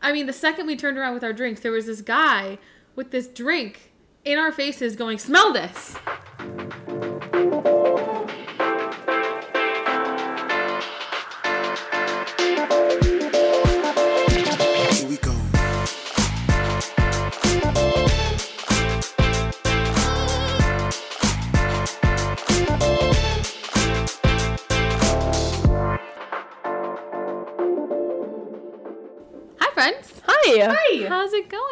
I 0.00 0.12
mean, 0.12 0.26
the 0.26 0.32
second 0.32 0.66
we 0.66 0.76
turned 0.76 0.98
around 0.98 1.14
with 1.14 1.24
our 1.24 1.32
drinks, 1.32 1.60
there 1.60 1.72
was 1.72 1.86
this 1.86 2.00
guy 2.00 2.58
with 2.94 3.10
this 3.10 3.26
drink 3.26 3.92
in 4.24 4.38
our 4.38 4.52
faces 4.52 4.96
going, 4.96 5.18
Smell 5.18 5.52
this! 5.52 5.96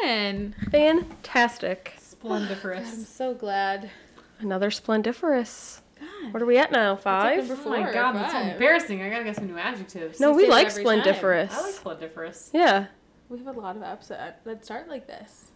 How's 0.06 0.14
it 0.14 0.72
going? 0.72 1.02
Fantastic. 1.02 1.94
I'm 2.24 3.04
so 3.04 3.34
glad. 3.34 3.90
Another 4.38 4.70
splendiferous. 4.70 5.80
God. 5.98 6.32
What 6.32 6.42
are 6.42 6.46
we 6.46 6.58
at 6.58 6.70
now? 6.70 6.94
Five? 6.96 7.48
number 7.48 7.54
Oh 7.54 7.70
my 7.70 7.78
Four 7.82 7.88
or 7.90 7.92
god, 7.92 8.14
that's 8.14 8.32
so 8.32 8.38
embarrassing. 8.40 9.02
I 9.02 9.10
gotta 9.10 9.24
get 9.24 9.34
some 9.36 9.46
new 9.46 9.58
adjectives. 9.58 10.20
No, 10.20 10.30
You 10.30 10.36
we 10.36 10.48
like 10.48 10.68
every 10.68 10.84
time. 10.84 11.00
splendiferous. 11.00 11.52
I 11.52 11.62
like 11.62 11.74
splendiferous. 11.74 12.50
yeah. 12.52 12.86
We 13.28 13.38
have 13.38 13.56
a 13.56 13.60
lot 13.60 13.76
of 13.76 13.82
apps 13.82 14.08
that, 14.08 14.44
that 14.44 14.64
start 14.64 14.88
like 14.88 15.06
this. 15.08 15.46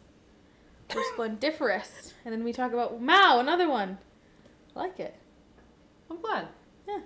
We're 0.95 1.05
splendiferous. 1.13 2.15
And 2.25 2.33
then 2.33 2.43
we 2.43 2.53
talk 2.53 2.73
about, 2.73 2.95
wow, 2.99 3.39
another 3.39 3.69
one. 3.69 3.99
I 4.75 4.81
like 4.81 4.99
it. 4.99 5.15
I'm 6.11 6.21
glad. 6.21 6.49
Yeah. 6.89 7.01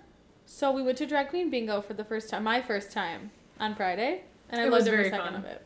So 0.46 0.72
we 0.72 0.82
went 0.82 0.96
to 0.98 1.06
drag 1.06 1.28
queen 1.28 1.50
bingo 1.50 1.82
for 1.82 1.92
the 1.92 2.04
first 2.04 2.30
time, 2.30 2.44
my 2.44 2.62
first 2.62 2.92
time 2.92 3.30
on 3.60 3.74
Friday, 3.74 4.22
and 4.48 4.60
I 4.60 4.64
It 4.64 4.70
loved 4.70 4.80
was 4.82 4.86
every 4.86 4.98
very 4.98 5.10
second 5.10 5.26
fun. 5.26 5.34
of 5.36 5.44
it. 5.44 5.62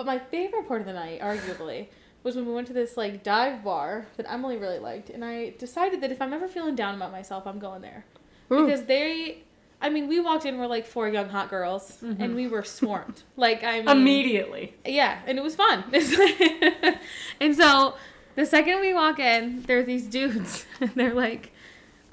But 0.00 0.06
my 0.06 0.18
favorite 0.18 0.66
part 0.66 0.80
of 0.80 0.86
the 0.86 0.94
night, 0.94 1.20
arguably, 1.20 1.88
was 2.22 2.34
when 2.34 2.46
we 2.46 2.54
went 2.54 2.66
to 2.68 2.72
this 2.72 2.96
like 2.96 3.22
dive 3.22 3.62
bar 3.62 4.06
that 4.16 4.24
Emily 4.32 4.56
really 4.56 4.78
liked, 4.78 5.10
and 5.10 5.22
I 5.22 5.50
decided 5.58 6.00
that 6.00 6.10
if 6.10 6.22
I'm 6.22 6.32
ever 6.32 6.48
feeling 6.48 6.74
down 6.74 6.94
about 6.94 7.12
myself, 7.12 7.46
I'm 7.46 7.58
going 7.58 7.82
there 7.82 8.06
Mm. 8.48 8.64
because 8.64 8.84
they. 8.84 9.42
I 9.82 9.90
mean, 9.90 10.08
we 10.08 10.18
walked 10.18 10.46
in, 10.46 10.56
we're 10.56 10.66
like 10.68 10.86
four 10.86 11.06
young 11.10 11.28
hot 11.28 11.50
girls, 11.50 11.98
and 12.02 12.34
we 12.34 12.48
were 12.48 12.64
swarmed. 12.64 13.24
like, 13.36 13.62
I 13.62 13.80
mean, 13.80 13.88
Immediately. 13.90 14.74
yeah, 14.86 15.20
and 15.26 15.36
it 15.36 15.42
was 15.42 15.54
fun. 15.54 15.84
and 17.40 17.54
so 17.54 17.94
the 18.36 18.46
second 18.46 18.80
we 18.80 18.94
walk 18.94 19.18
in, 19.18 19.64
there's 19.64 19.84
these 19.84 20.06
dudes, 20.06 20.64
and 20.80 20.88
they're 20.94 21.12
like, 21.14 21.52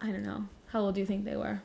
I 0.02 0.08
don't 0.08 0.24
know, 0.24 0.46
how 0.74 0.82
old 0.82 0.96
do 0.96 1.00
you 1.00 1.08
think 1.08 1.24
they 1.24 1.38
were? 1.38 1.62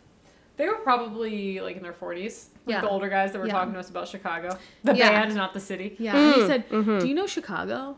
They 0.57 0.69
were 0.69 0.77
probably 0.77 1.61
like 1.61 1.77
in 1.77 1.83
their 1.83 1.93
40s. 1.93 2.49
Like 2.67 2.75
Yeah. 2.77 2.81
the 2.83 2.89
older 2.91 3.09
guys 3.09 3.33
that 3.33 3.39
were 3.41 3.47
Yeah. 3.47 3.55
talking 3.55 3.73
to 3.75 3.79
us 3.81 3.91
about 3.91 4.07
Chicago. 4.09 4.57
The 4.85 4.95
Yeah. 4.95 5.09
band, 5.23 5.35
not 5.35 5.55
the 5.55 5.61
city. 5.61 5.97
Yeah. 5.99 6.17
and 6.17 6.35
he 6.35 6.41
Mm, 6.43 6.47
said, 6.47 6.69
mhm. 6.69 7.01
Do 7.01 7.09
you 7.09 7.15
know 7.15 7.27
Chicago? 7.27 7.97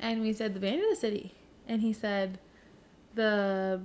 And 0.00 0.22
we 0.22 0.32
said, 0.32 0.54
The 0.54 0.60
band 0.60 0.80
or 0.80 0.88
the 0.90 0.96
city? 0.96 1.34
And 1.66 1.82
he 1.82 1.92
said, 1.92 2.38
The 3.14 3.80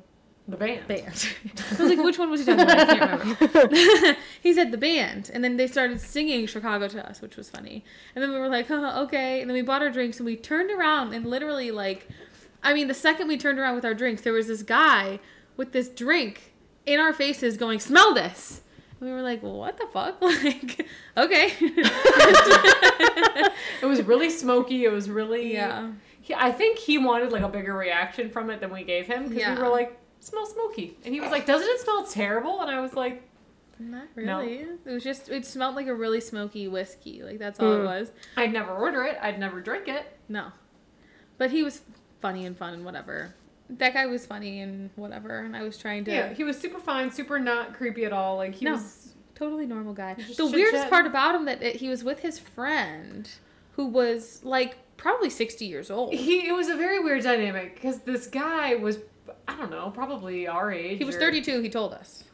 The 0.47 0.57
band. 0.57 0.87
band. 0.87 1.27
I 1.79 1.81
was 1.83 1.89
like, 1.89 2.03
Which 2.03 2.19
one 2.19 2.29
was 2.29 2.41
he 2.41 2.45
talking 2.45 2.61
about? 2.63 2.79
I 2.89 2.97
can't 2.97 3.41
remember. 3.41 4.17
he 4.41 4.53
said, 4.53 4.71
The 4.71 4.77
band. 4.77 5.31
And 5.33 5.43
then 5.43 5.57
they 5.57 5.67
started 5.67 5.99
singing 5.99 6.45
Chicago 6.47 6.87
to 6.87 7.09
us, 7.09 7.21
which 7.21 7.35
was 7.35 7.49
funny. 7.49 7.83
And 8.15 8.21
then 8.23 8.31
we 8.31 8.39
were 8.39 8.49
like, 8.49 8.67
huh, 8.67 9.01
okay. 9.05 9.41
And 9.41 9.49
then 9.49 9.55
we 9.55 9.61
bought 9.63 9.81
our 9.81 9.89
drinks 9.89 10.17
and 10.19 10.25
we 10.25 10.35
turned 10.35 10.69
around 10.71 11.13
and 11.13 11.25
literally, 11.25 11.71
like, 11.71 12.07
I 12.61 12.73
mean, 12.73 12.87
the 12.87 12.93
second 12.93 13.27
we 13.27 13.37
turned 13.37 13.59
around 13.59 13.75
with 13.75 13.85
our 13.85 13.93
drinks, 13.93 14.21
there 14.21 14.33
was 14.33 14.47
this 14.47 14.63
guy 14.63 15.19
with 15.57 15.71
this 15.73 15.89
drink 15.89 16.52
in 16.85 16.99
our 16.99 17.13
faces 17.13 17.57
going, 17.57 17.79
Smell 17.79 18.13
this. 18.13 18.61
And 18.99 19.09
we 19.09 19.15
were 19.15 19.21
like, 19.21 19.41
what 19.43 19.77
the 19.77 19.87
fuck? 19.91 20.17
Like, 20.21 20.85
okay. 21.17 21.53
It 23.81 23.85
was 23.85 24.01
really 24.03 24.29
smoky. 24.29 24.85
It 24.85 24.91
was 24.91 25.09
really. 25.09 25.53
yeah. 25.53 25.91
He, 26.21 26.33
I 26.33 26.51
think 26.51 26.77
he 26.79 26.97
wanted 26.97 27.31
like 27.33 27.43
a 27.43 27.49
bigger 27.49 27.73
reaction 27.75 28.29
from 28.29 28.49
it 28.49 28.61
than 28.61 28.71
we 28.71 28.83
gave 28.83 29.07
him 29.07 29.23
because 29.23 29.37
Yeah. 29.37 29.55
we 29.55 29.61
were 29.61 29.67
like, 29.67 29.99
"Smell 30.21 30.45
smoky," 30.45 30.97
and 31.03 31.13
he 31.13 31.19
was 31.19 31.31
like, 31.31 31.45
"Doesn't 31.45 31.67
it 31.67 31.81
smell 31.81 32.05
terrible?" 32.05 32.61
And 32.61 32.71
I 32.71 32.79
was 32.79 32.93
like, 32.93 33.27
Not 33.77 34.05
No. 34.15 34.39
really. 34.39 34.59
It 34.85 34.89
was 34.89 35.03
just 35.03 35.27
it 35.27 35.45
smelled 35.45 35.75
like 35.75 35.87
a 35.87 35.93
really 35.93 36.21
smoky 36.21 36.69
whiskey. 36.69 37.21
Like 37.23 37.39
that's 37.39 37.59
all 37.59 37.73
it 37.73 37.79
Mm. 37.79 37.85
was. 37.85 38.11
"I'd 38.37 38.53
never 38.53 38.71
order 38.71 39.03
it. 39.03 39.17
I'd 39.21 39.37
never 39.37 39.59
drink 39.59 39.89
it." 39.89 40.17
No. 40.29 40.53
But 41.37 41.51
he 41.51 41.61
was 41.61 41.81
funny 42.21 42.45
and 42.45 42.57
fun 42.57 42.73
and 42.73 42.85
whatever. 42.85 43.35
That 43.77 43.93
guy 43.93 44.05
was 44.05 44.25
funny 44.25 44.61
and 44.61 44.89
whatever, 44.95 45.39
and 45.39 45.55
I 45.55 45.63
was 45.63 45.77
trying 45.77 46.05
to 46.05 46.11
Yeah, 46.11 46.33
he 46.33 46.43
was 46.43 46.57
super 46.59 46.79
fine, 46.79 47.11
super 47.11 47.39
not 47.39 47.73
creepy 47.73 48.05
at 48.05 48.13
all. 48.13 48.37
Like 48.37 48.55
he 48.55 48.65
No. 48.65 48.73
was. 48.73 49.13
totally 49.35 49.65
normal 49.65 49.93
guy. 49.93 50.15
The 50.37 50.45
weirdest 50.45 50.89
part 50.89 51.05
about 51.05 51.33
him 51.35 51.45
that 51.45 51.61
it, 51.63 51.75
he 51.77 51.89
was 51.89 52.03
with 52.03 52.19
his 52.19 52.37
friend 52.39 53.29
who 53.71 53.87
was 53.87 54.41
like 54.43 54.77
probably 54.97 55.29
60 55.29 55.65
years 55.65 55.89
old. 55.89 56.13
He. 56.13 56.47
It 56.47 56.53
was 56.53 56.69
a 56.69 56.75
very 56.75 56.99
weird 56.99 57.23
dynamic 57.23 57.75
because 57.75 57.99
this 58.01 58.27
guy 58.27 58.75
was. 58.75 58.99
I 59.47 59.55
don't 59.57 59.71
know, 59.71 59.89
probably 59.89 60.47
our 60.47 60.71
age. 60.71 60.97
He 60.99 61.03
was 61.05 61.15
or- 61.15 61.19
32, 61.19 61.61
he 61.61 61.69
told 61.69 61.93
us. 61.93 62.25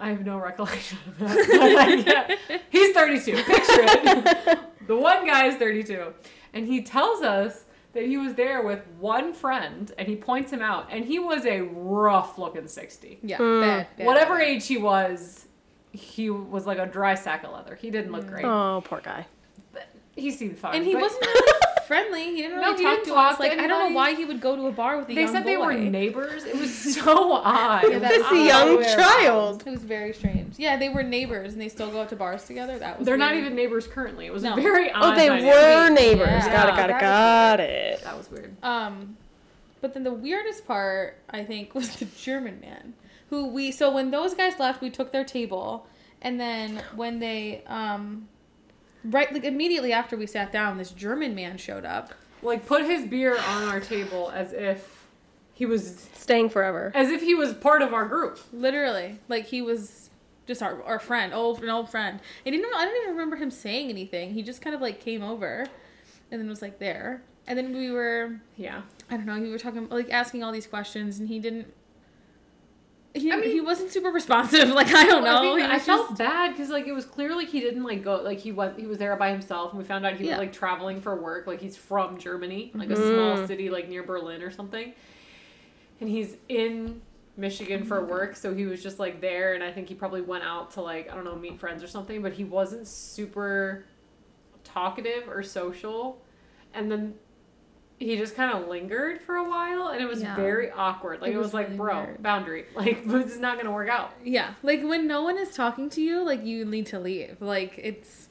I 0.00 0.10
have 0.10 0.24
no 0.24 0.38
recollection 0.38 0.98
of 1.08 1.18
that. 1.18 1.36
But 1.50 1.72
like, 1.72 2.38
yeah, 2.48 2.58
he's 2.70 2.94
32. 2.94 3.32
Picture 3.34 3.46
it. 3.56 4.58
the 4.86 4.96
one 4.96 5.26
guy 5.26 5.46
is 5.46 5.56
32. 5.56 6.14
And 6.54 6.66
he 6.66 6.82
tells 6.82 7.22
us 7.22 7.64
that 7.98 8.06
he 8.06 8.16
was 8.16 8.34
there 8.34 8.62
with 8.62 8.86
one 9.00 9.32
friend 9.32 9.90
and 9.98 10.06
he 10.06 10.14
points 10.16 10.52
him 10.52 10.62
out. 10.62 10.86
And 10.90 11.04
he 11.04 11.18
was 11.18 11.44
a 11.44 11.62
rough 11.62 12.38
looking 12.38 12.68
60. 12.68 13.18
Yeah, 13.22 13.38
Mm. 13.38 13.60
bad, 13.60 13.86
bad, 13.96 14.06
Whatever 14.06 14.36
bad. 14.38 14.46
age 14.46 14.66
he 14.68 14.76
was, 14.76 15.46
he 15.92 16.30
was 16.30 16.64
like 16.66 16.78
a 16.78 16.86
dry 16.86 17.14
sack 17.16 17.42
of 17.44 17.52
leather. 17.52 17.74
He 17.74 17.90
didn't 17.90 18.12
look 18.12 18.26
great. 18.28 18.44
Oh, 18.44 18.82
poor 18.84 19.00
guy. 19.00 19.26
But 19.72 19.88
he 20.14 20.30
seemed 20.30 20.58
fine. 20.58 20.76
And 20.76 20.84
he 20.84 20.92
But 20.92 21.02
wasn't 21.02 21.22
really 21.26 21.52
friendly. 21.88 22.24
He 22.36 22.42
didn't 22.42 22.60
No, 22.60 22.68
really 22.68 22.76
he 22.78 22.82
talk 22.84 22.94
didn't 22.96 23.04
to 23.06 23.10
talk 23.14 23.30
us. 23.32 23.36
to 23.38 23.42
Like 23.42 23.58
I 23.58 23.66
don't 23.66 23.90
know 23.90 23.96
why 23.96 24.14
he 24.14 24.24
would 24.24 24.40
go 24.40 24.54
to 24.54 24.66
a 24.68 24.72
bar 24.72 24.98
with 24.98 25.08
a 25.08 25.14
They 25.14 25.22
young 25.22 25.32
said 25.32 25.44
they 25.44 25.56
were 25.56 25.72
neighbors. 25.74 26.44
It 26.44 26.56
was 26.56 26.94
so 26.94 27.32
odd. 27.32 27.82
Yeah, 27.84 27.96
It 27.96 28.00
that 28.00 28.18
was 28.30 28.40
a 28.40 28.44
young 28.46 28.82
child. 28.84 29.64
It 29.66 29.70
was 29.70 29.82
very 29.82 30.12
strange. 30.12 30.54
Yeah, 30.58 30.76
they 30.76 30.88
were 30.88 31.02
neighbors 31.02 31.54
and 31.54 31.60
they 31.60 31.68
still 31.68 31.90
go 31.90 32.02
out 32.02 32.10
to 32.10 32.16
bars 32.16 32.44
together. 32.44 32.78
That 32.78 32.98
was 32.98 33.06
They're 33.06 33.16
not 33.16 33.34
even 33.34 33.56
neighbors 33.56 33.88
currently. 33.88 34.26
It 34.26 34.32
was 34.32 34.44
No. 34.44 34.54
very 34.54 34.92
odd. 34.92 35.14
Oh, 35.14 35.16
they 35.16 35.28
dynamic. 35.28 35.44
were 35.54 35.94
neighbors. 35.94 36.28
Yeah. 36.28 36.52
Got 36.52 36.68
it, 36.68 36.76
got 36.76 36.90
it, 36.90 37.00
got 37.00 37.60
it. 37.60 38.04
That 38.04 38.16
was 38.16 38.30
weird. 38.30 38.54
Um, 38.62 39.16
but 39.80 39.94
then 39.94 40.04
the 40.04 40.12
weirdest 40.12 40.66
part 40.66 41.16
I 41.30 41.42
think 41.44 41.74
was 41.74 41.96
the 41.96 42.04
German 42.04 42.60
man 42.60 42.94
who 43.30 43.46
we. 43.46 43.70
So 43.72 43.90
when 43.90 44.10
those 44.10 44.34
guys 44.34 44.58
left, 44.58 44.80
we 44.80 44.90
took 44.90 45.12
their 45.12 45.24
table, 45.24 45.86
and 46.22 46.38
then 46.40 46.82
when 46.96 47.18
they 47.18 47.62
um, 47.66 48.28
right 49.04 49.32
like 49.32 49.44
immediately 49.44 49.92
after 49.92 50.16
we 50.16 50.26
sat 50.26 50.52
down, 50.52 50.78
this 50.78 50.90
German 50.90 51.34
man 51.34 51.56
showed 51.58 51.84
up. 51.84 52.12
like 52.42 52.66
put 52.66 52.84
his 52.84 53.06
beer 53.06 53.36
on 53.38 53.64
our 53.64 53.80
table 53.80 54.30
as 54.34 54.52
if 54.52 55.06
he 55.54 55.66
was 55.66 56.08
Staying 56.14 56.50
forever. 56.50 56.92
as 56.94 57.10
if 57.10 57.20
he 57.22 57.34
was 57.34 57.52
part 57.54 57.82
of 57.82 57.92
our 57.92 58.06
group. 58.06 58.38
Literally, 58.52 59.18
like 59.28 59.46
he 59.46 59.60
was 59.62 60.10
just 60.46 60.62
our, 60.62 60.82
our 60.84 60.98
friend, 60.98 61.34
old 61.34 61.62
an 61.62 61.68
old 61.68 61.90
friend. 61.90 62.20
And 62.46 62.52
didn't 62.54 62.74
I 62.74 62.84
don't 62.84 62.96
even 63.02 63.10
remember 63.10 63.36
him 63.36 63.50
saying 63.50 63.88
anything. 63.90 64.34
He 64.34 64.42
just 64.42 64.62
kind 64.62 64.74
of 64.74 64.80
like 64.80 65.00
came 65.00 65.22
over, 65.22 65.66
and 66.30 66.40
then 66.40 66.48
was 66.48 66.62
like 66.62 66.78
there. 66.78 67.22
And 67.46 67.56
then 67.58 67.74
we 67.76 67.90
were 67.90 68.40
Yeah. 68.56 68.82
I 69.10 69.16
don't 69.16 69.24
know. 69.26 69.40
We 69.40 69.50
were 69.50 69.58
talking 69.58 69.88
like 69.88 70.10
asking 70.10 70.44
all 70.44 70.52
these 70.52 70.66
questions, 70.66 71.18
and 71.18 71.28
he 71.28 71.38
didn't. 71.38 71.72
He, 73.14 73.32
I 73.32 73.36
mean- 73.36 73.50
he 73.50 73.60
wasn't 73.60 73.90
super 73.90 74.10
responsive. 74.10 74.68
Like 74.74 74.88
I 74.94 75.04
don't 75.04 75.24
know. 75.24 75.54
I, 75.54 75.58
He 75.58 75.64
I 75.64 75.74
was 75.74 75.82
felt 75.84 76.08
just- 76.10 76.18
bad 76.18 76.50
because 76.52 76.68
like 76.70 76.86
it 76.86 76.92
was 76.92 77.04
clearly 77.04 77.46
he 77.46 77.60
didn't 77.60 77.82
like 77.84 78.02
go 78.04 78.16
like 78.22 78.38
he 78.38 78.52
went 78.52 78.78
he 78.78 78.86
was 78.86 78.98
there 78.98 79.16
by 79.16 79.30
himself 79.30 79.72
and 79.72 79.78
we 79.78 79.84
found 79.84 80.04
out 80.06 80.14
he 80.14 80.24
Yeah. 80.26 80.32
was 80.32 80.38
like 80.38 80.52
traveling 80.52 81.00
for 81.00 81.16
work 81.16 81.46
like 81.46 81.60
he's 81.60 81.76
from 81.76 82.18
Germany 82.18 82.70
like 82.74 82.90
a 82.90 82.94
Mhm. 82.94 83.14
small 83.36 83.46
city 83.46 83.70
like 83.70 83.88
near 83.88 84.02
Berlin 84.02 84.42
or 84.42 84.50
something, 84.50 84.92
and 86.00 86.08
he's 86.10 86.36
in 86.48 87.00
Michigan 87.36 87.84
for 87.84 88.04
work 88.04 88.36
so 88.36 88.52
he 88.54 88.66
was 88.66 88.82
just 88.82 88.98
like 88.98 89.20
there 89.20 89.54
and 89.54 89.62
I 89.64 89.72
think 89.72 89.88
he 89.88 89.94
probably 89.94 90.20
went 90.22 90.44
out 90.44 90.72
to 90.72 90.80
like 90.82 91.10
I 91.10 91.14
don't 91.14 91.24
know 91.24 91.36
meet 91.36 91.58
friends 91.58 91.82
or 91.82 91.86
something 91.88 92.20
but 92.22 92.32
he 92.34 92.44
wasn't 92.44 92.86
super 92.86 93.84
talkative 94.64 95.28
or 95.28 95.42
social, 95.42 96.20
and 96.74 96.90
then 96.92 97.14
he 97.98 98.16
just 98.16 98.36
kind 98.36 98.56
of 98.56 98.68
lingered 98.68 99.20
for 99.22 99.34
a 99.36 99.48
while 99.48 99.88
and 99.88 100.00
it 100.00 100.06
was 100.08 100.22
Yeah. 100.22 100.36
very 100.36 100.70
awkward 100.70 101.20
like 101.20 101.30
It 101.32 101.34
it 101.34 101.38
was, 101.38 101.46
was 101.48 101.54
like 101.54 101.66
really 101.66 101.76
bro 101.78 102.04
weird. 102.04 102.22
boundary 102.22 102.64
like 102.76 103.04
this 103.04 103.32
is 103.32 103.38
not 103.40 103.56
gonna 103.58 103.72
work 103.72 103.88
out 103.88 104.12
Yeah, 104.24 104.54
like 104.62 104.82
when 104.82 105.06
no 105.06 105.22
one 105.22 105.36
is 105.38 105.54
talking 105.54 105.90
to 105.90 106.00
you, 106.00 106.22
like 106.24 106.44
you 106.44 106.64
need 106.64 106.86
to 106.86 107.00
leave. 107.00 107.40
Like 107.40 107.78
it's 107.82 108.28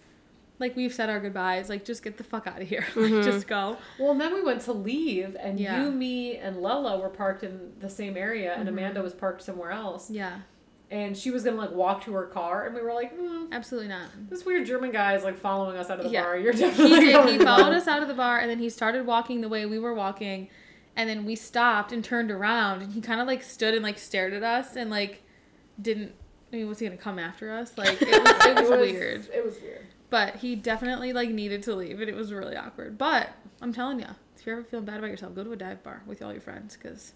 like 0.59 0.75
we've 0.75 0.93
said 0.93 1.09
our 1.09 1.19
goodbyes. 1.19 1.69
Like 1.69 1.85
just 1.85 2.01
get 2.01 2.17
the 2.17 2.23
fuck 2.23 2.47
out 2.47 2.61
of 2.61 2.67
here. 2.67 2.81
Mhm. 2.93 3.11
Like 3.17 3.23
just 3.25 3.45
go. 3.47 3.77
Well, 3.99 4.11
and 4.13 4.19
then 4.21 4.33
we 4.33 4.41
went 4.41 4.61
to 4.61 4.73
leave, 4.73 5.35
and 5.39 5.59
Yeah. 5.59 5.83
you, 5.83 5.91
me, 5.91 6.37
and 6.37 6.61
Lella 6.63 6.97
were 6.99 7.09
parked 7.09 7.43
in 7.43 7.73
the 7.79 7.89
same 7.89 8.17
area, 8.17 8.53
and 8.55 8.65
Mhm. 8.67 8.71
Amanda 8.71 9.03
was 9.03 9.13
parked 9.13 9.43
somewhere 9.43 9.69
else. 9.71 10.09
Yeah, 10.09 10.39
And 10.89 11.17
she 11.17 11.31
was 11.31 11.43
gonna 11.43 11.57
like 11.57 11.71
walk 11.71 12.05
to 12.05 12.13
her 12.13 12.27
car, 12.27 12.65
and 12.65 12.73
we 12.73 12.81
were 12.81 12.93
like, 12.93 13.17
mm, 13.17 13.51
absolutely 13.51 13.89
not. 13.89 14.07
"This 14.29 14.45
weird 14.45 14.65
German 14.65 14.91
guy 14.91 15.15
is 15.15 15.23
like 15.23 15.37
following 15.37 15.75
us 15.77 15.89
out 15.89 15.99
of 15.99 16.05
the 16.05 16.11
Yeah. 16.11 16.23
bar. 16.23 16.37
You're 16.37 16.53
He 16.53 16.59
did. 16.61 17.29
He 17.29 17.37
followed 17.39 17.73
us 17.73 17.87
out 17.87 18.01
of 18.01 18.07
the 18.07 18.13
bar, 18.13 18.39
and 18.39 18.49
then 18.49 18.59
he 18.59 18.69
started 18.69 19.05
walking 19.05 19.41
the 19.41 19.49
way 19.49 19.65
we 19.65 19.79
were 19.79 19.93
walking, 19.93 20.47
and 20.95 21.09
then 21.09 21.25
we 21.25 21.35
stopped 21.35 21.91
and 21.91 22.03
turned 22.03 22.31
around, 22.31 22.81
and 22.81 22.93
he 22.93 23.01
kind 23.01 23.19
of 23.19 23.27
like 23.27 23.43
stood 23.43 23.73
and 23.73 23.83
like 23.83 23.97
stared 23.97 24.31
at 24.33 24.43
us, 24.43 24.77
and 24.77 24.89
like 24.89 25.23
didn't. 25.81 26.13
I 26.53 26.55
mean, 26.55 26.69
was 26.69 26.79
he 26.79 26.85
gonna 26.87 26.97
come 26.97 27.19
after 27.19 27.51
us? 27.51 27.77
Like 27.77 28.01
it 28.01 28.07
was, 28.07 28.45
it 28.45 28.55
was 28.61 28.69
weird. 28.69 29.27
It 29.33 29.43
was 29.45 29.59
weird. 29.61 29.85
But 30.09 30.37
he 30.37 30.55
definitely 30.55 31.11
like 31.11 31.29
needed 31.31 31.63
to 31.63 31.75
leave, 31.75 31.99
and 31.99 32.09
it 32.09 32.15
was 32.15 32.31
really 32.31 32.55
awkward. 32.55 32.97
But 32.97 33.31
I'm 33.61 33.73
telling 33.73 33.99
you, 33.99 34.07
if 34.37 34.45
you're 34.45 34.59
ever 34.59 34.63
feeling 34.65 34.85
bad 34.85 34.99
about 34.99 35.09
yourself, 35.09 35.35
go 35.35 35.43
to 35.43 35.51
a 35.51 35.57
dive 35.57 35.83
bar 35.83 36.03
with 36.05 36.21
all 36.21 36.31
your 36.31 36.39
friends 36.39 36.77
because 36.81 37.11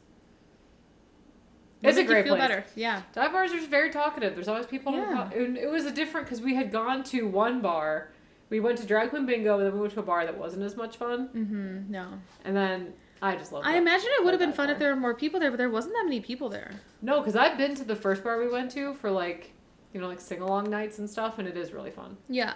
It's 1.84 1.98
a 1.98 2.04
great 2.04 2.26
feel 2.26 2.36
place. 2.36 2.48
better. 2.48 2.66
Yeah. 2.76 3.02
Dive 3.14 3.32
bars 3.32 3.52
are 3.52 3.58
just 3.58 3.70
very 3.70 3.90
talkative. 3.92 4.36
There's 4.36 4.48
always 4.48 4.66
people. 4.66 4.94
Yeah. 4.94 5.30
And 5.32 5.58
it 5.58 5.70
was 5.70 5.86
a 5.86 5.92
different 5.92 6.28
because 6.28 6.42
we 6.42 6.56
had 6.56 6.72
gone 6.72 7.04
to 7.06 7.28
one 7.28 7.62
bar. 7.62 8.10
We 8.50 8.60
went 8.60 8.78
to 8.80 8.86
drag 8.86 9.10
queen 9.12 9.26
bingo, 9.26 9.58
and 9.58 9.66
then 9.66 9.74
we 9.74 9.80
went 9.80 9.94
to 9.94 10.00
a 10.02 10.04
bar 10.04 10.26
that 10.26 10.38
wasn't 10.38 10.64
as 10.64 10.76
much 10.76 10.98
fun. 10.98 11.30
Mm-hmm. 11.30 11.92
No. 11.92 12.08
And 12.46 12.56
then 12.56 12.94
I 13.22 13.36
just 13.36 13.52
love. 13.52 13.64
I 13.66 13.72
that- 13.74 13.78
imagine 13.78 14.10
it 14.20 14.24
would 14.26 14.32
have 14.34 14.40
been 14.40 14.50
that 14.50 14.56
fun 14.58 14.70
if 14.70 14.78
there 14.78 14.90
were 14.94 15.00
more 15.00 15.14
people 15.16 15.40
there, 15.40 15.50
but 15.50 15.58
there 15.58 15.70
wasn't 15.70 15.94
that 15.96 16.04
many 16.04 16.20
people 16.20 16.50
there. 16.50 16.72
No, 17.02 17.20
because 17.20 17.36
I've 17.36 17.58
been 17.58 17.76
to 17.76 17.84
the 17.84 17.96
first 17.96 18.24
bar 18.24 18.38
we 18.40 18.50
went 18.50 18.70
to 18.72 18.94
for 18.96 19.10
like, 19.10 19.54
you 19.94 20.02
know, 20.02 20.08
like 20.08 20.20
sing 20.20 20.42
along 20.42 20.70
nights 20.70 21.00
and 21.00 21.10
stuff, 21.10 21.40
and 21.40 21.48
it 21.48 21.56
is 21.58 21.72
really 21.72 21.92
fun. 21.92 22.18
Yeah. 22.30 22.54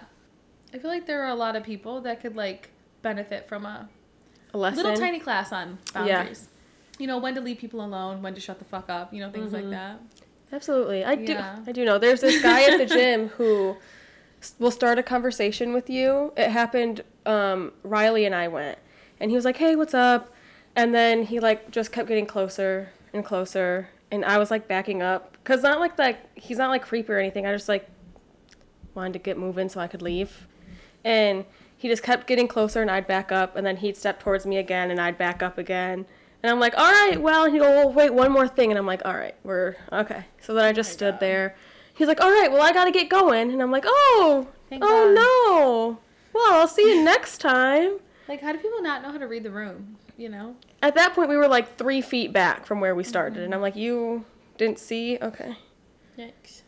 I 0.73 0.77
feel 0.77 0.89
like 0.91 1.05
there 1.07 1.23
are 1.23 1.29
a 1.29 1.35
lot 1.35 1.55
of 1.55 1.63
people 1.63 2.01
that 2.01 2.19
could 2.21 2.35
like 2.35 2.71
benefit 3.01 3.47
from 3.47 3.65
a 3.65 3.87
A 4.53 4.57
lesson. 4.57 4.83
little 4.83 4.97
tiny 4.99 5.19
class 5.19 5.53
on 5.53 5.77
Yeah. 5.95 6.17
boundaries. 6.17 6.49
You 6.99 7.07
know, 7.07 7.17
when 7.17 7.35
to 7.35 7.41
leave 7.41 7.57
people 7.57 7.83
alone, 7.83 8.21
when 8.21 8.33
to 8.35 8.39
shut 8.41 8.59
the 8.59 8.65
fuck 8.65 8.89
up, 8.89 9.13
you 9.13 9.19
know, 9.19 9.29
things 9.31 9.51
Mhm. 9.51 9.53
like 9.53 9.69
that. 9.71 9.99
Absolutely. 10.51 11.03
I 11.03 11.13
Yeah. 11.13 11.55
do 11.63 11.69
I 11.69 11.71
do 11.73 11.83
know. 11.85 11.97
There's 11.97 12.21
this 12.21 12.41
guy 12.41 12.63
at 12.63 12.77
the 12.77 12.85
gym 12.97 13.29
who 13.29 13.75
will 14.59 14.71
start 14.71 14.97
a 14.99 15.03
conversation 15.03 15.73
with 15.73 15.89
you. 15.89 16.31
It 16.37 16.49
happened 16.49 17.01
um 17.25 17.73
Riley 17.83 18.25
and 18.25 18.33
I 18.35 18.47
went 18.47 18.77
and 19.19 19.31
he 19.31 19.35
was 19.35 19.43
like, 19.45 19.57
"Hey, 19.57 19.75
what's 19.75 19.93
up?" 19.93 20.31
And 20.75 20.93
then 20.93 21.23
he 21.23 21.39
like 21.39 21.71
just 21.71 21.91
kept 21.91 22.07
getting 22.07 22.25
closer 22.25 22.89
and 23.13 23.25
closer 23.25 23.89
and 24.11 24.23
I 24.23 24.37
was 24.37 24.51
like 24.51 24.67
backing 24.67 25.01
up 25.01 25.35
cuz 25.43 25.63
not 25.63 25.79
like 25.79 25.95
that 25.97 26.27
he's 26.35 26.57
not 26.59 26.69
like 26.69 26.83
creepy 26.83 27.11
or 27.11 27.17
anything. 27.17 27.45
I 27.45 27.51
just 27.53 27.67
like 27.67 27.89
wanted 28.93 29.13
to 29.13 29.19
get 29.19 29.37
moving 29.37 29.67
so 29.67 29.79
I 29.79 29.87
could 29.87 30.01
leave. 30.01 30.47
And 31.03 31.45
he 31.77 31.89
just 31.89 32.03
kept 32.03 32.27
getting 32.27 32.47
closer 32.47 32.81
and 32.81 32.89
I'd 32.89 33.07
back 33.07 33.31
up 33.31 33.55
and 33.55 33.65
then 33.65 33.77
he'd 33.77 33.97
step 33.97 34.19
towards 34.19 34.45
me 34.45 34.57
again 34.57 34.89
and 34.91 34.99
I'd 35.01 35.17
back 35.17 35.43
up 35.43 35.57
again. 35.57 36.05
And 36.45 36.51
I'm 36.51 36.59
like, 36.59 36.77
all 36.77 36.91
right, 36.91 37.19
well, 37.19 37.51
he'd 37.51 37.57
go, 37.57 37.65
oh, 37.65 37.87
well, 37.87 37.91
wait, 37.91 38.13
one 38.13 38.31
more 38.31 38.47
thing. 38.47 38.69
And 38.69 38.77
I'm 38.77 38.85
like, 38.85 39.01
all 39.03 39.15
right, 39.15 39.33
we're 39.43 39.77
okay. 39.91 40.25
So 40.41 40.53
then 40.53 40.63
I 40.63 40.73
just 40.73 40.93
stood 40.93 41.15
God. 41.15 41.19
there. 41.19 41.55
He's 41.95 42.07
like, 42.07 42.21
all 42.21 42.29
right, 42.29 42.51
well, 42.51 42.61
I 42.61 42.71
got 42.71 42.85
to 42.85 42.91
get 42.91 43.09
going. 43.09 43.51
And 43.51 43.63
I'm 43.63 43.71
like, 43.71 43.85
oh, 43.87 44.47
Thank 44.69 44.83
oh 44.85 44.87
God. 44.87 45.15
no. 45.15 45.99
Well, 46.35 46.53
I'll 46.53 46.67
see 46.67 46.83
you 46.83 47.03
next 47.03 47.39
time. 47.39 47.97
Like, 48.27 48.41
how 48.41 48.51
do 48.51 48.57
people 48.57 48.81
not 48.81 49.03
know 49.03 49.11
how 49.11 49.19
to 49.19 49.27
read 49.27 49.43
the 49.43 49.51
room? 49.51 49.97
You 50.17 50.29
know? 50.29 50.55
At 50.81 50.95
that 50.95 51.13
point, 51.13 51.29
we 51.29 51.37
were 51.37 51.47
like 51.47 51.77
three 51.77 52.01
feet 52.01 52.33
back 52.33 52.65
from 52.65 52.79
where 52.79 52.95
we 52.95 53.03
started. 53.03 53.37
And 53.37 53.45
mm-hmm. 53.45 53.53
I'm 53.53 53.61
like, 53.61 53.75
you 53.75 54.25
didn't 54.57 54.79
see? 54.79 55.19
Okay. 55.21 55.55
Yikes. 56.17 56.63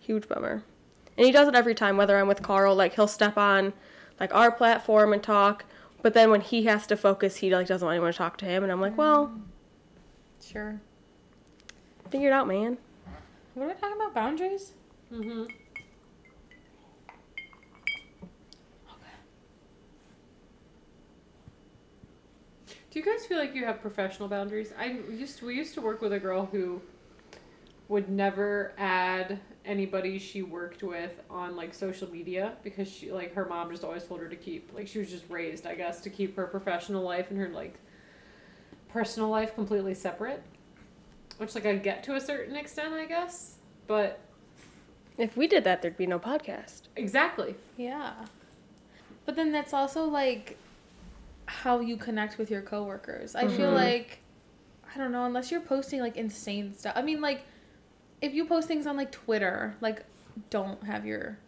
Huge 0.00 0.28
bummer. 0.28 0.64
And 1.16 1.26
he 1.26 1.30
does 1.30 1.46
it 1.46 1.54
every 1.54 1.76
time, 1.76 1.96
whether 1.96 2.18
I'm 2.18 2.26
with 2.26 2.42
Carl, 2.42 2.74
like 2.74 2.94
he'll 2.96 3.06
step 3.06 3.38
on 3.38 3.72
like 4.18 4.34
our 4.34 4.50
platform 4.50 5.12
and 5.12 5.22
talk. 5.22 5.64
But 6.06 6.14
then 6.14 6.30
when 6.30 6.40
he 6.40 6.66
has 6.66 6.86
to 6.86 6.96
focus, 6.96 7.38
he 7.38 7.52
like 7.52 7.66
doesn't 7.66 7.84
want 7.84 7.96
anyone 7.96 8.12
to 8.12 8.16
talk 8.16 8.36
to 8.38 8.44
him. 8.44 8.62
And 8.62 8.70
I'm 8.70 8.80
like, 8.80 8.96
well, 8.96 9.36
Sure. 10.40 10.80
figure 12.10 12.28
it 12.28 12.32
out, 12.32 12.46
man. 12.46 12.78
What 13.54 13.64
are 13.64 13.68
we 13.70 13.74
talking 13.74 13.96
about? 13.96 14.14
Boundaries? 14.14 14.70
Mm-hmm. 15.12 15.46
Do 22.90 23.00
you 23.00 23.04
guys 23.04 23.26
feel 23.26 23.38
like 23.38 23.56
you 23.56 23.64
have 23.64 23.80
professional 23.82 24.28
boundaries? 24.28 24.72
I 24.78 25.00
used 25.10 25.38
to, 25.38 25.46
we 25.46 25.56
used 25.56 25.74
to 25.74 25.80
work 25.80 26.00
with 26.00 26.12
a 26.12 26.20
girl 26.20 26.48
who 26.52 26.82
would 27.88 28.08
never 28.08 28.74
add 28.78 29.40
anybody 29.66 30.18
she 30.18 30.42
worked 30.42 30.82
with 30.82 31.20
on 31.28 31.56
like 31.56 31.74
social 31.74 32.10
media 32.10 32.52
because 32.62 32.88
she 32.90 33.10
like 33.10 33.34
her 33.34 33.44
mom 33.44 33.70
just 33.70 33.82
always 33.84 34.04
told 34.04 34.20
her 34.20 34.28
to 34.28 34.36
keep 34.36 34.72
like 34.72 34.86
she 34.86 34.98
was 34.98 35.10
just 35.10 35.24
raised 35.28 35.66
I 35.66 35.74
guess 35.74 36.00
to 36.02 36.10
keep 36.10 36.36
her 36.36 36.46
professional 36.46 37.02
life 37.02 37.30
and 37.30 37.38
her 37.38 37.48
like 37.48 37.74
personal 38.88 39.28
life 39.28 39.54
completely 39.54 39.94
separate. 39.94 40.42
Which 41.38 41.54
like 41.54 41.66
I 41.66 41.74
get 41.76 42.02
to 42.04 42.14
a 42.14 42.20
certain 42.20 42.56
extent 42.56 42.94
I 42.94 43.04
guess, 43.04 43.56
but 43.86 44.20
If 45.18 45.36
we 45.36 45.46
did 45.46 45.64
that, 45.64 45.82
there'd 45.82 45.96
be 45.96 46.06
no 46.06 46.18
podcast. 46.18 46.82
exactly. 46.94 47.56
Yeah. 47.76 48.12
But 49.24 49.34
then 49.36 49.50
that's 49.52 49.72
also 49.74 50.04
like 50.04 50.56
how 51.46 51.80
you 51.80 51.96
connect 51.96 52.38
with 52.38 52.50
your 52.50 52.62
coworkers. 52.62 53.34
I 53.34 53.48
feel 53.48 53.70
Mhm. 53.70 53.74
like 53.74 54.18
I 54.94 54.98
don't 54.98 55.12
know, 55.12 55.24
unless 55.24 55.50
you're 55.50 55.60
posting 55.60 56.00
like 56.00 56.16
insane 56.16 56.74
stuff. 56.74 56.92
I 56.96 57.02
mean 57.02 57.20
like 57.20 57.42
if 58.20 58.34
you 58.34 58.44
post 58.46 58.68
things 58.68 58.86
on 58.86 58.96
like 58.96 59.12
Twitter, 59.12 59.76
like 59.80 60.04
don't 60.50 60.82
have 60.84 61.06
your 61.06 61.38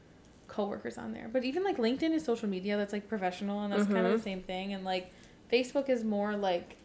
coworkers 0.46 0.98
on 0.98 1.12
there. 1.12 1.28
But 1.32 1.44
even 1.44 1.64
like 1.64 1.76
LinkedIn 1.76 2.12
is 2.12 2.24
social 2.24 2.48
media 2.48 2.76
that's 2.76 2.92
like 2.92 3.08
professional 3.08 3.62
and 3.62 3.72
that's 3.72 3.84
kind 3.84 3.98
of 3.98 4.06
mm-hmm. 4.06 4.16
the 4.16 4.22
same 4.22 4.42
thing 4.42 4.72
and 4.72 4.84
like 4.84 5.12
Facebook 5.52 5.88
is 5.88 6.04
more 6.04 6.36
like 6.36 6.76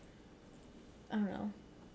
I 1.12 1.16
don't 1.16 1.32
know. 1.32 1.52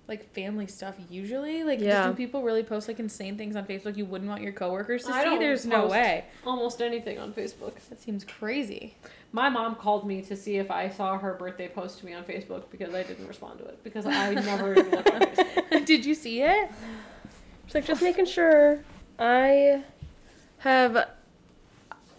Like 0.06 0.32
family 0.32 0.66
stuff 0.66 0.94
usually. 1.10 1.64
Like 1.64 1.80
Yeah. 1.80 2.06
when 2.06 2.16
people 2.16 2.42
really 2.42 2.62
post 2.62 2.88
like 2.88 2.98
insane 2.98 3.36
things 3.36 3.56
on 3.56 3.66
Facebook 3.66 3.96
you 3.96 4.06
wouldn't 4.06 4.28
want 4.28 4.42
your 4.42 4.52
coworkers 4.52 5.04
to 5.04 5.12
I 5.12 5.24
see, 5.24 5.38
there's 5.38 5.66
no 5.66 5.86
way. 5.86 6.24
Almost 6.46 6.80
anything 6.80 7.18
on 7.18 7.32
Facebook. 7.32 7.74
That 7.90 8.00
seems 8.00 8.24
crazy. 8.24 8.96
My 9.32 9.50
mom 9.50 9.74
called 9.74 10.06
me 10.06 10.22
to 10.22 10.36
see 10.36 10.56
if 10.56 10.70
I 10.70 10.88
saw 10.88 11.18
her 11.18 11.34
birthday 11.34 11.68
post 11.68 11.98
to 12.00 12.06
me 12.06 12.14
on 12.14 12.24
Facebook 12.24 12.70
because 12.70 12.94
I 12.94 13.02
didn't 13.02 13.28
respond 13.28 13.58
to 13.58 13.66
it 13.66 13.84
because 13.84 14.06
I 14.06 14.32
never 14.34 14.72
even 14.72 14.90
look 14.90 15.12
on 15.12 15.20
Facebook. 15.20 15.84
Did 15.84 16.06
you 16.06 16.14
see 16.14 16.40
it? 16.42 16.70
Like 17.74 17.84
just 17.84 18.02
making 18.02 18.26
sure 18.26 18.80
I 19.18 19.82
have 20.58 21.08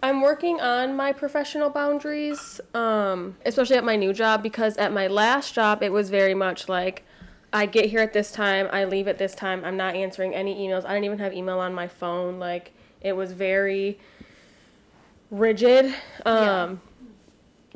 I'm 0.02 0.22
working 0.22 0.62
on 0.62 0.96
my 0.96 1.12
professional 1.12 1.70
boundaries, 1.70 2.62
um, 2.74 3.36
especially 3.46 3.76
at 3.76 3.84
my 3.84 3.96
new 3.96 4.14
job 4.14 4.42
because 4.42 4.78
at 4.78 4.94
my 4.94 5.08
last 5.08 5.54
job 5.54 5.84
it 5.84 5.92
was 5.92 6.10
very 6.10 6.34
much 6.34 6.70
like 6.70 7.04
I 7.52 7.66
get 7.66 7.86
here 7.86 8.00
at 8.00 8.14
this 8.14 8.32
time, 8.32 8.70
I 8.72 8.86
leave 8.86 9.08
at 9.08 9.18
this 9.18 9.34
time, 9.34 9.66
I'm 9.66 9.76
not 9.76 9.96
answering 9.96 10.36
any 10.36 10.56
emails. 10.56 10.86
I 10.86 10.94
didn't 10.94 11.06
even 11.06 11.20
have 11.20 11.34
email 11.34 11.60
on 11.60 11.74
my 11.74 11.88
phone. 11.88 12.40
Like 12.40 12.72
it 13.02 13.14
was 13.14 13.34
very 13.34 14.00
rigid. 15.32 15.94
Um 16.26 16.82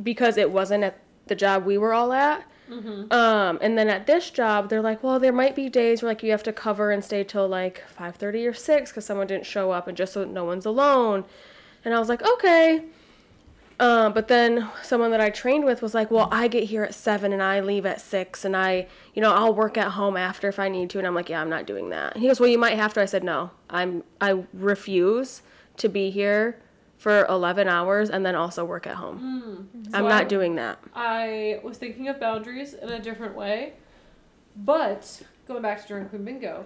because 0.02 0.38
it 0.38 0.50
wasn't 0.52 0.84
at 0.84 1.00
the 1.28 1.36
job 1.36 1.66
we 1.66 1.78
were 1.78 1.94
all 1.94 2.14
at. 2.14 2.46
Mm-hmm. 2.70 3.12
Um, 3.12 3.60
and 3.62 3.78
then 3.78 3.90
at 3.90 4.08
this 4.08 4.30
job, 4.30 4.70
they're 4.70 4.82
like, 4.82 5.04
well, 5.04 5.20
there 5.20 5.34
might 5.34 5.56
be 5.56 5.70
days 5.70 6.02
where 6.02 6.12
like 6.12 6.24
you 6.24 6.32
have 6.32 6.44
to 6.44 6.54
cover 6.54 6.92
and 6.92 7.04
stay 7.04 7.24
till 7.24 7.48
like 7.48 7.84
five 7.88 8.16
thirty 8.16 8.48
or 8.48 8.54
six 8.54 8.92
because 8.92 9.06
someone 9.06 9.28
didn't 9.28 9.46
show 9.46 9.72
up, 9.72 9.88
and 9.88 9.98
just 9.98 10.14
so 10.14 10.24
no 10.24 10.46
one's 10.46 10.66
alone. 10.66 11.26
And 11.84 11.94
I 11.94 12.00
was 12.00 12.10
like, 12.10 12.24
okay. 12.24 12.86
Um, 13.80 14.14
but 14.14 14.28
then 14.28 14.70
someone 14.82 15.12
that 15.12 15.20
I 15.20 15.30
trained 15.30 15.66
with 15.66 15.82
was 15.82 15.94
like, 15.94 16.10
well, 16.10 16.30
I 16.32 16.48
get 16.48 16.66
here 16.66 16.84
at 16.84 16.94
seven 16.94 17.34
and 17.34 17.42
I 17.42 17.60
leave 17.60 17.86
at 17.86 18.00
six, 18.00 18.46
and 18.46 18.56
I, 18.56 18.88
you 19.14 19.22
know, 19.22 19.34
I'll 19.34 19.54
work 19.54 19.78
at 19.78 19.92
home 19.92 20.16
after 20.16 20.48
if 20.48 20.60
I 20.60 20.70
need 20.70 20.90
to. 20.92 21.00
And 21.00 21.08
I'm 21.08 21.16
like, 21.16 21.28
yeah, 21.28 21.42
I'm 21.42 21.50
not 21.50 21.66
doing 21.66 21.90
that. 21.90 22.14
And 22.14 22.22
he 22.22 22.28
goes, 22.28 22.40
well, 22.40 22.50
you 22.50 22.58
might 22.60 22.78
have 22.78 22.94
to. 22.94 23.02
I 23.02 23.06
said, 23.06 23.24
no, 23.24 23.52
I'm, 23.70 24.04
I 24.22 24.44
refuse 24.54 25.42
to 25.78 25.90
be 25.90 26.12
here 26.12 26.62
for 27.04 27.26
11 27.28 27.68
hours 27.68 28.10
and 28.10 28.26
then 28.26 28.34
also 28.34 28.64
work 28.64 28.88
at 28.88 28.96
home. 28.96 29.68
Mm. 29.76 29.88
I'm 29.88 30.04
So 30.04 30.08
not 30.08 30.22
I- 30.22 30.24
doing 30.24 30.56
that. 30.56 30.80
I 30.96 31.60
was 31.62 31.78
thinking 31.78 32.08
of 32.08 32.18
boundaries 32.18 32.74
in 32.76 32.88
a 32.88 32.98
different 33.00 33.36
way, 33.36 33.74
but 34.56 35.22
going 35.46 35.62
back 35.62 35.82
to 35.82 35.88
during 35.90 36.08
Queen 36.08 36.24
Bingo, 36.24 36.66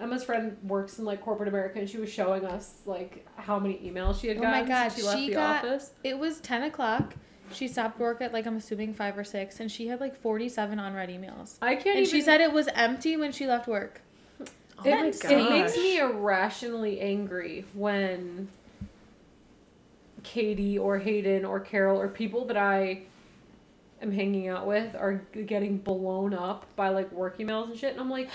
Emma's 0.00 0.24
friend 0.24 0.56
works 0.62 0.98
in 0.98 1.04
like 1.04 1.20
corporate 1.20 1.50
America, 1.50 1.78
and 1.78 1.88
she 1.90 1.98
was 1.98 2.10
showing 2.10 2.46
us 2.46 2.78
like 2.86 3.26
how 3.36 3.58
many 3.58 3.74
emails 3.78 4.18
she 4.18 4.28
had 4.28 4.38
Oh 4.38 4.42
my 4.44 4.62
gotten 4.62 4.68
God, 4.68 4.88
since 4.92 4.94
she 5.02 5.06
left 5.06 5.18
she 5.18 5.26
the 5.28 5.34
got- 5.34 5.64
office. 5.66 5.90
It 6.02 6.18
was 6.18 6.40
10 6.40 6.62
o'clock. 6.62 7.14
She 7.52 7.68
stopped 7.68 8.00
work 8.00 8.22
at 8.22 8.32
like, 8.32 8.46
I'm 8.46 8.56
assuming 8.56 8.94
five 8.94 9.16
or 9.18 9.24
six, 9.24 9.60
and 9.60 9.70
she 9.70 9.88
had 9.88 10.00
like 10.00 10.16
47 10.16 10.78
unread 10.78 11.10
emails. 11.10 11.58
I 11.60 11.74
can't. 11.76 11.86
And 11.98 11.98
even, 11.98 12.10
she 12.10 12.22
said 12.22 12.40
it 12.40 12.52
was 12.52 12.66
empty 12.74 13.16
when 13.18 13.30
she 13.30 13.46
left 13.46 13.68
work. 13.68 14.00
Oh 14.40 14.44
it, 14.84 15.20
Oh 15.24 15.28
my 15.28 15.36
it 15.36 15.50
makes 15.50 15.76
me 15.76 15.98
irrationally 15.98 16.98
angry 17.00 17.64
when 17.74 18.48
Katie 20.26 20.76
or 20.76 20.98
Hayden 20.98 21.44
or 21.44 21.60
Carol 21.60 22.00
or 22.00 22.08
people 22.08 22.44
that 22.46 22.56
I 22.56 23.02
am 24.02 24.10
hanging 24.10 24.48
out 24.48 24.66
with 24.66 24.94
are 24.96 25.22
getting 25.46 25.78
blown 25.78 26.34
up 26.34 26.66
by 26.74 26.88
like 26.88 27.10
work 27.12 27.38
emails 27.38 27.70
and 27.70 27.78
shit. 27.78 27.92
And 27.92 28.00
I'm 28.00 28.10
like, 28.10 28.28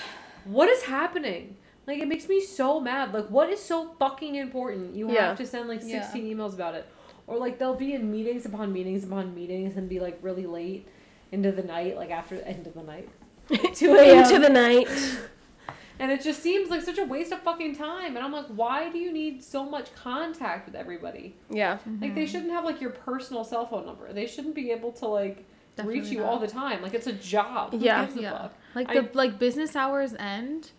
what 0.46 0.70
is 0.70 0.84
happening? 0.84 1.58
Like, 1.86 2.00
it 2.00 2.08
makes 2.08 2.30
me 2.30 2.40
so 2.40 2.80
mad. 2.80 3.14
Like, 3.14 3.28
what 3.28 3.50
is 3.50 3.62
so 3.62 3.94
fucking 4.00 4.36
important? 4.36 4.96
You 4.96 5.12
Yeah. 5.12 5.28
have 5.30 5.38
to 5.40 5.46
send 5.46 5.68
like 5.68 5.82
Yeah. 5.84 6.02
16 6.02 6.24
emails 6.38 6.54
about 6.54 6.76
it. 6.76 6.86
Or 7.28 7.38
like, 7.38 7.60
they'll 7.60 7.76
be 7.76 7.94
in 7.94 8.10
meetings 8.10 8.46
upon 8.46 8.72
meetings 8.72 9.04
upon 9.04 9.36
meetings 9.36 9.76
and 9.76 9.90
be 9.90 10.00
like 10.00 10.18
really 10.22 10.46
late 10.46 10.88
into 11.32 11.52
the 11.52 11.64
night, 11.64 11.98
like 11.98 12.10
after 12.12 12.36
the 12.38 12.48
end 12.48 12.68
of 12.68 12.74
the 12.74 12.84
night. 12.84 13.10
2 13.76 13.96
a.m. 13.96 14.24
Into 14.24 14.40
the 14.40 14.50
night. 14.50 14.88
And 16.02 16.12
it 16.12 16.22
just 16.22 16.42
seems 16.42 16.70
like 16.70 16.82
such 16.82 16.98
a 16.98 17.06
waste 17.06 17.32
of 17.32 17.42
fucking 17.42 17.76
time. 17.76 18.16
And 18.16 18.26
I'm 18.26 18.32
like, 18.32 18.48
why 18.48 18.90
do 18.90 18.98
you 18.98 19.14
need 19.14 19.44
so 19.44 19.64
much 19.64 19.94
contact 19.96 20.66
with 20.66 20.76
everybody? 20.76 21.36
Yeah. 21.50 21.78
Like, 22.02 22.16
they 22.16 22.26
shouldn't 22.26 22.52
have 22.52 22.66
like 22.66 22.82
your 22.82 22.90
personal 22.90 23.44
cell 23.44 23.68
phone 23.68 23.86
number. 23.86 24.12
They 24.12 24.26
shouldn't 24.26 24.56
be 24.56 24.72
able 24.72 24.92
to 24.94 25.06
like 25.06 25.46
reach 25.84 26.08
you 26.08 26.20
not. 26.20 26.28
all 26.30 26.40
the 26.40 26.48
time. 26.48 26.82
Like, 26.82 26.94
it's 26.96 27.08
a 27.08 27.14
job. 27.14 27.72
Who 27.72 27.78
Yeah. 27.78 28.04
gives 28.06 28.18
a 28.18 28.22
Yeah. 28.22 28.32
fuck? 28.32 28.54
Like 28.76 28.90
I- 28.90 29.00
the 29.02 29.10
like 29.14 29.38
business 29.40 29.76
hours 29.76 30.16
end 30.18 30.72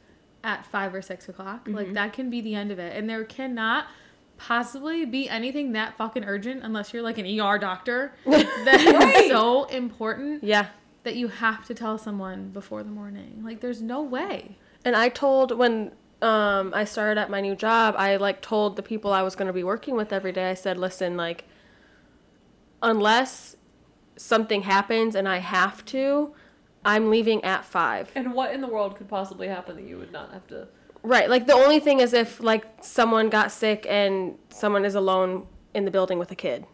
at 0.45 0.67
five 0.67 0.93
or 0.93 1.00
six 1.02 1.29
o'clock. 1.29 1.69
Like 1.71 1.88
Mhm. 1.88 1.95
that 1.95 2.12
can 2.12 2.29
be 2.29 2.41
the 2.41 2.57
end 2.57 2.73
of 2.73 2.79
it, 2.81 2.97
and 2.97 3.09
there 3.09 3.25
cannot 3.25 3.87
possibly 4.38 5.05
be 5.05 5.29
anything 5.29 5.71
that 5.73 5.97
fucking 5.97 6.25
urgent 6.25 6.64
unless 6.64 6.93
you're 6.93 7.02
like 7.02 7.19
an 7.19 7.26
ER 7.26 7.59
doctor. 7.59 8.12
That 8.25 8.81
is 8.81 8.93
Right. 8.95 9.29
so 9.31 9.64
important 9.67 10.43
Yeah. 10.43 10.67
that 11.05 11.14
you 11.14 11.29
have 11.29 11.64
to 11.67 11.75
tell 11.75 11.97
someone 11.97 12.49
before 12.49 12.83
the 12.83 12.91
morning. 12.91 13.43
Like, 13.45 13.61
there's 13.61 13.81
no 13.83 14.02
way. 14.02 14.57
And 14.85 14.97
I 14.97 15.09
told 15.09 15.57
when 15.57 15.93
um, 16.21 16.73
I 16.75 16.85
started 16.85 17.21
at 17.21 17.31
my 17.31 17.41
new 17.41 17.55
job, 17.55 17.95
I 17.99 18.17
like 18.17 18.41
told 18.43 18.77
the 18.77 18.83
people 18.83 19.12
I 19.12 19.23
was 19.23 19.37
going 19.37 19.47
to 19.47 19.53
be 19.53 19.65
working 19.65 19.97
with 19.97 20.12
every 20.12 20.33
day. 20.33 20.51
I 20.51 20.55
said, 20.55 20.79
"Listen, 20.79 21.17
like, 21.17 21.45
unless 22.83 23.57
something 24.17 24.62
happens 24.62 25.15
and 25.15 25.29
I 25.29 25.39
have 25.39 25.85
to, 25.87 26.35
I'm 26.85 27.11
leaving 27.11 27.43
at 27.45 27.65
five. 27.65 28.11
And 28.15 28.35
what 28.35 28.53
in 28.53 28.61
the 28.61 28.67
world 28.67 28.97
could 28.97 29.09
possibly 29.09 29.49
happen 29.49 29.77
that 29.77 29.87
you 29.87 29.99
would 29.99 30.12
not 30.12 30.33
have 30.33 30.47
to? 30.49 30.69
Right. 31.03 31.29
Like 31.29 31.47
the 31.47 31.55
only 31.55 31.81
thing 31.81 32.01
is 32.01 32.12
if 32.12 32.41
like 32.41 32.65
someone 32.81 33.29
got 33.29 33.51
sick 33.51 33.87
and 33.89 34.37
someone 34.51 34.85
is 34.85 34.95
alone 34.95 35.47
in 35.75 35.85
the 35.85 35.91
building 35.91 36.19
with 36.19 36.31
a 36.31 36.37
kid, 36.37 36.67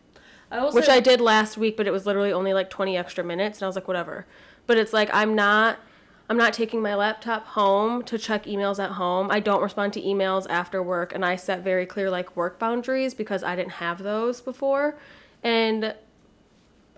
I 0.50 0.64
which 0.70 0.86
say, 0.86 0.96
I 0.96 1.00
did 1.00 1.20
last 1.20 1.56
week, 1.56 1.76
but 1.76 1.86
it 1.86 1.90
was 1.90 2.06
literally 2.06 2.32
only 2.32 2.52
like 2.52 2.70
20 2.70 2.96
extra 2.96 3.22
minutes, 3.22 3.58
and 3.58 3.64
I 3.64 3.66
was 3.66 3.76
like, 3.76 3.88
whatever. 3.88 4.26
But 4.66 4.76
it's 4.76 4.92
like 4.92 5.10
I'm 5.12 5.34
not. 5.34 5.78
I'm 6.30 6.36
not 6.36 6.52
taking 6.52 6.82
my 6.82 6.94
laptop 6.94 7.46
home 7.46 8.02
to 8.04 8.18
check 8.18 8.44
emails 8.44 8.82
at 8.82 8.90
home. 8.92 9.30
I 9.30 9.40
don't 9.40 9.62
respond 9.62 9.94
to 9.94 10.02
emails 10.02 10.46
after 10.50 10.82
work, 10.82 11.14
and 11.14 11.24
I 11.24 11.36
set 11.36 11.62
very 11.62 11.86
clear 11.86 12.10
like 12.10 12.36
work 12.36 12.58
boundaries 12.58 13.14
because 13.14 13.42
I 13.42 13.56
didn't 13.56 13.72
have 13.72 14.02
those 14.02 14.40
before, 14.42 14.98
and 15.42 15.94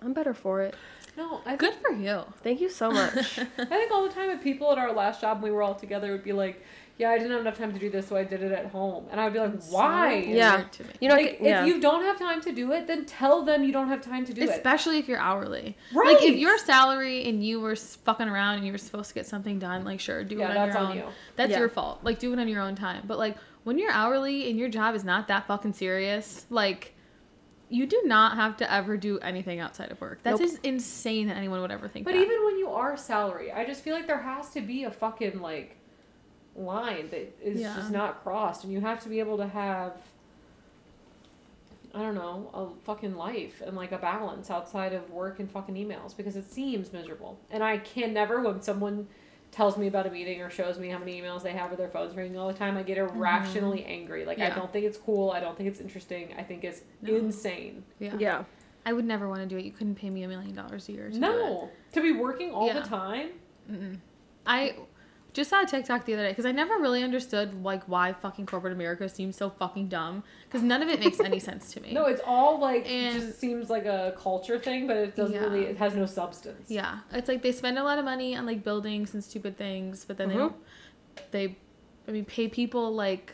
I'm 0.01 0.13
better 0.13 0.33
for 0.33 0.61
it. 0.61 0.75
no. 1.15 1.41
I 1.45 1.55
Good 1.55 1.75
think, 1.75 1.81
for 1.85 1.93
you. 1.93 2.23
Thank 2.43 2.59
you 2.59 2.69
so 2.69 2.91
much. 2.91 3.39
I 3.39 3.45
think 3.65 3.91
all 3.91 4.05
the 4.07 4.13
time, 4.13 4.29
if 4.31 4.43
people 4.43 4.69
at 4.71 4.77
our 4.77 4.91
last 4.91 5.21
job, 5.21 5.41
when 5.41 5.51
we 5.51 5.55
were 5.55 5.63
all 5.63 5.75
together, 5.75 6.11
would 6.11 6.23
be 6.23 6.33
like, 6.33 6.61
"Yeah, 7.01 7.09
I 7.09 7.17
didn't 7.17 7.31
have 7.31 7.41
enough 7.41 7.57
time 7.57 7.73
to 7.73 7.79
do 7.79 7.89
this, 7.89 8.07
so 8.07 8.15
I 8.15 8.23
did 8.23 8.41
it 8.43 8.51
at 8.51 8.67
home," 8.67 9.05
and 9.11 9.19
I 9.19 9.23
would 9.25 9.33
be 9.33 9.39
like, 9.39 9.61
"Why?" 9.69 10.21
So 10.21 10.27
Yeah. 10.29 10.55
weird 10.57 10.71
to 10.73 10.83
me. 10.83 10.89
you 11.01 11.09
know, 11.09 11.15
like, 11.15 11.37
yeah. 11.41 11.61
if 11.61 11.67
you 11.67 11.81
don't 11.81 12.03
have 12.03 12.17
time 12.19 12.39
to 12.41 12.51
do 12.51 12.71
it, 12.71 12.87
then 12.87 13.05
tell 13.05 13.43
them 13.43 13.63
you 13.63 13.71
don't 13.71 13.87
have 13.89 14.01
time 14.01 14.23
to 14.25 14.33
do 14.33 14.41
it. 14.41 14.49
Especially 14.49 14.97
if 14.99 15.07
you're 15.09 15.19
hourly. 15.19 15.75
Right. 15.93 16.13
Like 16.15 16.23
if 16.23 16.35
you're 16.37 16.57
salary 16.59 17.27
and 17.27 17.43
you 17.45 17.59
were 17.59 17.75
fucking 17.75 18.29
around 18.29 18.55
and 18.57 18.65
you 18.65 18.71
were 18.71 18.77
supposed 18.77 19.09
to 19.09 19.15
get 19.15 19.25
something 19.27 19.59
done, 19.59 19.83
like 19.83 19.99
sure, 19.99 20.23
do 20.23 20.35
Yeah, 20.37 20.45
it 20.45 20.49
on 20.49 20.55
that's 20.67 20.75
your 20.75 20.83
on 20.85 20.91
own. 20.91 20.97
you. 20.97 21.03
That's 21.35 21.51
Yeah. 21.51 21.59
your 21.59 21.69
fault. 21.69 21.99
Like 22.03 22.19
do 22.19 22.31
it 22.33 22.39
on 22.39 22.47
your 22.47 22.61
own 22.61 22.75
time. 22.75 23.03
But 23.07 23.17
like 23.17 23.35
when 23.63 23.77
you're 23.77 23.91
hourly 23.91 24.49
and 24.49 24.57
your 24.59 24.69
job 24.69 24.95
is 24.95 25.03
not 25.03 25.27
that 25.27 25.47
fucking 25.47 25.73
serious, 25.73 26.45
like 26.49 26.93
you 27.69 27.85
do 27.85 28.01
not 28.05 28.35
have 28.35 28.57
to 28.57 28.69
ever 28.71 28.97
do 28.97 29.17
anything 29.19 29.59
outside 29.59 29.91
of 29.91 30.01
work. 30.01 30.19
That's 30.23 30.39
Nope. 30.41 30.49
just 30.49 30.65
insane 30.65 31.27
that 31.29 31.37
anyone 31.37 31.61
would 31.61 31.71
ever 31.71 31.87
think 31.87 32.03
But 32.05 32.15
that. 32.15 32.21
even 32.21 32.43
when 32.43 32.57
you 32.59 32.69
are 32.69 32.97
salary, 32.97 33.49
I 33.51 33.63
just 33.65 33.81
feel 33.81 33.95
like 33.95 34.07
there 34.07 34.19
has 34.21 34.49
to 34.51 34.61
be 34.61 34.83
a 34.83 34.91
fucking 34.91 35.39
like 35.39 35.77
line 36.55 37.09
that 37.09 37.37
is 37.41 37.61
Yeah. 37.61 37.75
just 37.75 37.91
not 37.91 38.23
crossed, 38.23 38.63
and 38.63 38.71
you 38.73 38.81
have 38.81 39.01
to 39.03 39.09
be 39.09 39.19
able 39.19 39.37
to 39.37 39.47
have. 39.47 39.93
I 41.93 41.99
don't 42.03 42.15
know, 42.15 42.49
a 42.53 42.67
fucking 42.85 43.15
life 43.17 43.61
and 43.65 43.75
like 43.75 43.91
a 43.91 43.97
balance 43.97 44.49
outside 44.49 44.93
of 44.93 45.09
work 45.11 45.39
and 45.41 45.51
fucking 45.51 45.75
emails 45.75 46.15
because 46.15 46.37
it 46.37 46.49
seems 46.49 46.93
miserable. 46.93 47.37
And 47.49 47.61
I 47.61 47.79
can 47.79 48.13
never, 48.13 48.39
when 48.41 48.61
someone 48.61 49.07
tells 49.51 49.77
me 49.77 49.87
about 49.87 50.07
a 50.07 50.09
meeting 50.09 50.41
or 50.41 50.49
shows 50.49 50.79
me 50.79 50.87
how 50.87 50.99
many 50.99 51.21
emails 51.21 51.43
they 51.43 51.51
have 51.51 51.69
or 51.69 51.75
their 51.75 51.89
phones 51.89 52.15
ringing 52.15 52.37
all 52.37 52.47
the 52.47 52.53
time, 52.53 52.77
I 52.77 52.83
get 52.83 52.97
irrationally 52.97 53.83
angry. 53.83 54.23
Like, 54.23 54.39
I 54.39 54.43
Mm-hmm. 54.51 54.59
Don't 54.61 54.71
think 54.71 54.85
it's 54.85 54.97
cool. 54.97 55.31
I 55.31 55.41
don't 55.41 55.57
think 55.57 55.67
it's 55.67 55.81
interesting. 55.81 56.33
I 56.37 56.43
think 56.43 56.63
it's 56.63 56.81
No. 57.01 57.13
insane. 57.13 57.83
yeah. 57.99 58.15
yeah. 58.17 58.43
I 58.85 58.93
would 58.93 59.03
never 59.05 59.27
want 59.27 59.41
to 59.41 59.45
do 59.45 59.57
it. 59.57 59.65
You 59.65 59.71
couldn't 59.73 59.95
pay 59.95 60.09
me 60.09 60.23
a 60.23 60.29
million 60.29 60.55
dollars 60.55 60.87
a 60.87 60.93
year 60.93 61.07
to 61.07 61.11
do 61.11 61.17
it. 61.17 61.19
No. 61.19 61.69
To 61.91 62.01
be 62.01 62.13
working 62.13 62.51
all 62.51 62.67
Yeah. 62.67 62.79
the 62.79 62.87
time. 62.87 63.29
Mm-mm. 63.69 63.97
I 64.47 64.75
just 65.33 65.49
saw 65.49 65.61
a 65.63 65.65
TikTok 65.65 66.05
the 66.05 66.13
other 66.13 66.23
day 66.23 66.29
because 66.31 66.45
I 66.45 66.51
never 66.51 66.75
really 66.77 67.03
understood 67.03 67.63
like 67.63 67.83
why 67.85 68.11
fucking 68.13 68.45
corporate 68.47 68.73
America 68.73 69.07
seems 69.07 69.35
so 69.37 69.49
fucking 69.49 69.87
dumb 69.87 70.23
because 70.45 70.61
none 70.61 70.81
of 70.81 70.89
it 70.89 70.99
makes 70.99 71.19
any 71.21 71.39
sense 71.39 71.71
to 71.73 71.81
me. 71.81 71.93
No, 71.93 72.05
it's 72.05 72.21
all 72.25 72.59
like 72.59 72.89
And- 72.89 73.19
just 73.21 73.39
seems 73.39 73.69
like 73.69 73.85
a 73.85 74.13
culture 74.17 74.59
thing, 74.59 74.87
but 74.87 74.97
it 74.97 75.15
doesn't 75.15 75.33
Yeah. 75.35 75.41
really. 75.43 75.65
It 75.65 75.77
has 75.77 75.95
no 75.95 76.05
substance. 76.05 76.69
Yeah, 76.69 76.99
it's 77.13 77.27
like 77.29 77.41
they 77.41 77.51
spend 77.51 77.77
a 77.79 77.83
lot 77.83 77.97
of 77.97 78.05
money 78.05 78.35
on 78.35 78.45
like 78.45 78.63
buildings 78.63 79.13
and 79.13 79.23
stupid 79.23 79.57
things, 79.57 80.03
but 80.05 80.17
then 80.17 80.29
they 80.29 80.35
Mhm. 80.35 80.39
don't. 80.39 80.55
They, 81.31 81.55
I 82.07 82.11
mean, 82.11 82.25
pay 82.25 82.47
people 82.47 82.91
like 82.93 83.33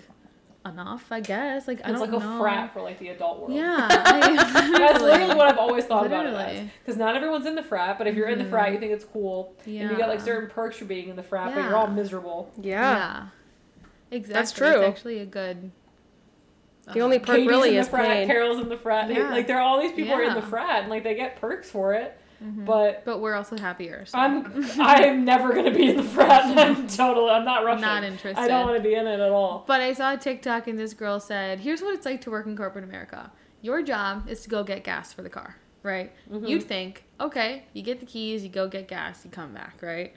enough, 0.68 1.12
I 1.12 1.20
guess. 1.20 1.68
Like 1.68 1.80
I 1.84 1.90
it's 1.92 2.00
don't 2.00 2.12
like 2.12 2.22
a 2.22 2.26
know. 2.26 2.40
frat 2.40 2.74
for 2.74 2.82
like 2.82 3.00
the 3.00 3.10
adult 3.10 3.40
world. 3.40 3.54
Yeah, 3.54 3.88
I- 3.90 4.72
That's 4.78 5.02
literally 5.02 5.36
what 5.36 5.48
I've 5.48 5.58
always 5.58 5.86
thought 5.86 6.06
about 6.06 6.26
it 6.26 6.34
Literally. 6.34 6.72
Because 6.80 6.98
not 6.98 7.16
everyone's 7.16 7.46
in 7.46 7.56
the 7.56 7.64
frat, 7.64 7.98
but 7.98 8.08
if 8.08 8.16
you're 8.16 8.30
in 8.30 8.40
the 8.40 8.46
frat, 8.46 8.68
you 8.68 8.74
mm-hmm. 8.74 8.82
think 8.82 8.94
it's 8.94 9.06
cool, 9.06 9.56
Yeah. 9.66 9.82
and 9.82 9.92
you 9.92 9.98
get 9.98 10.10
like 10.10 10.22
certain 10.22 10.50
perks 10.50 10.78
for 10.78 10.86
being 10.86 11.10
in 11.10 11.16
the 11.16 11.24
frat, 11.24 11.54
but 11.54 11.64
you're 11.64 11.76
all 11.76 11.88
miserable. 11.88 12.52
Yeah. 12.62 13.28
Exactly. 14.12 14.34
That's 14.34 14.52
true. 14.52 14.68
It's 14.82 14.98
actually 14.98 15.20
a 15.20 15.26
good. 15.26 15.72
The 16.94 17.02
only 17.02 17.20
perk 17.20 17.36
Katie's 17.36 17.48
really 17.48 17.70
in 17.70 17.76
the 17.76 17.82
is 17.82 17.90
frat, 17.90 18.06
pain. 18.08 18.28
Carol's 18.28 18.62
in 18.62 18.70
the 18.70 18.78
frat. 18.78 19.10
They- 19.10 19.16
Yeah. 19.18 19.32
like 19.32 19.48
there 19.48 19.58
are 19.58 19.62
all 19.62 19.82
these 19.82 19.92
people 19.92 20.14
are 20.14 20.24
in 20.24 20.34
the 20.36 20.42
frat, 20.42 20.82
and 20.82 20.90
like 20.90 21.04
they 21.04 21.16
get 21.16 21.40
perks 21.42 21.70
for 21.70 21.94
it. 21.94 22.18
Mhm. 22.44 22.66
But 22.66 23.04
but 23.06 23.20
we're 23.20 23.36
also 23.36 23.58
happier. 23.58 24.06
So. 24.06 24.18
I'm 24.18 24.66
I'm 24.80 25.26
never 25.26 25.54
gonna 25.54 25.72
be 25.72 25.90
in 25.90 25.98
the 25.98 26.04
frat. 26.04 26.46
I'm 26.58 26.88
totally. 26.88 27.30
I'm 27.30 27.46
not 27.46 27.66
rushing. 27.66 27.82
not 27.82 28.04
interested. 28.04 28.42
I 28.42 28.48
don't 28.48 28.66
want 28.66 28.78
to 28.78 28.84
be 28.84 28.96
in 28.96 29.08
it 29.08 29.20
at 29.20 29.32
all. 29.32 29.64
But 29.68 29.82
I 29.82 29.94
saw 29.94 30.14
a 30.14 30.18
TikTok 30.18 30.68
and 30.68 30.78
this 30.78 30.94
girl 30.94 31.20
said, 31.20 31.60
"Here's 31.60 31.82
what 31.82 31.94
it's 31.94 32.06
like 32.06 32.22
to 32.22 32.32
work 32.32 32.46
in 32.46 32.56
corporate 32.56 32.84
America. 32.84 33.32
Your 33.62 33.82
job 33.82 34.28
is 34.30 34.42
to 34.42 34.50
go 34.50 34.64
get 34.64 34.84
gas 34.84 35.12
for 35.14 35.22
the 35.24 35.30
car, 35.30 35.58
right? 35.84 36.12
Mhm. 36.32 36.48
You'd 36.48 36.64
think, 36.64 37.06
okay, 37.20 37.64
you 37.74 37.82
get 37.82 38.00
the 38.00 38.06
keys, 38.06 38.44
you 38.44 38.50
go 38.50 38.68
get 38.68 38.88
gas, 38.88 39.26
you 39.26 39.32
come 39.32 39.54
back, 39.54 39.80
right? 39.82 40.14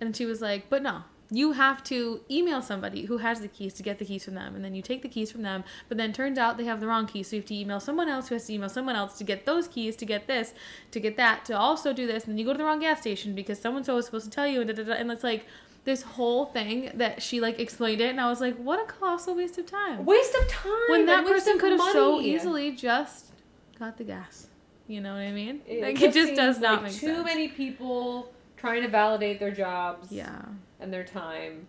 And 0.00 0.14
she 0.14 0.26
was 0.26 0.42
like, 0.42 0.68
but 0.68 0.82
no, 0.82 1.04
you 1.32 1.52
have 1.52 1.82
to 1.84 2.20
email 2.30 2.60
somebody 2.60 3.06
who 3.06 3.16
has 3.16 3.40
the 3.40 3.48
keys 3.48 3.72
to 3.74 3.82
get 3.82 3.98
the 3.98 4.04
keys 4.04 4.24
from 4.24 4.34
them, 4.34 4.54
and 4.54 4.62
then 4.62 4.74
you 4.74 4.82
take 4.82 5.00
the 5.00 5.08
keys 5.08 5.32
from 5.32 5.40
them. 5.42 5.64
But 5.88 5.96
then 5.96 6.12
turns 6.12 6.36
out 6.38 6.58
they 6.58 6.64
have 6.66 6.78
the 6.78 6.86
wrong 6.86 7.06
keys, 7.06 7.28
so 7.28 7.36
you 7.36 7.42
have 7.42 7.48
to 7.48 7.54
email 7.54 7.80
someone 7.80 8.08
else 8.08 8.28
who 8.28 8.34
has 8.34 8.46
to 8.46 8.52
email 8.52 8.68
someone 8.68 8.96
else 8.96 9.16
to 9.18 9.24
get 9.24 9.46
those 9.46 9.66
keys, 9.66 9.96
to 9.96 10.04
get 10.04 10.26
this, 10.26 10.52
to 10.90 11.00
get 11.00 11.16
that, 11.16 11.46
to 11.46 11.56
also 11.56 11.94
do 11.94 12.06
this, 12.06 12.24
and 12.24 12.32
then 12.32 12.38
you 12.38 12.44
go 12.44 12.52
to 12.52 12.58
the 12.58 12.64
wrong 12.64 12.80
gas 12.80 13.00
station 13.00 13.34
because 13.34 13.58
someone 13.58 13.82
so 13.82 13.94
was 13.94 14.04
supposed 14.04 14.26
to 14.26 14.30
tell 14.30 14.46
you, 14.46 14.60
and, 14.60 14.68
da, 14.68 14.74
da, 14.76 14.84
da, 14.84 14.92
and 14.92 15.10
it's 15.10 15.24
like." 15.24 15.46
This 15.84 16.02
whole 16.02 16.44
thing 16.44 16.92
that 16.94 17.24
she 17.24 17.40
like 17.40 17.58
explained 17.58 18.00
it, 18.00 18.10
and 18.10 18.20
I 18.20 18.30
was 18.30 18.40
like, 18.40 18.56
"What 18.56 18.78
a 18.80 18.84
colossal 18.84 19.34
waste 19.34 19.58
of 19.58 19.66
time!" 19.66 20.04
Waste 20.04 20.32
of 20.32 20.46
time. 20.46 20.72
when 20.90 21.06
that 21.06 21.24
and 21.24 21.26
person 21.26 21.58
could 21.58 21.72
have 21.72 21.80
so 21.90 22.20
easily 22.20 22.70
just 22.70 23.32
got 23.80 23.98
the 23.98 24.04
gas. 24.04 24.46
You 24.86 25.00
know 25.00 25.14
what 25.14 25.22
I 25.22 25.32
mean? 25.32 25.60
like 25.80 25.96
just 25.96 26.16
it 26.16 26.26
just 26.26 26.34
does 26.36 26.60
not 26.60 26.74
like 26.74 26.92
make 26.92 27.00
too 27.00 27.14
sense. 27.14 27.24
many 27.24 27.48
people 27.48 28.32
trying 28.56 28.82
to 28.82 28.88
validate 28.88 29.40
their 29.40 29.50
jobs 29.50 30.12
Yeah. 30.12 30.42
And 30.82 30.92
their 30.92 31.04
time. 31.04 31.66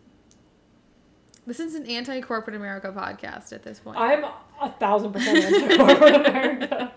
This 1.45 1.59
is 1.59 1.75
an 1.75 1.85
anti-corporate 1.87 2.55
America 2.55 2.93
podcast 2.95 3.51
at 3.51 3.63
this 3.63 3.77
point. 3.79 3.97
I'm 3.97 4.23
a 4.61 4.69
thousand 4.79 5.11
percent 5.11 5.43
anti 5.43 5.75
corporate 5.77 6.15
America. 6.27 6.91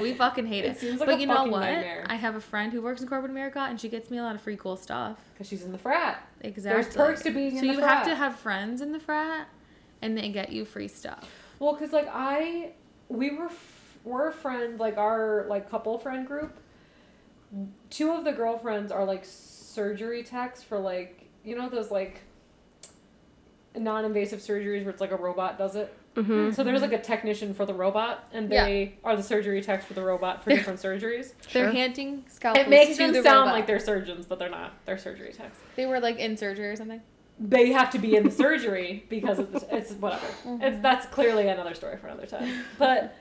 we 0.00 0.12
fucking 0.14 0.46
hate 0.46 0.64
it. 0.64 0.72
It 0.72 0.80
seems 0.80 0.98
like 0.98 1.06
but 1.08 1.18
a 1.18 1.20
you 1.20 1.26
know 1.28 1.44
what? 1.44 1.60
nightmare. 1.60 2.04
I 2.08 2.16
have 2.16 2.34
a 2.34 2.40
friend 2.40 2.72
who 2.72 2.82
works 2.82 3.00
in 3.00 3.06
corporate 3.06 3.30
America, 3.30 3.60
and 3.60 3.80
she 3.80 3.88
gets 3.88 4.10
me 4.10 4.18
a 4.18 4.22
lot 4.22 4.34
of 4.34 4.40
free 4.40 4.56
cool 4.56 4.76
stuff. 4.76 5.18
Because 5.32 5.46
she's 5.48 5.62
in 5.62 5.70
the 5.70 5.78
frat. 5.78 6.26
Exactly. 6.40 6.82
There's 6.82 6.96
perks 6.96 7.22
to 7.22 7.30
being 7.30 7.56
in 7.58 7.66
the 7.68 7.74
frat. 7.74 7.76
so 7.76 7.80
you 7.80 7.86
have 7.86 8.04
to 8.06 8.14
have 8.16 8.36
friends 8.36 8.80
in 8.80 8.90
the 8.90 8.98
frat, 8.98 9.46
and 10.02 10.18
they 10.18 10.30
get 10.30 10.50
you 10.50 10.64
free 10.64 10.88
stuff. 10.88 11.30
Well, 11.60 11.74
because 11.74 11.92
like 11.92 12.08
I, 12.12 12.72
we 13.08 13.30
were 13.30 13.46
f- 13.46 13.98
we're 14.02 14.28
a 14.30 14.32
friend 14.32 14.80
like 14.80 14.98
our 14.98 15.46
like 15.48 15.70
couple 15.70 15.96
friend 15.98 16.26
group. 16.26 16.58
Two 17.90 18.10
of 18.10 18.24
the 18.24 18.32
girlfriends 18.32 18.90
are 18.90 19.04
like 19.04 19.24
surgery 19.24 20.24
techs 20.24 20.60
for 20.64 20.78
like 20.80 21.21
you 21.44 21.56
know 21.56 21.68
those 21.68 21.90
like 21.90 22.20
non-invasive 23.74 24.40
surgeries 24.40 24.82
where 24.82 24.90
it's 24.90 25.00
like 25.00 25.12
a 25.12 25.16
robot 25.16 25.58
does 25.58 25.76
it. 25.76 25.94
Mm-hmm. 26.14 26.50
So 26.52 26.62
there's 26.62 26.82
like 26.82 26.92
a 26.92 27.00
technician 27.00 27.54
for 27.54 27.64
the 27.64 27.72
robot, 27.72 28.28
and 28.34 28.50
Yeah. 28.52 28.64
they 28.66 28.94
are 29.02 29.16
the 29.16 29.22
surgery 29.22 29.62
techs 29.62 29.86
for 29.86 29.94
the 29.94 30.02
robot 30.02 30.44
for 30.44 30.50
different 30.50 30.78
surgeries. 30.78 31.32
They're 31.52 31.64
Sure. 31.64 31.72
handing 31.72 32.24
scalpels 32.28 32.66
It 32.66 32.68
makes 32.70 32.92
to 32.92 32.98
them 32.98 33.12
the 33.14 33.22
sound 33.22 33.40
robot. 33.46 33.54
like 33.54 33.66
they're 33.66 33.78
surgeons, 33.80 34.26
but 34.26 34.38
they're 34.38 34.50
not. 34.50 34.72
They're 34.84 34.98
surgery 34.98 35.32
techs. 35.32 35.58
they 35.76 35.86
were 35.86 36.00
like 36.00 36.18
in 36.18 36.36
surgery 36.36 36.66
or 36.68 36.76
something. 36.76 37.00
They 37.40 37.72
have 37.72 37.88
to 37.90 37.98
be 37.98 38.14
in 38.14 38.24
the 38.24 38.30
surgery 38.30 39.06
because 39.08 39.38
of 39.38 39.52
the, 39.52 39.66
it's 39.74 39.92
whatever. 40.00 40.26
It's 40.60 40.80
that's 40.82 41.06
clearly 41.06 41.48
another 41.48 41.74
story 41.74 41.96
for 41.96 42.08
another 42.08 42.26
time. 42.26 42.64
But 42.78 43.16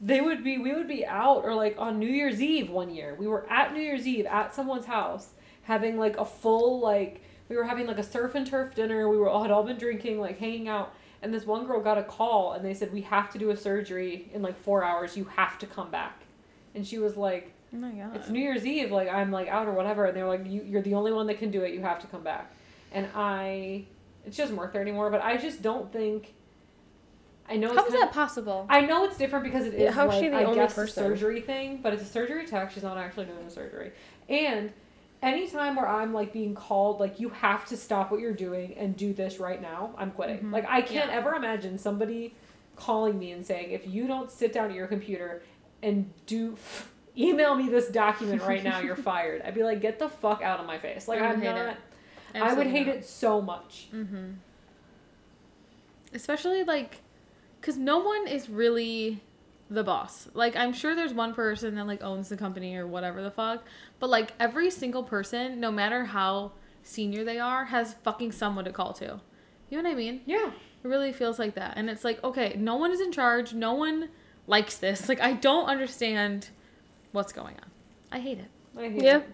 they 0.00 0.22
would 0.22 0.42
be 0.42 0.56
we 0.56 0.72
would 0.72 0.88
be 0.88 1.04
out 1.04 1.44
or 1.44 1.54
like 1.54 1.76
on 1.78 1.98
New 1.98 2.08
Year's 2.08 2.40
Eve 2.40 2.70
one 2.70 2.88
year. 2.88 3.14
We 3.18 3.26
were 3.26 3.46
at 3.52 3.74
New 3.74 3.82
Year's 3.82 4.06
Eve 4.08 4.24
at 4.24 4.54
someone's 4.54 4.86
house 4.86 5.28
having 5.64 5.98
like 5.98 6.16
a 6.16 6.24
full 6.24 6.80
like 6.80 7.20
we 7.50 7.56
were 7.56 7.64
having 7.64 7.86
like 7.86 7.98
a 7.98 8.02
surf 8.02 8.34
and 8.36 8.46
turf 8.46 8.74
dinner. 8.74 9.08
We 9.10 9.18
were 9.18 9.28
all 9.28 9.42
had 9.42 9.50
all 9.50 9.64
been 9.64 9.76
drinking, 9.76 10.20
like 10.20 10.38
hanging 10.38 10.68
out. 10.68 10.94
And 11.20 11.34
this 11.34 11.44
one 11.44 11.66
girl 11.66 11.80
got 11.82 11.98
a 11.98 12.02
call 12.02 12.52
and 12.52 12.64
they 12.64 12.72
said, 12.72 12.92
We 12.92 13.02
have 13.02 13.28
to 13.32 13.38
do 13.38 13.50
a 13.50 13.56
surgery 13.56 14.30
in 14.32 14.40
like 14.40 14.56
four 14.56 14.82
hours. 14.84 15.16
You 15.16 15.24
have 15.24 15.58
to 15.58 15.66
come 15.66 15.90
back. 15.90 16.22
And 16.74 16.86
she 16.86 16.98
was 16.98 17.16
like, 17.16 17.52
Oh 17.74 17.78
my 17.78 17.90
god. 17.90 18.16
it's 18.16 18.28
New 18.30 18.38
Year's 18.40 18.64
Eve, 18.64 18.90
like 18.92 19.08
I'm 19.08 19.30
like 19.32 19.48
out 19.48 19.66
or 19.66 19.72
whatever, 19.72 20.06
and 20.06 20.16
they're 20.16 20.26
like, 20.26 20.46
you, 20.46 20.62
you're 20.62 20.82
the 20.82 20.94
only 20.94 21.12
one 21.12 21.26
that 21.26 21.38
can 21.38 21.50
do 21.50 21.62
it. 21.62 21.74
You 21.74 21.80
have 21.82 21.98
to 22.00 22.06
come 22.06 22.22
back. 22.22 22.52
And 22.92 23.08
I, 23.14 23.84
it 24.24 24.36
doesn't 24.36 24.56
work 24.56 24.72
there 24.72 24.82
anymore. 24.82 25.10
But 25.10 25.22
I 25.22 25.36
just 25.36 25.60
don't 25.60 25.92
think. 25.92 26.32
I 27.48 27.56
know. 27.56 27.74
How 27.74 27.84
is 27.84 27.92
that 27.92 28.12
possible? 28.12 28.64
I 28.68 28.82
know 28.82 29.04
it's 29.04 29.18
different 29.18 29.44
because 29.44 29.66
it 29.66 29.74
is 29.74 29.80
Yeah, 29.80 29.90
how's 29.90 30.10
like 30.10 30.22
she 30.22 30.28
the 30.28 30.36
I 30.36 30.44
only 30.44 30.56
guess 30.60 30.74
person? 30.74 31.04
a 31.04 31.08
surgery 31.08 31.40
thing, 31.40 31.80
but 31.82 31.92
it's 31.92 32.02
a 32.02 32.06
surgery 32.06 32.46
tech. 32.46 32.70
She's 32.70 32.84
not 32.84 32.96
actually 32.96 33.26
doing 33.26 33.44
a 33.44 33.50
surgery. 33.50 33.90
And 34.28 34.72
anytime 35.22 35.76
where 35.76 35.88
I'm 35.88 36.12
like 36.12 36.32
being 36.32 36.54
called, 36.54 37.00
like 37.00 37.20
you 37.20 37.28
have 37.30 37.66
to 37.66 37.76
stop 37.76 38.10
what 38.10 38.20
you're 38.20 38.32
doing 38.34 38.74
and 38.76 38.96
do 38.96 39.12
this 39.12 39.38
right 39.38 39.60
now, 39.60 39.94
I'm 39.98 40.10
quitting. 40.10 40.38
Mhm. 40.40 40.52
Like 40.52 40.66
I 40.68 40.80
can't 40.82 41.10
Yeah. 41.10 41.16
ever 41.18 41.34
imagine 41.34 41.78
somebody 41.78 42.34
calling 42.76 43.18
me 43.18 43.32
and 43.32 43.44
saying, 43.44 43.70
if 43.72 43.86
you 43.86 44.06
don't 44.06 44.30
sit 44.30 44.52
down 44.52 44.70
at 44.70 44.76
your 44.76 44.86
computer 44.86 45.42
and 45.82 46.10
do 46.26 46.56
email 47.18 47.54
me 47.54 47.68
this 47.68 47.88
document 47.88 48.40
right 48.42 48.62
now, 48.64 48.78
you're 48.80 48.96
fired. 49.10 49.42
I'd 49.42 49.54
be 49.54 49.64
like, 49.64 49.80
get 49.80 49.98
the 49.98 50.08
fuck 50.08 50.40
out 50.42 50.60
of 50.60 50.66
my 50.66 50.78
face. 50.78 51.06
Like 51.08 51.20
I 51.20 51.28
would 51.28 51.36
I'm 51.36 51.42
hate 51.42 51.54
not. 51.54 51.66
it. 51.66 51.76
I 52.42 52.54
would 52.54 52.66
hate 52.68 52.86
not. 52.86 52.96
it 52.96 53.04
so 53.04 53.40
much. 53.42 53.88
Mm-hmm. 53.92 54.30
Especially 56.14 56.64
like, 56.64 57.00
cause 57.62 57.76
no 57.76 57.98
one 57.98 58.26
is 58.26 58.48
really 58.48 59.20
the 59.70 59.84
boss. 59.84 60.28
Like 60.34 60.56
I'm 60.56 60.72
sure 60.72 60.94
there's 60.94 61.14
one 61.14 61.32
person 61.32 61.76
that 61.76 61.86
like 61.86 62.02
owns 62.02 62.28
the 62.28 62.36
company 62.36 62.74
or 62.76 62.86
whatever 62.86 63.22
the 63.22 63.30
fuck, 63.30 63.62
but 64.00 64.10
like 64.10 64.32
every 64.40 64.70
single 64.70 65.02
person, 65.04 65.60
no 65.60 65.70
matter 65.70 66.06
how 66.06 66.52
senior 66.82 67.22
they 67.24 67.38
are, 67.38 67.66
has 67.66 67.94
fucking 68.02 68.32
someone 68.32 68.64
to 68.64 68.72
call 68.72 68.92
to. 68.94 69.20
You 69.70 69.78
know 69.80 69.84
what 69.88 69.92
I 69.92 69.94
mean? 69.94 70.22
Yeah. 70.26 70.50
It 70.82 70.88
really 70.88 71.12
feels 71.12 71.38
like 71.38 71.54
that, 71.54 71.74
and 71.76 71.88
it's 71.90 72.04
like 72.04 72.22
okay, 72.24 72.56
no 72.58 72.74
one 72.76 72.90
is 72.90 73.00
in 73.00 73.12
charge. 73.12 73.52
No 73.54 73.74
one 73.74 74.08
likes 74.46 74.76
this. 74.78 75.08
Like 75.08 75.20
I 75.20 75.32
don't 75.34 75.66
understand 75.66 76.48
what's 77.12 77.32
going 77.32 77.54
on. 77.56 77.70
I 78.10 78.18
hate 78.18 78.38
it. 78.38 78.48
I 78.76 78.88
hate 78.88 79.02
Yeah. 79.02 79.18
it. 79.18 79.28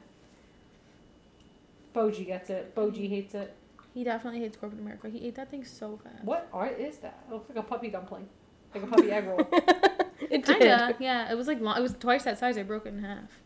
Boji 1.95 2.27
gets 2.27 2.51
it. 2.51 2.75
Boji 2.75 3.09
hates 3.09 3.35
it. 3.35 3.55
He 3.95 4.05
definitely 4.05 4.41
hates 4.41 4.57
corporate 4.59 4.81
America. 4.83 5.09
He 5.09 5.27
ate 5.27 5.37
that 5.37 5.51
thing 5.51 5.65
so 5.65 5.99
fast. 6.05 6.23
What 6.25 6.49
art 6.53 6.79
is 6.79 6.99
that? 6.99 7.21
It 7.29 7.33
looks 7.33 7.49
like 7.49 7.57
a 7.59 7.63
puppy 7.63 7.89
dumpling. 7.89 8.29
Like 8.75 8.85
a 8.85 8.87
puppy 8.89 9.11
egg 9.11 9.25
roll. 9.27 9.49
it 10.31 10.45
did. 10.45 10.59
Kinda, 10.59 10.97
yeah. 10.99 11.31
It 11.31 11.37
was 11.37 11.47
like 11.47 11.61
long. 11.61 11.77
It 11.77 11.83
was 11.83 11.95
twice 11.99 12.25
that 12.25 12.39
size. 12.39 12.59
I 12.59 12.63
broke 12.63 12.87
it 12.87 12.91
in 12.91 13.03
half. 13.03 13.41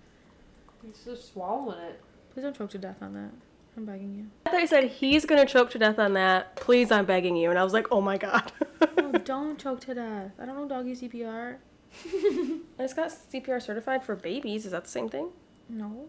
He's 0.82 1.04
just 1.04 1.32
swallowing 1.32 1.78
it. 1.78 2.00
Please 2.32 2.42
don't 2.42 2.56
choke 2.56 2.70
to 2.70 2.78
death 2.78 3.02
on 3.02 3.14
that. 3.14 3.30
I'm 3.76 3.84
begging 3.84 4.14
you. 4.14 4.26
I 4.46 4.50
thought 4.50 4.60
you 4.60 4.66
said 4.66 4.84
he's 4.84 5.24
gonna 5.24 5.46
choke 5.46 5.70
to 5.70 5.78
death 5.78 5.98
on 5.98 6.14
that. 6.14 6.56
Please, 6.56 6.90
I'm 6.90 7.04
begging 7.04 7.36
you. 7.36 7.50
And 7.50 7.58
I 7.58 7.64
was 7.64 7.72
like, 7.72 7.86
oh 7.90 8.00
my 8.00 8.18
god. 8.18 8.52
Oh, 8.98 9.12
don't 9.24 9.58
choke 9.58 9.80
to 9.82 9.94
death. 9.94 10.32
I 10.38 10.46
don't 10.46 10.56
know 10.56 10.68
doggy 10.68 10.94
CPR. 10.96 11.56
I 12.04 12.82
just 12.82 12.96
got 12.96 13.10
CPR 13.10 13.60
certified 13.60 14.04
for 14.04 14.14
babies. 14.14 14.64
Is 14.64 14.72
that 14.72 14.84
the 14.84 14.90
same 14.90 15.08
thing? 15.08 15.30
No. 15.68 16.08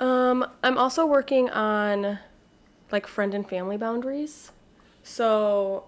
Um, 0.00 0.46
I'm 0.62 0.78
also 0.78 1.04
working 1.04 1.50
on 1.50 2.18
like 2.90 3.06
friend 3.06 3.34
and 3.34 3.48
family 3.48 3.76
boundaries. 3.76 4.52
So, 5.02 5.87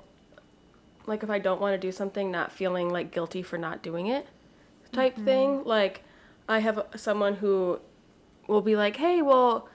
like, 1.06 1.22
if 1.22 1.30
I 1.30 1.38
don't 1.38 1.60
want 1.60 1.74
to 1.74 1.78
do 1.78 1.92
something, 1.92 2.30
not 2.30 2.52
feeling 2.52 2.90
like 2.90 3.10
guilty 3.10 3.42
for 3.42 3.58
not 3.58 3.82
doing 3.82 4.06
it, 4.06 4.26
type 4.92 5.14
mm-hmm. 5.14 5.24
thing. 5.24 5.64
Like, 5.64 6.02
I 6.48 6.60
have 6.60 6.84
someone 6.96 7.36
who 7.36 7.80
will 8.46 8.62
be 8.62 8.76
like, 8.76 8.96
"Hey, 8.96 9.22
well, 9.22 9.68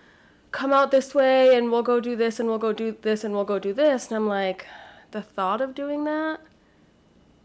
come 0.51 0.74
out 0.74 0.91
this 0.91 1.15
way, 1.15 1.55
and 1.55 1.72
we'll 1.72 1.84
go 1.84 2.00
do 2.00 2.15
this, 2.15 2.39
and 2.39 2.50
we'll 2.50 2.58
go 2.58 2.74
do 2.74 2.96
this, 3.01 3.24
and 3.24 3.34
we'll 3.34 3.46
go 3.46 3.60
do 3.60 3.74
this," 3.74 4.08
and 4.08 4.15
I'm 4.15 4.27
like, 4.27 4.65
the 5.12 5.22
thought 5.22 5.62
of 5.62 5.74
doing 5.74 6.03
that 6.03 6.41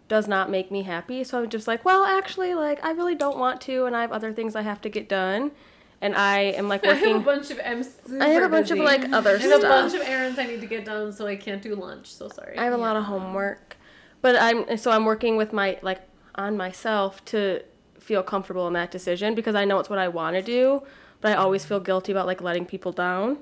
does 0.08 0.26
not 0.26 0.50
make 0.50 0.72
me 0.72 0.82
happy. 0.82 1.22
So 1.22 1.40
I'm 1.40 1.48
just 1.48 1.68
like, 1.68 1.84
well, 1.84 2.04
actually, 2.04 2.52
like, 2.52 2.84
I 2.84 2.90
really 2.90 3.14
don't 3.14 3.38
want 3.38 3.60
to, 3.62 3.86
and 3.86 3.94
I 3.96 4.00
have 4.00 4.10
other 4.10 4.32
things 4.32 4.56
I 4.56 4.62
have 4.62 4.80
to 4.82 4.88
get 4.88 5.08
done. 5.08 5.52
And 6.00 6.14
I 6.14 6.40
am 6.40 6.68
like 6.68 6.82
working. 6.84 7.04
I 7.04 7.08
have 7.08 7.20
a 7.20 7.24
bunch 7.24 7.50
of 7.50 7.58
M's. 7.58 7.94
I 8.20 8.28
have 8.28 8.42
a 8.42 8.48
bunch 8.48 8.70
of 8.70 8.78
like 8.78 9.12
other 9.12 9.38
stuff. 9.38 9.50
I 9.50 9.54
have 9.54 9.64
a 9.64 9.68
bunch 9.68 9.94
of 9.94 10.00
errands 10.00 10.38
I 10.38 10.46
need 10.46 10.60
to 10.60 10.66
get 10.66 10.84
done, 10.84 11.12
so 11.12 11.26
I 11.26 11.36
can't 11.36 11.62
do 11.62 11.74
lunch. 11.74 12.06
So 12.12 12.28
sorry. 12.28 12.56
I 12.56 12.64
have 12.64 12.72
a 12.72 12.78
lot 12.78 12.96
of 12.96 13.04
homework, 13.04 13.76
but 14.22 14.36
I'm 14.36 14.76
so 14.78 14.90
I'm 14.90 15.04
working 15.04 15.36
with 15.36 15.52
my 15.52 15.78
like 15.82 16.00
on 16.34 16.56
myself 16.56 17.24
to 17.26 17.62
feel 17.98 18.22
comfortable 18.22 18.66
in 18.66 18.72
that 18.72 18.90
decision 18.90 19.34
because 19.34 19.54
I 19.54 19.64
know 19.64 19.78
it's 19.78 19.90
what 19.90 19.98
I 19.98 20.08
want 20.08 20.36
to 20.36 20.42
do, 20.42 20.82
but 21.20 21.32
I 21.32 21.34
always 21.34 21.64
feel 21.64 21.80
guilty 21.80 22.12
about 22.12 22.26
like 22.26 22.40
letting 22.40 22.66
people 22.66 22.92
down. 22.92 23.38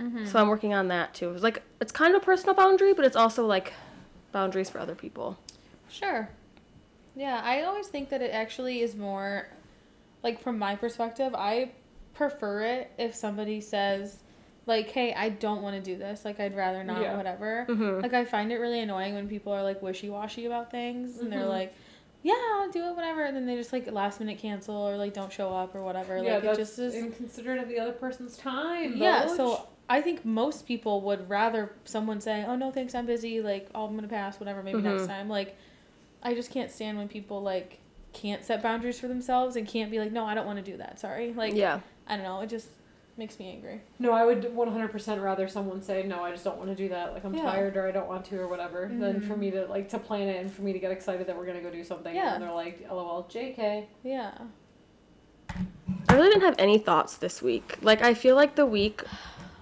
Mm-hmm. 0.00 0.26
So 0.26 0.38
I'm 0.38 0.48
working 0.48 0.72
on 0.72 0.88
that 0.88 1.14
too. 1.14 1.32
It's 1.32 1.42
like 1.42 1.62
it's 1.80 1.92
kind 1.92 2.14
of 2.14 2.22
a 2.22 2.24
personal 2.24 2.54
boundary, 2.54 2.92
but 2.92 3.04
it's 3.04 3.16
also 3.16 3.44
like 3.44 3.72
boundaries 4.30 4.70
for 4.70 4.78
other 4.78 4.94
people. 4.94 5.38
Sure. 5.90 6.28
Yeah, 7.16 7.40
I 7.42 7.62
always 7.62 7.88
think 7.88 8.10
that 8.10 8.22
it 8.22 8.30
actually 8.30 8.80
is 8.80 8.94
more, 8.94 9.48
like 10.22 10.40
from 10.40 10.58
my 10.58 10.76
perspective, 10.76 11.34
I 11.34 11.72
prefer 12.18 12.62
it 12.62 12.90
if 12.98 13.14
somebody 13.14 13.60
says, 13.60 14.18
like, 14.66 14.90
hey, 14.90 15.14
I 15.14 15.30
don't 15.30 15.62
want 15.62 15.76
to 15.76 15.80
do 15.82 15.96
this. 15.96 16.24
Like, 16.24 16.40
I'd 16.40 16.54
rather 16.54 16.84
not, 16.84 17.00
Yeah. 17.00 17.16
whatever. 17.16 17.64
Mhm. 17.68 18.02
Like, 18.02 18.12
I 18.12 18.24
find 18.26 18.52
it 18.52 18.58
really 18.58 18.80
annoying 18.80 19.14
when 19.14 19.28
people 19.28 19.52
are 19.52 19.62
like 19.62 19.80
wishy 19.80 20.10
washy 20.10 20.44
about 20.44 20.70
things 20.70 21.18
and 21.20 21.32
they're 21.32 21.40
Mhm. 21.44 21.48
like, 21.48 21.74
yeah, 22.22 22.34
I'll 22.56 22.70
do 22.70 22.84
it, 22.84 22.94
whatever. 22.96 23.22
And 23.22 23.34
then 23.36 23.46
they 23.46 23.54
just 23.56 23.72
like 23.72 23.90
last 23.90 24.18
minute 24.20 24.38
cancel 24.38 24.74
or 24.76 24.96
like 24.96 25.14
don't 25.14 25.32
show 25.32 25.54
up 25.54 25.74
or 25.74 25.82
whatever. 25.82 26.18
yeah, 26.18 26.34
like, 26.34 26.42
that's 26.42 26.58
it 26.58 26.62
just 26.62 26.78
is. 26.80 26.94
inconsiderate 26.96 27.62
of 27.62 27.68
the 27.68 27.78
other 27.78 27.92
person's 27.92 28.36
time. 28.36 28.96
Yeah, 28.96 29.26
so 29.28 29.66
I 29.88 30.02
think 30.02 30.24
most 30.24 30.66
people 30.66 31.00
would 31.02 31.30
rather 31.30 31.72
someone 31.84 32.20
say, 32.20 32.44
"Oh 32.46 32.56
no, 32.56 32.70
thanks, 32.70 32.94
I'm 32.94 33.06
busy. 33.06 33.40
Like, 33.40 33.68
oh, 33.74 33.86
I'm 33.86 33.94
gonna 33.94 34.06
pass. 34.08 34.38
Whatever, 34.38 34.62
maybe 34.62 34.82
next 34.82 35.02
Mhm. 35.04 35.06
time." 35.06 35.28
Like, 35.30 35.56
I 36.22 36.34
just 36.34 36.50
can't 36.50 36.70
stand 36.70 36.98
when 36.98 37.08
people 37.08 37.40
like 37.40 37.78
can't 38.12 38.44
set 38.44 38.62
boundaries 38.62 38.98
for 38.98 39.06
themselves 39.08 39.54
and 39.56 39.66
can't 39.66 39.90
be 39.90 39.98
like, 40.00 40.10
"No, 40.12 40.24
I 40.26 40.34
don't 40.34 40.44
want 40.46 40.58
to 40.62 40.68
do 40.70 40.76
that. 40.78 40.98
Sorry." 40.98 41.32
Like, 41.32 41.54
yeah, 41.54 41.80
I 42.08 42.16
don't 42.16 42.24
know. 42.24 42.40
It 42.40 42.48
just 42.48 42.68
makes 43.16 43.38
me 43.38 43.50
angry. 43.50 43.80
No, 43.98 44.12
I 44.12 44.24
would 44.24 44.42
100% 44.54 45.22
rather 45.22 45.48
someone 45.48 45.82
say, 45.82 46.04
no, 46.04 46.22
I 46.22 46.30
just 46.30 46.44
don't 46.44 46.56
want 46.56 46.70
to 46.70 46.76
do 46.76 46.88
that. 46.90 47.12
Like, 47.12 47.24
I'm 47.24 47.34
Yeah. 47.34 47.42
tired 47.42 47.76
or 47.76 47.86
I 47.86 47.90
don't 47.90 48.06
want 48.08 48.24
to 48.26 48.38
or 48.38 48.46
whatever, 48.48 48.88
than 48.92 49.20
for 49.20 49.34
Mhm. 49.34 49.38
me 49.38 49.50
to, 49.50 49.66
like, 49.66 49.88
to 49.90 49.98
plan 49.98 50.28
it 50.28 50.40
and 50.40 50.50
for 50.52 50.62
me 50.62 50.72
to 50.72 50.78
get 50.78 50.92
excited 50.92 51.26
that 51.26 51.36
we're 51.36 51.44
going 51.44 51.56
to 51.56 51.62
go 51.62 51.70
do 51.70 51.82
something. 51.82 52.14
Yeah. 52.14 52.34
And 52.34 52.42
they're 52.42 52.52
like, 52.52 52.86
lol, 52.90 53.26
JK. 53.28 53.86
Yeah. 54.04 54.30
I 56.08 56.14
really 56.14 56.28
didn't 56.28 56.42
have 56.42 56.54
any 56.58 56.78
thoughts 56.78 57.16
this 57.16 57.42
week. 57.42 57.76
Like 57.82 58.02
I 58.02 58.14
feel 58.14 58.34
like 58.36 58.54
the 58.54 58.66
week 58.66 59.02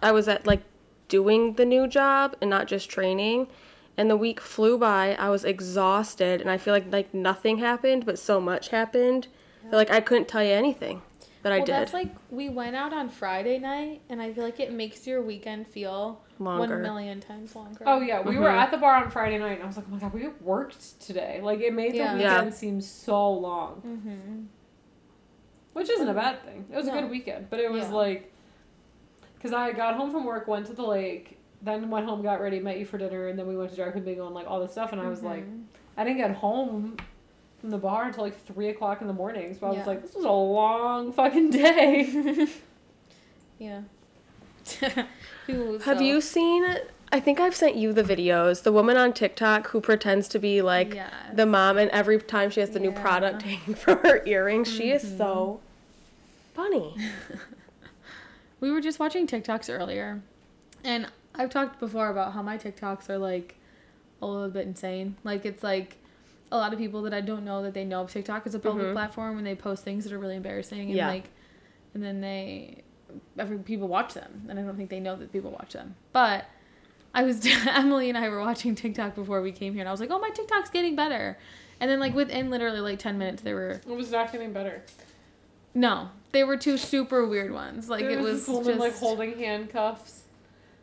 I 0.02 0.12
was 0.12 0.28
at 0.28 0.46
like 0.46 0.60
doing 1.08 1.54
the 1.54 1.64
new 1.64 1.86
job 1.88 2.36
and 2.40 2.50
not 2.50 2.66
just 2.66 2.88
training, 2.90 3.48
and 3.96 4.10
the 4.10 4.16
week 4.16 4.40
flew 4.40 4.76
by. 4.78 5.16
I 5.18 5.30
was 5.30 5.44
exhausted, 5.44 6.40
and 6.40 6.50
I 6.50 6.56
feel 6.58 6.74
like 6.74 6.92
like 6.92 7.12
nothing 7.14 7.58
happened, 7.58 8.04
but 8.06 8.18
so 8.18 8.40
much 8.40 8.68
happened. 8.68 9.28
that, 9.70 9.76
Like 9.76 9.90
I 9.90 10.00
couldn't 10.00 10.28
tell 10.28 10.42
you 10.44 10.52
anything 10.52 11.02
that 11.46 11.52
I 11.52 11.58
well, 11.58 11.66
did. 11.66 11.74
that's 11.76 11.92
like 11.92 12.12
we 12.30 12.48
went 12.48 12.74
out 12.74 12.92
on 12.92 13.08
Friday 13.08 13.58
night, 13.60 14.02
and 14.08 14.20
I 14.20 14.32
feel 14.32 14.42
like 14.42 14.58
it 14.58 14.72
makes 14.72 15.06
your 15.06 15.22
weekend 15.22 15.68
feel 15.68 16.20
Longer. 16.40 16.74
one 16.74 16.82
million 16.82 17.20
times 17.20 17.54
longer. 17.54 17.84
Oh, 17.86 18.00
yeah. 18.00 18.20
We 18.20 18.36
were 18.36 18.48
Mhm. 18.48 18.62
at 18.62 18.70
the 18.72 18.78
bar 18.78 18.96
on 18.96 19.10
Friday 19.10 19.38
night 19.38 19.52
and 19.54 19.62
I 19.62 19.66
was 19.66 19.76
like, 19.76 19.86
oh 19.88 19.92
my 19.94 19.98
God, 20.00 20.12
we 20.12 20.26
worked 20.40 21.00
today. 21.00 21.40
Like, 21.40 21.60
it 21.60 21.72
made 21.72 21.94
Yeah. 21.94 22.14
the 22.14 22.20
Yeah. 22.20 22.34
weekend 22.38 22.54
seem 22.54 22.80
so 22.80 23.30
long, 23.32 23.80
Mm-hmm. 23.86 24.42
which 25.72 25.88
isn't 25.88 26.08
a 26.08 26.14
bad 26.14 26.42
thing. 26.44 26.66
It 26.70 26.76
was 26.76 26.88
a 26.88 26.90
good 26.90 27.08
weekend, 27.10 27.48
but 27.48 27.60
it 27.60 27.70
was 27.70 27.84
Yeah. 27.84 27.92
like, 27.94 28.32
because 29.36 29.52
I 29.52 29.70
got 29.72 29.94
home 29.94 30.10
from 30.10 30.24
work, 30.24 30.48
went 30.48 30.66
to 30.66 30.72
the 30.72 30.82
lake, 30.82 31.38
then 31.62 31.88
went 31.90 32.06
home, 32.06 32.22
got 32.22 32.40
ready, 32.40 32.58
met 32.60 32.78
you 32.78 32.84
for 32.84 32.98
dinner, 32.98 33.28
and 33.28 33.38
then 33.38 33.46
we 33.46 33.56
went 33.56 33.70
to 33.70 33.76
Dragon 33.76 34.02
Bingo 34.02 34.26
and 34.26 34.34
like 34.34 34.46
all 34.50 34.60
this 34.60 34.72
stuff. 34.72 34.90
And 34.92 35.00
I 35.00 35.08
was 35.08 35.22
like, 35.22 35.44
Mm-hmm. 35.44 35.62
I 35.96 36.04
didn't 36.04 36.18
get 36.18 36.32
home 36.32 36.96
from 37.66 37.72
the 37.72 37.78
bar 37.78 38.04
until 38.04 38.22
like 38.22 38.40
three 38.44 38.68
o'clock 38.68 39.00
in 39.00 39.08
the 39.08 39.12
morning. 39.12 39.56
So 39.58 39.66
I 39.66 39.70
was 39.70 39.88
like, 39.88 40.00
this 40.00 40.14
was 40.14 40.24
a 40.24 40.30
long 40.30 41.12
fucking 41.12 41.50
day. 41.50 42.46
yeah. 43.58 43.80
People 45.48 45.80
Have 45.80 45.98
so- 45.98 46.04
you 46.04 46.20
seen? 46.20 46.64
I 47.10 47.18
think 47.18 47.40
I've 47.40 47.56
sent 47.56 47.74
you 47.74 47.92
the 47.92 48.04
videos. 48.04 48.62
The 48.62 48.70
woman 48.70 48.96
on 48.96 49.12
TikTok 49.12 49.68
who 49.68 49.80
pretends 49.80 50.28
to 50.28 50.38
be 50.38 50.62
like 50.62 50.94
Yes. 50.94 51.12
the 51.34 51.46
mom, 51.46 51.76
and 51.76 51.90
every 51.90 52.20
time 52.20 52.50
she 52.50 52.60
has 52.60 52.70
the 52.70 52.80
new 52.80 52.92
product 52.92 53.42
hanging 53.42 53.74
from 53.74 53.98
her 53.98 54.24
earrings, 54.26 54.72
she 54.72 54.90
is 54.90 55.04
mm-hmm. 55.04 55.18
so 55.18 55.60
funny. 56.54 56.96
We 58.60 58.70
were 58.70 58.80
just 58.80 58.98
watching 58.98 59.26
TikToks 59.26 59.72
earlier, 59.72 60.20
and 60.82 61.06
I've 61.34 61.50
talked 61.50 61.78
before 61.78 62.10
about 62.10 62.32
how 62.32 62.42
my 62.42 62.58
TikToks 62.58 63.08
are 63.08 63.18
like 63.18 63.56
a 64.22 64.26
little 64.26 64.50
bit 64.50 64.66
insane. 64.66 65.16
Like 65.22 65.44
it's 65.44 65.62
like 65.62 65.98
a 66.52 66.56
lot 66.56 66.72
of 66.72 66.78
people 66.78 67.02
that 67.02 67.12
I 67.14 67.20
don't 67.20 67.44
know 67.44 67.62
that 67.62 67.74
they 67.74 67.84
know 67.84 68.02
of 68.02 68.10
TikTok 68.12 68.46
is 68.46 68.54
a 68.54 68.58
public 68.58 68.86
Mhm. 68.88 68.92
platform, 68.92 69.38
and 69.38 69.46
they 69.46 69.54
post 69.54 69.82
things 69.84 70.04
that 70.04 70.12
are 70.12 70.18
really 70.18 70.36
embarrassing, 70.36 70.80
and 70.88 70.96
Yeah. 70.96 71.08
like, 71.08 71.28
and 71.94 72.02
then 72.02 72.20
they, 72.20 72.82
every 73.38 73.58
people 73.58 73.88
watch 73.88 74.14
them, 74.14 74.44
and 74.48 74.58
I 74.58 74.62
don't 74.62 74.76
think 74.76 74.90
they 74.90 75.00
know 75.00 75.16
that 75.16 75.32
people 75.32 75.50
watch 75.50 75.72
them. 75.72 75.96
But 76.12 76.44
I 77.14 77.22
was 77.24 77.44
Emily 77.66 78.08
and 78.08 78.16
I 78.18 78.28
were 78.28 78.40
watching 78.40 78.74
TikTok 78.74 79.14
before 79.14 79.40
we 79.42 79.50
came 79.52 79.72
here, 79.72 79.80
and 79.82 79.88
I 79.88 79.92
was 79.92 80.00
like, 80.00 80.10
oh, 80.10 80.18
my 80.18 80.30
TikTok's 80.30 80.70
getting 80.70 80.94
better. 80.94 81.38
And 81.80 81.90
then 81.90 82.00
like 82.00 82.14
within 82.14 82.48
literally 82.50 82.80
like 82.80 82.98
ten 82.98 83.18
minutes, 83.18 83.42
they 83.42 83.52
were 83.54 83.70
it 83.70 83.86
was 83.86 84.10
not 84.10 84.32
getting 84.32 84.52
better. 84.52 84.82
no, 85.74 86.08
they 86.32 86.42
were 86.44 86.56
two 86.56 86.76
super 86.78 87.26
weird 87.26 87.52
ones. 87.52 87.88
Like 87.90 88.00
There 88.02 88.10
it 88.18 88.20
was 88.22 88.40
this 88.46 88.48
woman 88.48 88.64
just 88.64 88.78
like 88.80 88.96
holding 88.96 89.36
handcuffs. 89.38 90.22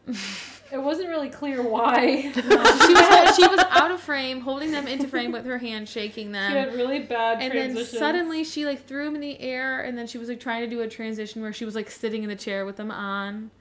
it 0.74 0.82
wasn't 0.82 1.08
really 1.10 1.30
clear 1.30 1.62
why. 1.62 2.22
she 2.34 2.42
was 2.42 3.36
she 3.36 3.48
was 3.48 3.60
out 3.70 3.92
of 3.92 4.02
frame, 4.02 4.42
holding 4.42 4.72
them 4.72 4.88
into 4.88 5.08
frame 5.08 5.32
with 5.32 5.46
her 5.46 5.58
hand, 5.60 5.88
shaking 5.88 6.32
them. 6.32 6.52
She 6.52 6.58
had 6.58 6.74
really 6.74 7.00
bad 7.00 7.42
and 7.42 7.54
then 7.76 7.86
suddenly 7.86 8.44
she 8.44 8.66
like 8.66 8.86
threw 8.86 9.06
them 9.06 9.16
in 9.16 9.22
the 9.22 9.40
air, 9.40 9.82
and 9.82 9.98
then 9.98 10.08
she 10.08 10.18
was 10.18 10.30
like 10.30 10.40
trying 10.40 10.62
to 10.62 10.68
do 10.70 10.82
a 10.82 10.88
transition 10.88 11.42
where 11.42 11.54
she 11.54 11.64
was 11.66 11.76
like 11.76 11.90
sitting 11.92 12.24
in 12.24 12.30
the 12.30 12.36
chair 12.36 12.66
with 12.66 12.76
them 12.78 12.92
on. 12.92 13.52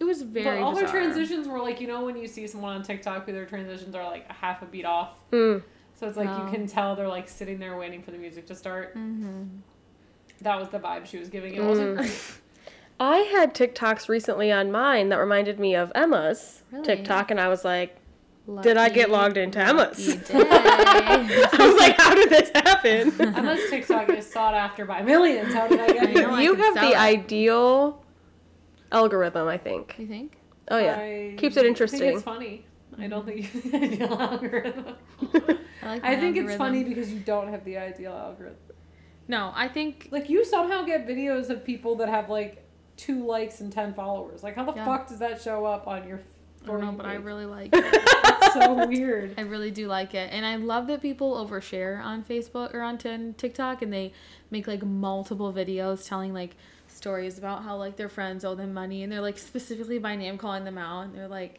It 0.00 0.04
was 0.04 0.22
very. 0.22 0.44
But 0.58 0.62
all 0.64 0.74
her 0.76 0.88
transitions 0.88 1.46
were 1.46 1.60
like 1.60 1.80
you 1.80 1.86
know 1.86 2.04
when 2.04 2.16
you 2.16 2.26
see 2.26 2.46
someone 2.46 2.74
on 2.74 2.82
TikTok 2.82 3.26
who 3.26 3.32
their 3.32 3.46
transitions 3.46 3.94
are 3.94 4.04
like 4.04 4.26
a 4.28 4.32
half 4.32 4.62
a 4.62 4.66
beat 4.66 4.84
off. 4.86 5.18
Mm. 5.30 5.62
So 5.94 6.08
it's 6.08 6.16
like 6.16 6.28
Oh. 6.28 6.44
you 6.46 6.50
can 6.50 6.66
tell 6.66 6.96
they're 6.96 7.06
like 7.06 7.28
sitting 7.28 7.58
there 7.60 7.76
waiting 7.76 8.02
for 8.02 8.10
the 8.10 8.18
music 8.18 8.46
to 8.46 8.54
start. 8.56 8.96
Mm-hmm. 8.96 9.44
That 10.40 10.58
was 10.58 10.68
the 10.70 10.80
vibe 10.80 11.06
she 11.06 11.18
was 11.18 11.28
giving. 11.28 11.54
It 11.54 11.62
wasn't 11.62 11.90
Mm. 11.94 11.96
great. 11.98 12.20
I 13.00 13.18
had 13.18 13.54
TikToks 13.54 14.08
recently 14.08 14.52
on 14.52 14.70
mine 14.70 15.08
that 15.08 15.16
reminded 15.16 15.58
me 15.58 15.74
of 15.74 15.90
Emma's 15.94 16.62
Really? 16.70 16.84
TikTok, 16.84 17.30
and 17.30 17.40
I 17.40 17.48
was 17.48 17.64
like, 17.64 17.96
Did 18.62 18.76
I 18.76 18.88
get 18.88 19.10
logged 19.10 19.36
into 19.36 19.58
Emma's? 19.58 20.08
lucky 20.08 20.18
day. 20.24 20.34
I 20.48 21.56
was 21.60 21.76
like, 21.76 21.96
how 21.98 22.14
did 22.14 22.30
this 22.30 22.50
happen? 22.54 23.20
Emma's 23.34 23.68
TikTok 23.70 24.10
is 24.10 24.30
sought 24.30 24.54
after 24.54 24.84
by 24.84 25.02
millions. 25.02 25.52
How 25.52 25.66
did 25.66 25.80
I 25.80 25.86
get 25.88 26.02
I 26.02 26.06
here? 26.10 26.30
I 26.30 26.42
you 26.42 26.54
can 26.54 26.64
have 26.64 26.74
the 26.84 26.92
it. 26.92 26.96
ideal 26.96 28.04
algorithm, 28.92 29.48
I 29.48 29.58
think. 29.58 29.96
you 29.98 30.06
think? 30.06 30.36
Oh 30.70 30.78
yeah, 30.78 30.96
I 30.96 31.34
Keeps 31.36 31.56
it 31.56 31.60
think 31.60 31.66
interesting. 31.68 32.14
it's 32.14 32.22
funny. 32.22 32.64
I 32.96 33.08
don't 33.08 33.26
think 33.26 33.52
you 33.52 33.60
have 33.60 33.72
the 33.72 33.76
ideal 33.76 34.14
algorithm. 34.20 34.94
I 35.82 35.86
like. 35.86 36.04
I 36.04 36.14
my 36.14 36.16
think 36.20 36.36
it's 36.36 36.54
funny 36.54 36.84
because 36.84 37.12
you 37.12 37.18
don't 37.20 37.48
have 37.48 37.64
the 37.64 37.76
ideal 37.76 38.12
algorithm. 38.12 38.56
No, 39.26 39.52
I 39.54 39.68
think 39.68 40.08
Like 40.12 40.30
you 40.30 40.44
somehow 40.44 40.84
get 40.84 41.06
videos 41.08 41.50
of 41.50 41.64
people 41.64 41.96
that 41.96 42.08
have 42.08 42.28
like 42.30 42.63
two 42.96 43.24
likes 43.26 43.60
and 43.60 43.72
ten 43.72 43.94
followers. 43.94 44.42
Like 44.42 44.56
how 44.56 44.64
the 44.64 44.74
Yeah. 44.74 44.84
fuck 44.84 45.08
does 45.08 45.18
that 45.18 45.40
show 45.40 45.64
up 45.64 45.86
on 45.86 46.06
your? 46.08 46.20
I 46.62 46.66
don't 46.66 46.80
know, 46.80 46.92
but 46.92 47.04
I 47.04 47.16
really 47.16 47.44
like 47.44 47.70
it. 47.74 47.84
It's 47.84 48.54
so 48.54 48.86
weird. 48.86 49.34
I 49.36 49.42
really 49.42 49.70
do 49.70 49.86
like 49.86 50.14
it. 50.14 50.30
And 50.32 50.46
I 50.46 50.56
love 50.56 50.86
that 50.86 51.02
people 51.02 51.34
overshare 51.34 52.02
on 52.02 52.22
Facebook 52.24 52.72
or 52.74 52.80
on 52.80 52.96
TikTok 52.98 53.82
and 53.82 53.92
they 53.92 54.12
make 54.50 54.66
like 54.66 54.82
multiple 54.82 55.52
videos 55.52 56.08
telling 56.08 56.32
like 56.32 56.56
stories 56.88 57.36
about 57.36 57.64
how 57.64 57.76
like 57.76 57.96
their 57.96 58.08
friends 58.08 58.44
owe 58.46 58.54
them 58.54 58.72
money 58.72 59.02
and 59.02 59.12
they're 59.12 59.20
like 59.20 59.36
specifically 59.36 59.98
by 59.98 60.16
name 60.16 60.38
calling 60.38 60.64
them 60.64 60.78
out 60.78 61.02
and 61.02 61.14
they're 61.14 61.28
like 61.28 61.58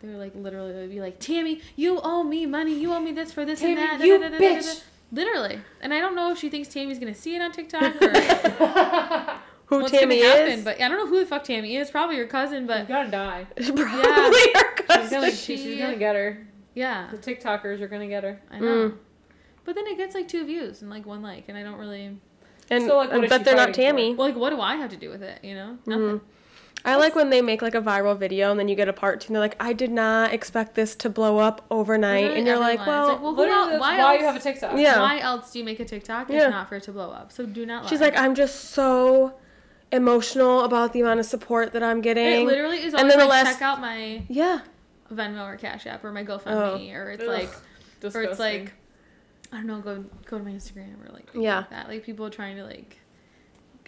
they're 0.00 0.16
like 0.16 0.34
literally 0.34 0.72
they'd 0.72 0.90
be 0.90 1.00
like 1.02 1.18
Tammy, 1.18 1.60
you 1.76 2.00
owe 2.02 2.22
me 2.22 2.46
money. 2.46 2.72
You 2.80 2.94
owe 2.94 3.00
me 3.00 3.12
this 3.12 3.32
for 3.32 3.44
this 3.44 3.60
Tammy, 3.60 3.78
and 3.82 4.00
that. 4.00 4.06
you 4.06 4.18
da, 4.18 4.28
da, 4.30 4.38
da, 4.38 4.38
da, 4.38 4.48
da, 4.54 4.60
da." 4.62 4.66
bitch. 4.68 4.82
Literally. 5.12 5.60
And 5.82 5.92
I 5.92 6.00
don't 6.00 6.14
know 6.16 6.30
if 6.32 6.38
she 6.38 6.48
thinks 6.48 6.68
Tammy's 6.72 6.98
gonna 6.98 7.14
see 7.14 7.34
it 7.36 7.42
on 7.42 7.52
TikTok 7.52 8.00
or 8.00 8.08
who 9.70 9.80
what's 9.80 9.90
Tammy 9.92 10.20
gonna 10.20 10.28
happen. 10.36 10.52
is? 10.52 10.64
But 10.64 10.80
I 10.80 10.88
don't 10.88 10.98
know 10.98 11.06
who 11.06 11.20
the 11.20 11.26
fuck 11.26 11.44
Tammy 11.44 11.76
is. 11.76 11.90
Probably 11.90 12.16
your 12.16 12.26
cousin, 12.26 12.64
She's 12.64 12.66
but 12.68 12.88
gonna 12.88 13.10
die. 13.10 13.46
Probably 13.56 13.72
Yeah. 13.74 14.62
her 14.62 14.76
She's 14.76 14.86
cousin. 14.86 15.20
gonna, 15.20 15.30
She- 15.32 15.56
she's 15.56 15.78
gonna 15.78 15.96
get 15.96 16.14
her. 16.14 16.46
yeah. 16.74 17.08
The 17.10 17.16
TikTokers 17.16 17.80
are 17.80 17.88
gonna 17.88 18.06
get 18.08 18.22
her. 18.24 18.40
I 18.50 18.58
know. 18.60 18.66
Mm. 18.90 18.96
But 19.64 19.74
then 19.76 19.86
it 19.86 19.96
gets 19.96 20.14
like 20.14 20.28
two 20.28 20.44
views 20.44 20.82
and 20.82 20.90
like 20.90 21.06
one 21.06 21.22
like, 21.22 21.44
and 21.48 21.56
I 21.56 21.62
don't 21.62 21.78
really. 21.78 22.18
And 22.70 22.84
So, 22.86 22.96
like, 22.98 23.10
what 23.12 23.24
I 23.24 23.26
bet 23.28 23.44
they're 23.44 23.54
not 23.56 23.68
fighting 23.70 23.74
for? 23.74 23.80
Tammy. 23.80 24.14
Well, 24.14 24.28
like, 24.28 24.36
what 24.36 24.50
do 24.50 24.60
I 24.60 24.76
have 24.76 24.90
to 24.90 24.96
do 24.96 25.10
with 25.10 25.22
it? 25.22 25.40
You 25.42 25.54
know, 25.54 25.78
nothing. 25.86 26.04
Mhm. 26.18 26.20
I 26.82 26.96
like 26.96 27.14
when 27.14 27.28
they 27.28 27.42
make 27.42 27.60
like 27.60 27.74
a 27.74 27.80
viral 27.82 28.16
video 28.16 28.50
and 28.50 28.58
then 28.58 28.66
you 28.68 28.74
get 28.74 28.88
a 28.88 28.92
part 28.94 29.20
two 29.20 29.26
and 29.28 29.34
they're 29.36 29.42
like, 29.42 29.56
I 29.60 29.74
did 29.74 29.90
not 29.90 30.32
expect 30.32 30.74
this 30.76 30.94
to 30.96 31.10
blow 31.10 31.36
up 31.38 31.66
overnight. 31.70 32.22
Literally 32.22 32.38
and 32.38 32.46
you're 32.46 32.58
like, 32.58 32.86
well, 32.86 33.08
like, 33.08 33.20
well, 33.22 33.32
who 33.34 33.36
Literally, 33.42 33.72
why, 33.78 33.98
why, 33.98 34.12
else, 34.14 34.20
you 34.20 34.26
have 34.26 34.36
a 34.36 34.40
TikTok. 34.40 34.78
Yeah. 34.78 34.98
Why 34.98 35.18
else 35.18 35.52
do 35.52 35.58
you 35.58 35.64
make 35.64 35.78
a 35.78 35.84
TikTok 35.84 36.30
if 36.30 36.36
Yeah. 36.36 36.48
not 36.48 36.70
for 36.70 36.76
it 36.76 36.84
to 36.84 36.92
blow 36.92 37.10
up? 37.10 37.32
So 37.32 37.44
do 37.44 37.66
not. 37.66 37.82
Lie. 37.84 37.90
she's 37.90 38.00
like, 38.00 38.16
I'm 38.16 38.34
just 38.34 38.70
so 38.70 39.34
emotional 39.92 40.62
about 40.64 40.92
the 40.92 41.00
amount 41.00 41.20
of 41.20 41.26
support 41.26 41.72
that 41.72 41.82
I'm 41.82 42.00
getting. 42.00 42.24
it 42.26 42.30
getting. 42.30 42.46
literally 42.46 42.78
is 42.78 42.94
and 42.94 42.96
always 43.02 43.12
then 43.14 43.18
the 43.18 43.26
last- 43.26 43.46
check 43.54 43.62
out 43.62 43.80
my 43.80 44.22
yeah. 44.28 44.60
Venmo 45.12 45.44
or 45.44 45.56
Cash 45.56 45.86
App 45.86 46.04
or 46.04 46.12
my 46.12 46.24
GoFundMe 46.24 46.94
or 46.94 47.10
it's 47.10 47.22
Ugh, 47.22 47.28
like 47.28 48.14
or 48.14 48.22
it's 48.22 48.38
like 48.38 48.72
I 49.52 49.56
don't 49.56 49.66
know, 49.66 49.80
go 49.80 50.04
go 50.26 50.38
to 50.38 50.44
my 50.44 50.52
Instagram 50.52 51.04
or 51.04 51.12
like 51.12 51.28
Yeah. 51.34 51.58
like 51.58 51.70
that. 51.70 51.88
Like 51.88 52.04
people 52.04 52.30
trying 52.30 52.56
to 52.56 52.64
like 52.64 52.98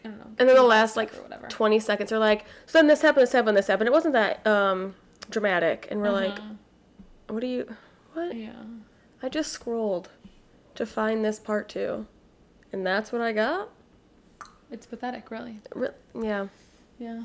I 0.04 0.08
don't 0.08 0.18
know. 0.18 0.26
And 0.40 0.48
then 0.48 0.56
the 0.56 0.62
last 0.64 0.96
like 0.96 1.12
whatever. 1.14 1.46
20 1.46 1.78
seconds 1.78 2.10
are 2.10 2.18
like, 2.18 2.44
so 2.66 2.78
then 2.78 2.88
this 2.88 3.02
happened, 3.02 3.22
this 3.22 3.30
happened, 3.32 3.56
this 3.56 3.68
happened. 3.68 3.86
It 3.86 3.92
wasn't 3.92 4.14
that 4.14 4.44
um 4.44 4.96
dramatic. 5.30 5.86
And 5.90 6.00
we're 6.00 6.10
like, 6.10 6.32
Uh-huh. 6.32 6.54
what 7.28 7.40
do 7.40 7.46
you, 7.46 7.76
what? 8.14 8.34
yeah. 8.34 8.50
I 9.22 9.28
just 9.28 9.52
scrolled 9.52 10.08
to 10.74 10.84
find 10.84 11.24
this 11.24 11.38
part 11.38 11.68
two. 11.68 12.06
And 12.72 12.84
that's 12.84 13.12
what 13.12 13.20
I 13.20 13.30
got? 13.32 13.68
It's 14.72 14.86
pathetic, 14.86 15.30
really. 15.30 15.60
Re- 15.74 15.88
yeah. 16.20 16.46
Yeah. 16.98 17.22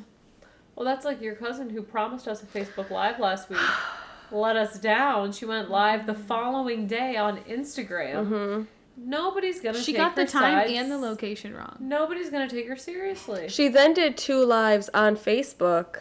Well, 0.76 0.86
that's 0.86 1.06
like 1.06 1.22
your 1.22 1.34
cousin 1.36 1.70
who 1.70 1.82
promised 1.82 2.28
us 2.28 2.44
a 2.44 2.46
Facebook 2.46 2.90
Live 2.92 3.20
last 3.20 3.50
week. 3.50 3.60
let 4.32 4.56
us 4.56 4.78
down. 4.78 5.32
She 5.32 5.46
went 5.46 5.72
live 5.72 6.06
the 6.06 6.14
following 6.14 6.86
day 6.88 7.16
on 7.16 7.38
Instagram. 7.44 8.28
hmm 8.28 8.62
Nobody's 9.00 9.60
gonna. 9.62 9.80
She 9.80 9.92
take 9.94 9.98
got 10.02 10.16
the 10.16 10.26
time 10.26 10.68
sides. 10.68 10.72
and 10.74 10.92
the 10.92 10.98
location 10.98 11.54
wrong. 11.56 11.78
Nobody's 11.80 12.32
gonna 12.32 12.50
take 12.50 12.68
her 12.68 12.76
seriously. 12.76 13.48
She 13.48 13.68
then 13.68 13.94
did 13.94 14.18
two 14.18 14.44
lives 14.44 14.90
on 14.92 15.16
Facebook 15.16 16.00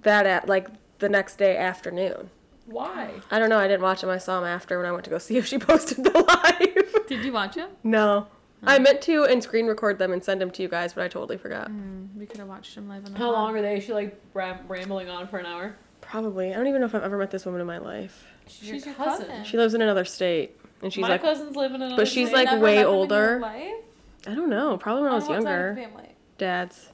that 0.00 0.24
at 0.24 0.48
like 0.48 0.68
the 1.00 1.08
next 1.08 1.36
day 1.38 1.56
afternoon. 1.56 2.30
Why? 2.66 3.10
I 3.32 3.40
don't 3.40 3.48
know. 3.48 3.58
I 3.58 3.66
didn't 3.66 3.82
watch 3.82 4.00
them. 4.00 4.10
I 4.10 4.18
saw 4.18 4.38
them 4.38 4.48
after 4.48 4.78
when 4.78 4.86
I 4.86 4.92
went 4.92 5.02
to 5.04 5.10
go 5.10 5.18
see 5.18 5.36
if 5.36 5.46
she 5.46 5.58
posted 5.70 6.04
the 6.04 6.10
live. 6.20 7.06
Did 7.08 7.24
you 7.24 7.32
watch 7.32 7.56
it? 7.56 7.68
no. 7.82 8.28
I 8.64 8.78
meant 8.78 9.02
to 9.02 9.24
and 9.24 9.42
screen 9.42 9.66
record 9.66 9.98
them 9.98 10.12
and 10.12 10.22
send 10.22 10.40
them 10.40 10.50
to 10.52 10.62
you 10.62 10.68
guys, 10.68 10.92
but 10.94 11.02
I 11.04 11.08
totally 11.08 11.36
forgot. 11.36 11.68
Mm, 11.70 12.14
we 12.16 12.26
could 12.26 12.38
have 12.38 12.48
watched 12.48 12.74
them 12.74 12.88
live 12.88 13.04
on 13.04 13.12
the 13.12 13.18
How 13.18 13.26
pod. 13.26 13.32
long 13.34 13.56
are 13.56 13.62
they? 13.62 13.78
Is 13.78 13.84
she 13.84 13.92
like 13.92 14.20
ram- 14.34 14.60
rambling 14.68 15.08
on 15.08 15.26
for 15.28 15.38
an 15.38 15.46
hour? 15.46 15.74
Probably. 16.00 16.52
I 16.52 16.56
don't 16.56 16.66
even 16.66 16.80
know 16.80 16.86
if 16.86 16.94
I've 16.94 17.02
ever 17.02 17.18
met 17.18 17.30
this 17.30 17.44
woman 17.44 17.60
in 17.60 17.66
my 17.66 17.78
life. 17.78 18.26
She's, 18.46 18.68
She's 18.68 18.68
your 18.86 18.94
your 18.94 19.04
cousin. 19.04 19.26
cousin. 19.26 19.44
She 19.44 19.56
lives 19.56 19.74
in 19.74 19.82
another 19.82 20.04
state, 20.04 20.56
and 20.82 20.92
she's 20.92 21.02
My 21.02 21.08
like, 21.10 21.22
cousin's 21.22 21.56
living 21.56 21.76
in 21.76 21.82
another. 21.82 21.94
State. 21.94 22.02
But 22.02 22.08
she's 22.08 22.28
state. 22.28 22.44
like 22.46 22.60
way 22.62 22.76
met 22.76 22.82
them 22.82 22.90
in 22.92 22.94
older. 22.94 23.40
I 23.44 24.34
don't 24.34 24.50
know. 24.50 24.76
Probably 24.78 25.02
when 25.02 25.12
I 25.12 25.14
was 25.16 25.24
On 25.28 25.34
of 25.36 25.42
younger. 25.44 25.74
family? 25.74 26.08
Dad's. 26.38 26.88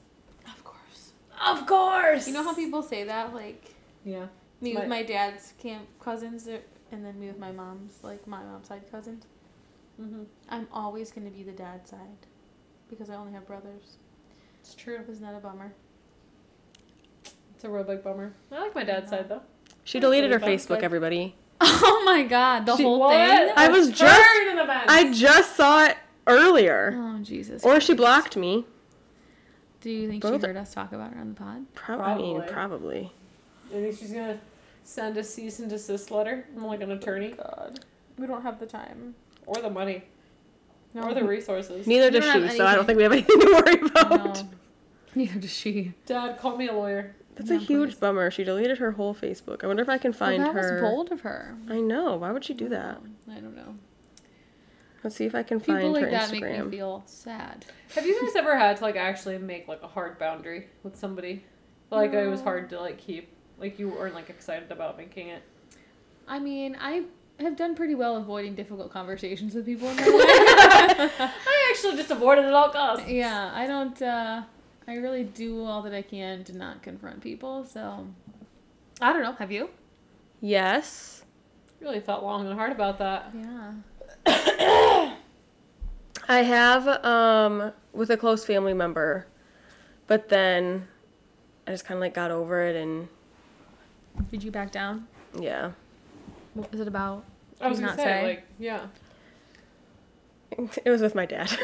Of 0.47 0.63
course. 0.63 1.13
Of 1.45 1.65
course. 1.67 2.27
You 2.27 2.33
know 2.33 2.43
how 2.43 2.55
people 2.55 2.81
say 2.81 3.03
that, 3.03 3.33
like 3.33 3.75
Yeah. 4.03 4.25
me 4.61 4.73
My- 4.73 4.79
with 4.81 4.89
my 4.89 5.03
dad's 5.03 5.53
camp 5.59 5.87
cousins, 5.99 6.47
and 6.47 7.05
then 7.05 7.19
me 7.19 7.27
with 7.27 7.37
my 7.39 7.51
mom's, 7.51 7.99
like 8.03 8.25
my 8.25 8.41
mom's 8.43 8.67
side 8.67 8.83
cousins. 8.91 9.25
Hmm 9.99 10.23
I'm 10.49 10.67
always 10.71 11.11
gonna 11.11 11.29
be 11.29 11.43
the 11.43 11.51
dad 11.51 11.87
side, 11.87 11.99
because 12.89 13.09
I 13.09 13.15
only 13.15 13.33
have 13.33 13.45
brothers. 13.45 13.97
It's 14.61 14.73
true. 14.75 14.99
Isn't 15.09 15.23
that 15.23 15.35
a 15.35 15.39
bummer? 15.39 15.73
It's 17.55 17.63
a 17.63 17.69
real 17.69 17.83
big 17.83 18.03
bummer. 18.03 18.33
I 18.51 18.61
like 18.61 18.75
my 18.75 18.83
dad's 18.83 19.09
side 19.09 19.27
though. 19.29 19.41
She 19.83 19.99
That's 19.99 20.05
deleted 20.07 20.31
her. 20.31 20.39
Facebook. 20.39 20.69
Like- 20.71 20.83
Everybody. 20.83 21.35
Oh 21.61 22.03
my 22.05 22.23
god, 22.23 22.65
the 22.65 22.75
She- 22.77 22.83
whole 22.83 22.99
What? 22.99 23.11
thing. 23.11 23.53
I 23.55 23.67
was 23.67 23.89
A 23.89 23.91
just- 23.91 24.21
turn 24.37 24.47
in 24.51 24.59
events. 24.59 24.85
I 24.87 25.11
just 25.11 25.55
saw 25.55 25.85
it 25.85 25.97
earlier. 26.27 26.93
Oh 26.97 27.19
Jesus. 27.21 27.63
Or 27.65 27.79
she 27.81 27.93
blocked 27.93 28.37
me. 28.37 28.65
Do 29.81 29.89
you 29.89 30.09
think 30.09 30.21
Both- 30.23 30.41
she 30.41 30.47
heard 30.47 30.57
us 30.57 30.73
talk 30.73 30.91
about 30.93 31.13
her 31.13 31.19
on 31.19 31.29
the 31.29 31.35
pod? 31.35 31.65
Probably. 31.73 32.05
I 32.05 32.15
mean, 32.17 32.35
Probably. 32.47 32.53
probably. 32.53 33.11
I 33.69 33.73
think 33.81 33.97
she's 33.97 34.11
gonna 34.11 34.39
send 34.83 35.17
a 35.17 35.23
cease 35.23 35.59
and 35.59 35.69
desist 35.69 36.11
letter 36.11 36.45
from 36.53 36.65
like 36.65 36.81
an 36.81 36.91
attorney 36.91 37.29
God, 37.31 37.79
we 38.17 38.25
don't 38.27 38.41
have 38.43 38.59
the 38.59 38.65
time. 38.65 39.15
Or 39.49 39.61
the 39.61 39.69
money 39.69 40.03
No. 40.93 41.03
or 41.03 41.13
the 41.13 41.23
resources. 41.23 41.87
Neither 41.87 42.11
does 42.11 42.23
she, 42.25 42.57
so 42.57 42.65
I 42.65 42.75
don't 42.75 42.85
think 42.85 42.97
we 42.97 43.03
have 43.03 43.11
anything 43.11 43.39
to 43.39 43.45
worry 43.65 43.81
about. 43.89 44.43
No. 44.43 44.49
Neither 45.15 45.39
does 45.39 45.51
she. 45.53 45.93
Dad, 46.05 46.37
call 46.37 46.55
me 46.55 46.67
a 46.67 46.73
lawyer. 46.73 47.15
That's 47.35 47.49
Yeah, 47.49 47.57
a 47.57 47.59
huge 47.59 47.91
please. 47.91 47.99
bummer. 47.99 48.29
She 48.31 48.43
deleted 48.43 48.77
her 48.77 48.91
whole 48.91 49.15
Facebook. 49.15 49.63
I 49.63 49.67
wonder 49.67 49.81
if 49.81 49.89
I 49.89 49.97
can 49.97 50.13
find 50.13 50.43
well, 50.43 50.53
that 50.53 50.61
her. 50.63 50.73
was 50.73 50.81
bold 50.81 51.11
of 51.11 51.21
her. 51.21 51.55
I 51.69 51.79
know. 51.79 52.15
Why 52.17 52.31
would 52.31 52.43
she 52.43 52.53
do 52.53 52.69
that? 52.69 53.01
I 53.29 53.35
don't 53.35 53.55
know. 53.55 53.75
Let's 55.03 55.15
see 55.15 55.25
if 55.25 55.33
I 55.33 55.43
can 55.43 55.59
People 55.61 55.75
find 55.75 55.93
like 55.93 56.03
her 56.03 56.11
that 56.11 56.31
make 56.31 56.43
me 56.43 56.69
feel 56.71 57.03
sad. 57.05 57.65
Have 57.95 58.05
you 58.05 58.21
guys 58.21 58.35
ever 58.35 58.57
had 58.57 58.77
to 58.77 58.83
like 58.83 58.97
actually 58.97 59.37
make 59.37 59.67
like 59.67 59.81
a 59.81 59.87
hard 59.87 60.19
boundary 60.19 60.67
with 60.83 60.95
somebody? 60.97 61.43
Like 61.89 62.13
it 62.13 62.27
was 62.27 62.41
hard 62.41 62.69
to 62.71 62.79
like 62.81 62.97
keep. 62.97 63.29
Like 63.57 63.79
you 63.79 63.89
weren't 63.89 64.13
like 64.15 64.29
excited 64.29 64.71
about 64.71 64.97
making 64.97 65.29
it. 65.29 65.41
I 66.27 66.37
mean, 66.39 66.77
I 66.79 67.03
have 67.43 67.55
done 67.55 67.75
pretty 67.75 67.95
well 67.95 68.17
avoiding 68.17 68.55
difficult 68.55 68.91
conversations 68.91 69.53
with 69.55 69.65
people 69.65 69.89
in 69.89 69.95
my 69.95 70.05
life. 70.07 71.11
I 71.19 71.67
actually 71.71 71.95
just 71.95 72.11
avoided 72.11 72.45
at 72.45 72.53
all 72.53 72.69
costs. 72.69 73.07
yeah, 73.07 73.51
I 73.53 73.65
don't. 73.67 74.01
uh 74.01 74.43
I 74.87 74.95
really 74.95 75.23
do 75.23 75.63
all 75.65 75.81
that 75.83 75.93
I 75.93 76.01
can 76.01 76.43
to 76.45 76.57
not 76.57 76.81
confront 76.81 77.21
people. 77.21 77.63
So 77.65 78.07
I 79.01 79.13
don't 79.13 79.21
know. 79.23 79.33
Have 79.33 79.51
you? 79.51 79.69
yes. 80.41 81.23
Really 81.81 81.99
thought 82.01 82.23
long 82.23 82.45
and 82.45 82.53
hard 82.59 82.71
about 82.73 82.97
that. 82.99 83.33
Yeah. 83.33 83.73
I 86.27 86.37
have 86.43 86.87
um 87.05 87.71
with 87.93 88.09
a 88.09 88.17
close 88.17 88.43
family 88.45 88.73
member, 88.73 89.27
but 90.07 90.29
then 90.29 90.87
I 91.67 91.71
just 91.71 91.85
kind 91.85 91.97
of 91.97 92.01
like 92.01 92.13
got 92.13 92.31
over 92.31 92.61
it 92.63 92.75
and 92.75 93.07
Did 94.31 94.43
you 94.43 94.51
back 94.51 94.71
down? 94.71 95.07
yeah. 95.39 95.71
What 96.59 96.71
was 96.71 96.81
it 96.81 96.87
about? 96.87 97.23
I 97.61 97.67
was 97.67 97.77
Did 97.79 97.85
gonna 97.87 97.97
not 97.97 98.03
say, 98.05 98.11
say? 98.21 98.23
like, 98.27 98.43
yeah. 98.59 98.87
It 100.83 100.89
was 100.89 101.01
with 101.01 101.13
my 101.15 101.25
dad. 101.25 101.47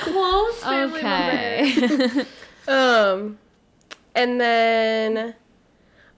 Close 0.00 0.62
family 0.62 1.02
member. 1.02 1.64
Okay. 1.78 2.24
um 2.68 3.38
and 4.14 4.40
then 4.40 5.34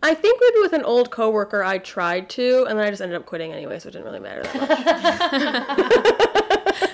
I 0.03 0.15
think 0.15 0.41
maybe 0.41 0.59
with 0.61 0.73
an 0.75 0.83
old 0.85 1.11
coworker 1.11 1.63
I 1.65 1.79
tried 1.79 2.29
to 2.31 2.67
and 2.69 2.79
then 2.79 2.87
I 2.87 2.91
just 2.91 3.01
ended 3.03 3.17
up 3.17 3.25
quitting 3.27 3.53
anyway, 3.53 3.79
so 3.79 3.89
it 3.89 3.93
didn't 3.93 4.05
really 4.07 4.21
matter 4.21 4.43
that 4.43 4.57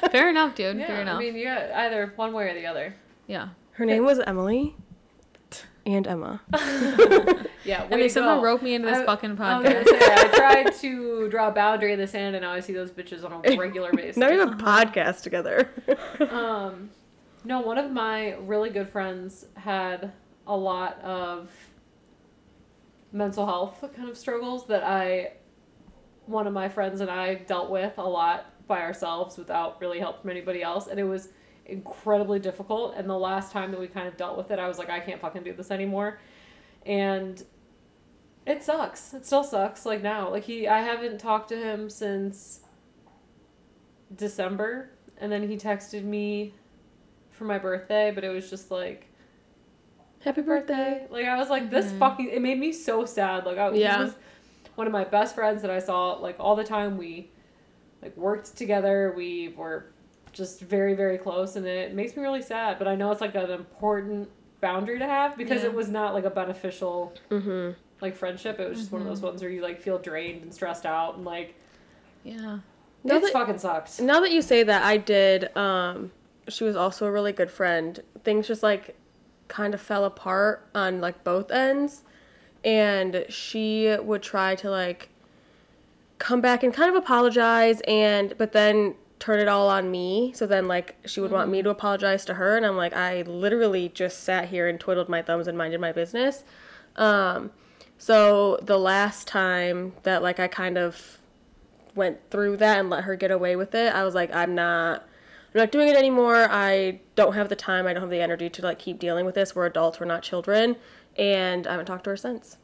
much. 0.02 0.12
Fair 0.12 0.28
enough, 0.30 0.54
dude. 0.54 0.78
Yeah, 0.78 0.86
Fair 0.86 1.00
enough. 1.02 1.16
I 1.16 1.20
mean, 1.20 1.34
you 1.34 1.44
got 1.44 1.70
either 1.72 2.12
one 2.16 2.32
way 2.32 2.48
or 2.50 2.54
the 2.54 2.66
other. 2.66 2.94
yeah. 3.26 3.48
Her 3.72 3.86
name 3.86 4.04
was 4.04 4.20
Emily 4.20 4.76
and 5.86 6.06
Emma. 6.06 6.40
Yeah, 7.64 7.82
And 7.82 7.92
way 7.92 7.96
they 7.98 8.08
to 8.08 8.10
somehow 8.14 8.38
go. 8.38 8.42
rope 8.42 8.60
me 8.60 8.74
into 8.74 8.88
this 8.88 8.98
I- 8.98 9.04
fucking 9.06 9.40
I 9.40 9.62
podcast. 9.62 9.88
say, 9.88 9.98
I 10.00 10.32
tried 10.34 10.74
to 10.80 11.28
draw 11.28 11.46
a 11.46 11.52
boundary 11.52 11.92
in 11.92 12.00
the 12.00 12.08
sand, 12.08 12.34
and 12.34 12.42
now 12.42 12.50
I 12.50 12.58
see 12.58 12.72
those 12.72 12.90
bitches 12.90 13.24
on 13.24 13.40
a 13.44 13.56
regular 13.56 13.92
basis. 13.92 14.16
Now 14.16 14.30
we 14.30 14.36
have 14.36 14.54
a 14.54 14.56
podcast 14.56 15.22
together. 15.22 15.70
Um, 16.28 16.90
no, 17.44 17.60
one 17.60 17.78
of 17.78 17.92
my 17.92 18.34
really 18.40 18.70
good 18.70 18.88
friends 18.88 19.46
had 19.56 20.10
a 20.46 20.56
lot 20.56 21.00
of 21.02 21.50
mental 23.12 23.46
health 23.46 23.84
kind 23.94 24.08
of 24.08 24.16
struggles 24.16 24.66
that 24.66 24.82
I, 24.82 25.32
one 26.26 26.46
of 26.46 26.52
my 26.52 26.68
friends 26.68 27.00
and 27.00 27.10
I 27.10 27.34
dealt 27.36 27.70
with 27.70 27.96
a 27.98 28.02
lot 28.08 28.46
by 28.66 28.80
ourselves 28.80 29.36
without 29.36 29.80
really 29.80 29.98
help 29.98 30.20
from 30.22 30.30
anybody 30.30 30.62
else. 30.62 30.86
And 30.86 30.98
it 30.98 31.04
was 31.04 31.28
incredibly 31.66 32.38
difficult. 32.38 32.94
And 32.96 33.08
the 33.08 33.18
last 33.18 33.52
time 33.52 33.70
that 33.70 33.80
we 33.80 33.86
kind 33.86 34.08
of 34.08 34.16
dealt 34.16 34.36
with 34.36 34.50
it, 34.50 34.58
I 34.58 34.68
was 34.68 34.78
like, 34.78 34.90
I 34.90 35.00
can't 35.00 35.20
fucking 35.20 35.42
do 35.44 35.52
this 35.52 35.70
anymore. 35.70 36.18
And 36.84 37.42
it 38.46 38.62
sucks. 38.62 39.14
It 39.14 39.24
still 39.24 39.44
sucks. 39.44 39.86
Like 39.86 40.02
now, 40.02 40.30
like 40.30 40.44
he, 40.44 40.66
I 40.66 40.80
haven't 40.80 41.18
talked 41.18 41.48
to 41.50 41.56
him 41.56 41.88
since 41.88 42.60
December. 44.14 44.90
And 45.18 45.30
then 45.30 45.48
he 45.48 45.56
texted 45.56 46.04
me 46.04 46.54
for 47.30 47.44
my 47.44 47.58
birthday, 47.58 48.10
but 48.14 48.24
it 48.24 48.30
was 48.30 48.50
just 48.50 48.70
like, 48.70 49.06
Happy 50.20 50.40
birthday. 50.42 51.06
like 51.10 51.26
I 51.26 51.36
was 51.36 51.50
like, 51.50 51.68
this 51.70 51.90
Mhm. 51.92 51.98
fucking. 51.98 52.28
It 52.28 52.40
made 52.42 52.58
me 52.58 52.72
so 52.72 53.04
sad. 53.04 53.44
Like 53.44 53.58
I 53.58 53.70
Yeah. 53.72 54.02
was 54.04 54.14
one 54.76 54.86
of 54.86 54.92
my 54.92 55.02
best 55.04 55.34
friends 55.34 55.62
that 55.62 55.70
I 55.70 55.80
saw 55.80 56.12
like 56.12 56.36
all 56.38 56.54
the 56.54 56.62
time. 56.64 56.96
We 56.96 57.30
like 58.00 58.16
worked 58.16 58.56
together. 58.56 59.12
We 59.16 59.48
were 59.56 59.86
just 60.32 60.60
very 60.60 60.94
very 60.94 61.18
close, 61.18 61.56
and 61.56 61.66
it 61.66 61.94
makes 61.94 62.16
me 62.16 62.22
really 62.22 62.42
sad. 62.42 62.78
But 62.78 62.88
I 62.88 62.94
know 62.94 63.10
it's 63.12 63.20
like 63.20 63.34
an 63.34 63.50
important 63.50 64.28
boundary 64.60 64.98
to 64.98 65.06
have 65.06 65.36
because 65.36 65.62
Yeah. 65.62 65.68
it 65.68 65.74
was 65.74 65.88
not 65.88 66.14
like 66.14 66.24
a 66.24 66.30
beneficial 66.30 67.12
Mm-hmm. 67.30 67.72
like 68.00 68.16
friendship. 68.16 68.58
It 68.60 68.68
was 68.68 68.78
just 68.78 68.92
one 68.92 69.02
of 69.02 69.08
those 69.08 69.20
Mhm. 69.20 69.24
ones 69.24 69.42
where 69.42 69.50
you 69.50 69.60
like 69.62 69.80
feel 69.80 69.98
drained 69.98 70.42
and 70.42 70.54
stressed 70.54 70.86
out 70.86 71.16
and 71.16 71.24
like 71.24 71.54
Yeah. 72.24 72.58
Now 73.04 73.18
that- 73.18 73.32
fucking 73.32 73.58
sucks 73.58 74.00
Now 74.00 74.20
that 74.20 74.30
you 74.30 74.40
say 74.42 74.62
that, 74.62 74.82
I 74.84 74.96
did. 74.96 75.54
Um, 75.56 76.12
she 76.48 76.62
was 76.64 76.76
also 76.76 77.06
a 77.06 77.10
really 77.10 77.32
good 77.32 77.50
friend. 77.50 78.00
Things 78.24 78.46
just 78.46 78.62
like 78.62 78.96
kind 79.48 79.74
of 79.74 79.80
fell 79.80 80.04
apart 80.04 80.64
on 80.74 81.00
like 81.00 81.24
both 81.24 81.50
ends, 81.50 82.02
and 82.64 83.26
she 83.28 83.94
would 84.00 84.22
try 84.22 84.54
to 84.54 84.70
like 84.70 85.08
come 86.18 86.40
back 86.40 86.62
and 86.62 86.72
kind 86.72 86.88
of 86.88 86.94
apologize, 86.94 87.80
and 87.88 88.34
but 88.38 88.52
then 88.52 88.94
turn 89.22 89.38
it 89.38 89.46
all 89.46 89.68
on 89.70 89.88
me. 89.88 90.32
So 90.34 90.48
then 90.48 90.66
like 90.66 90.96
she 91.06 91.20
would 91.20 91.30
want 91.30 91.48
me 91.48 91.62
to 91.62 91.70
apologize 91.70 92.24
to 92.24 92.34
her, 92.34 92.56
and 92.56 92.66
I'm 92.66 92.76
like, 92.76 92.92
I 92.92 93.22
literally 93.22 93.88
just 93.88 94.24
sat 94.24 94.48
here 94.48 94.68
and 94.68 94.80
twiddled 94.80 95.08
my 95.08 95.22
thumbs 95.22 95.46
and 95.46 95.56
minded 95.56 95.80
my 95.80 95.92
business. 95.92 96.42
Um, 96.96 97.52
so 97.98 98.58
the 98.62 98.78
last 98.78 99.28
time 99.28 99.92
that 100.02 100.24
like 100.24 100.40
I 100.40 100.48
kind 100.48 100.76
of 100.76 101.18
went 101.94 102.18
through 102.32 102.56
that 102.56 102.80
and 102.80 102.90
let 102.90 103.04
her 103.04 103.14
get 103.14 103.30
away 103.30 103.54
with 103.54 103.76
it, 103.76 103.94
I 103.94 104.02
was 104.02 104.12
like, 104.12 104.34
I'm 104.34 104.56
not 104.56 105.04
I'm 105.54 105.60
not 105.60 105.70
doing 105.70 105.86
it 105.86 105.94
anymore. 105.94 106.48
I 106.50 107.00
don't 107.14 107.34
have 107.34 107.48
the 107.48 107.54
time. 107.54 107.86
I 107.86 107.92
don't 107.92 108.02
have 108.02 108.10
the 108.10 108.20
energy 108.20 108.50
to 108.50 108.62
like 108.62 108.80
keep 108.80 108.98
dealing 108.98 109.24
with 109.24 109.36
this. 109.36 109.54
We're 109.54 109.66
adults, 109.66 110.00
we're 110.00 110.06
not 110.06 110.24
children. 110.24 110.74
And 111.16 111.68
I 111.68 111.70
haven't 111.70 111.86
talked 111.86 112.04
to 112.04 112.10
her 112.10 112.16
since. 112.16 112.56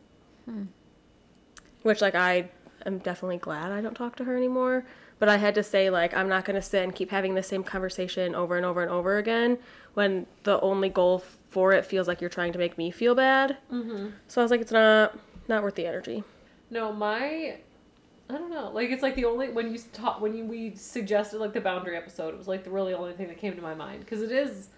Which 1.82 2.00
like 2.00 2.16
I 2.16 2.50
am 2.84 2.98
definitely 2.98 3.38
glad 3.38 3.70
I 3.70 3.80
don't 3.80 3.94
talk 3.94 4.16
to 4.16 4.24
her 4.24 4.36
anymore. 4.36 4.84
But 5.18 5.28
I 5.28 5.36
had 5.36 5.54
to 5.56 5.62
say 5.62 5.90
like 5.90 6.14
I'm 6.14 6.28
not 6.28 6.44
gonna 6.44 6.62
sit 6.62 6.82
and 6.84 6.94
keep 6.94 7.10
having 7.10 7.34
the 7.34 7.42
same 7.42 7.64
conversation 7.64 8.34
over 8.34 8.56
and 8.56 8.64
over 8.64 8.82
and 8.82 8.90
over 8.90 9.18
again 9.18 9.58
when 9.94 10.26
the 10.44 10.60
only 10.60 10.88
goal 10.88 11.24
for 11.50 11.72
it 11.72 11.84
feels 11.84 12.06
like 12.06 12.20
you're 12.20 12.30
trying 12.30 12.52
to 12.52 12.58
make 12.58 12.78
me 12.78 12.90
feel 12.90 13.14
bad. 13.14 13.56
Mm-hmm. 13.72 14.08
So 14.28 14.40
I 14.40 14.44
was 14.44 14.50
like, 14.50 14.60
it's 14.60 14.72
not 14.72 15.18
not 15.48 15.62
worth 15.62 15.74
the 15.74 15.86
energy. 15.86 16.22
No, 16.70 16.92
my 16.92 17.56
I 18.30 18.34
don't 18.34 18.50
know. 18.50 18.70
Like 18.72 18.90
it's 18.90 19.02
like 19.02 19.14
the 19.16 19.24
only 19.24 19.48
when 19.48 19.72
you 19.72 19.78
taught 19.92 20.20
when 20.20 20.36
you 20.36 20.44
we 20.44 20.74
suggested 20.76 21.38
like 21.38 21.52
the 21.54 21.60
boundary 21.60 21.96
episode, 21.96 22.34
it 22.34 22.38
was 22.38 22.46
like 22.46 22.62
the 22.64 22.70
really 22.70 22.92
only 22.94 23.14
thing 23.14 23.26
that 23.28 23.38
came 23.38 23.54
to 23.56 23.62
my 23.62 23.74
mind 23.74 24.00
because 24.00 24.22
it 24.22 24.30
is 24.30 24.68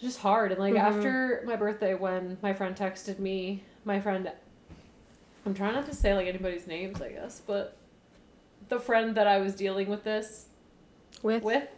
just 0.00 0.18
hard. 0.18 0.50
And 0.50 0.60
like 0.60 0.74
Mhm. 0.74 0.80
after 0.80 1.42
my 1.46 1.54
birthday, 1.56 1.94
when 1.94 2.36
my 2.42 2.52
friend 2.52 2.74
texted 2.76 3.18
me, 3.20 3.62
my 3.84 4.00
friend, 4.00 4.30
I'm 5.46 5.54
trying 5.54 5.74
not 5.74 5.86
to 5.86 5.94
say 5.94 6.14
like 6.14 6.26
anybody's 6.26 6.66
names, 6.66 7.00
I 7.00 7.10
guess, 7.10 7.40
but 7.46 7.76
the 8.72 8.80
friend 8.80 9.14
that 9.16 9.26
I 9.26 9.38
was 9.38 9.54
dealing 9.54 9.88
with 9.88 10.02
this 10.04 10.46
With, 11.22 11.42
with, 11.42 11.68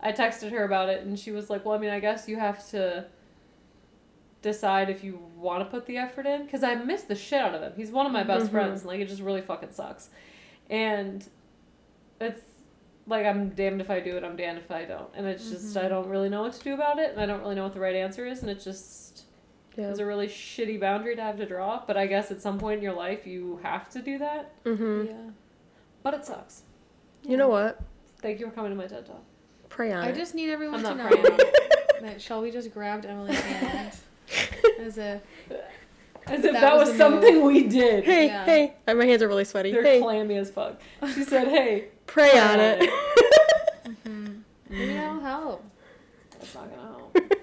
I 0.00 0.12
texted 0.12 0.50
her 0.52 0.64
about 0.64 0.88
it, 0.88 1.02
and 1.04 1.18
she 1.18 1.30
was 1.32 1.50
like, 1.50 1.64
"Well, 1.64 1.74
I 1.74 1.78
mean, 1.78 1.90
I 1.90 2.00
guess 2.00 2.28
you 2.28 2.36
have 2.38 2.68
to." 2.70 3.06
decide 4.42 4.88
if 4.88 5.04
you 5.04 5.18
want 5.36 5.60
to 5.62 5.66
put 5.70 5.84
the 5.84 5.98
effort 5.98 6.24
in 6.24 6.44
because 6.44 6.62
I 6.62 6.74
miss 6.74 7.02
the 7.02 7.14
shit 7.14 7.38
out 7.42 7.54
of 7.54 7.60
him. 7.60 7.74
He's 7.76 7.90
one 7.90 8.06
of 8.06 8.12
my 8.12 8.22
best 8.22 8.46
Mhm. 8.46 8.50
friends, 8.52 8.80
and 8.80 8.88
like 8.88 8.98
it 9.00 9.06
just 9.08 9.20
really 9.20 9.42
fucking 9.42 9.72
sucks. 9.72 10.08
And 10.70 11.28
it's 12.22 12.40
like 13.06 13.26
I'm 13.26 13.50
damned 13.50 13.82
if 13.82 13.90
I 13.90 14.00
do 14.00 14.16
it, 14.16 14.24
I'm 14.24 14.36
damned 14.36 14.56
if 14.56 14.70
I 14.70 14.86
don't. 14.86 15.10
And 15.14 15.26
it's 15.26 15.50
just 15.50 15.74
Mhm. 15.76 15.84
I 15.84 15.88
don't 15.88 16.08
really 16.08 16.30
know 16.30 16.40
what 16.40 16.54
to 16.54 16.62
do 16.64 16.72
about 16.72 16.98
it, 16.98 17.10
and 17.10 17.20
I 17.20 17.26
don't 17.26 17.40
really 17.42 17.54
know 17.54 17.64
what 17.64 17.74
the 17.74 17.80
right 17.80 17.94
answer 17.94 18.24
is, 18.24 18.40
and 18.40 18.50
it 18.50 18.60
just 18.60 19.24
yeah. 19.76 19.90
is 19.90 19.98
a 19.98 20.06
really 20.06 20.26
shitty 20.26 20.80
boundary 20.80 21.16
to 21.16 21.22
have 21.22 21.36
to 21.36 21.44
draw. 21.44 21.82
But 21.86 21.98
I 21.98 22.06
guess 22.06 22.30
at 22.30 22.40
some 22.40 22.58
point 22.58 22.78
in 22.78 22.82
your 22.82 22.94
life 22.94 23.26
you 23.26 23.60
have 23.62 23.90
to 23.90 24.00
do 24.00 24.16
that. 24.20 24.64
Mm-hmm. 24.64 25.04
Yeah. 25.06 25.30
But 26.02 26.14
it 26.14 26.24
sucks. 26.24 26.62
You 27.22 27.36
know 27.36 27.48
what? 27.48 27.80
Thank 28.20 28.40
you 28.40 28.46
for 28.46 28.52
coming 28.52 28.70
to 28.70 28.76
my 28.76 28.86
TED 28.86 29.06
talk. 29.06 29.22
Pray 29.68 29.92
on 29.92 30.02
I 30.04 30.08
it. 30.08 30.14
just 30.16 30.34
need 30.34 30.50
everyone 30.50 30.84
I'm 30.84 30.96
to 30.98 31.02
not 31.04 31.10
know 31.10 31.22
praying. 31.22 31.38
that 32.02 32.20
Shelby 32.22 32.50
just 32.50 32.72
grabbed 32.72 33.04
Emily's 33.06 33.38
hand 33.40 33.92
as 34.80 34.98
if 34.98 35.20
As 36.26 36.44
if 36.44 36.52
That 36.52 36.60
that, 36.60 36.76
was 36.76 36.88
was, 36.88 36.98
the 36.98 37.08
move. 37.10 37.22
something 37.22 37.44
we 37.44 37.64
did. 37.68 38.04
Hey, 38.04 38.26
Yeah. 38.26 38.44
hey. 38.44 38.74
Uh, 38.88 38.94
My 38.94 39.04
hands 39.06 39.22
are 39.22 39.28
really 39.28 39.44
sweaty. 39.44 39.72
They're 39.72 39.82
hey, 39.82 40.00
clammy 40.00 40.36
as 40.36 40.50
fuck. 40.50 40.80
She 41.14 41.24
said, 41.24 41.48
"Hey, 41.48 41.88
pray 42.06 42.38
on 42.38 42.56
Pray 42.56 42.78
it. 42.80 42.90
mhm. 44.06 44.40
maybe 44.68 44.92
that'll 44.94 45.20
help. 45.20 45.64
that's 46.32 46.54
not 46.54 46.70
gonna 46.70 46.82
help." 46.82 47.16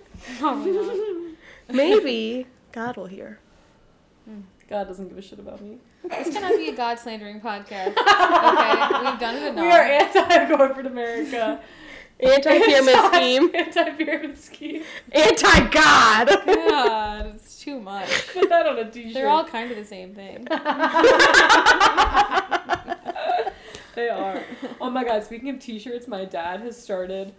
Oh 0.41 1.33
Maybe 1.69 2.47
God 2.71 2.97
will 2.97 3.05
hear. 3.07 3.39
God 4.69 4.87
doesn't 4.87 5.07
give 5.07 5.17
a 5.17 5.21
shit 5.21 5.39
about 5.39 5.61
me. 5.61 5.77
This 6.03 6.33
cannot 6.33 6.57
be 6.57 6.69
a 6.69 6.75
God 6.75 6.99
slandering 6.99 7.39
podcast. 7.41 7.95
Okay, 8.07 9.11
we've 9.11 9.19
done 9.19 9.35
it 9.35 9.43
enough. 9.43 9.63
We 9.63 9.71
are 9.71 9.81
anti-corporate 9.83 10.85
America. 10.85 11.61
Anti-pyramid 12.19 12.95
scheme. 13.13 13.51
Anti-pyramid 13.53 14.37
scheme. 14.37 14.83
Anti-God. 15.11 16.27
God, 16.45 17.25
it's 17.35 17.59
too 17.59 17.79
much. 17.79 18.09
Put 18.33 18.49
that 18.49 18.65
on 18.67 18.79
a 18.79 18.89
t-shirt. 18.91 19.13
They're 19.13 19.29
all 19.29 19.45
kind 19.45 19.71
of 19.71 19.77
the 19.77 19.85
same 19.85 20.13
thing. 20.15 20.45
they 23.95 24.09
are. 24.09 24.43
Oh 24.81 24.89
my 24.89 25.03
god, 25.03 25.23
speaking 25.23 25.49
of 25.49 25.59
t-shirts, 25.59 26.07
my 26.07 26.25
dad 26.25 26.59
has 26.61 26.81
started 26.81 27.33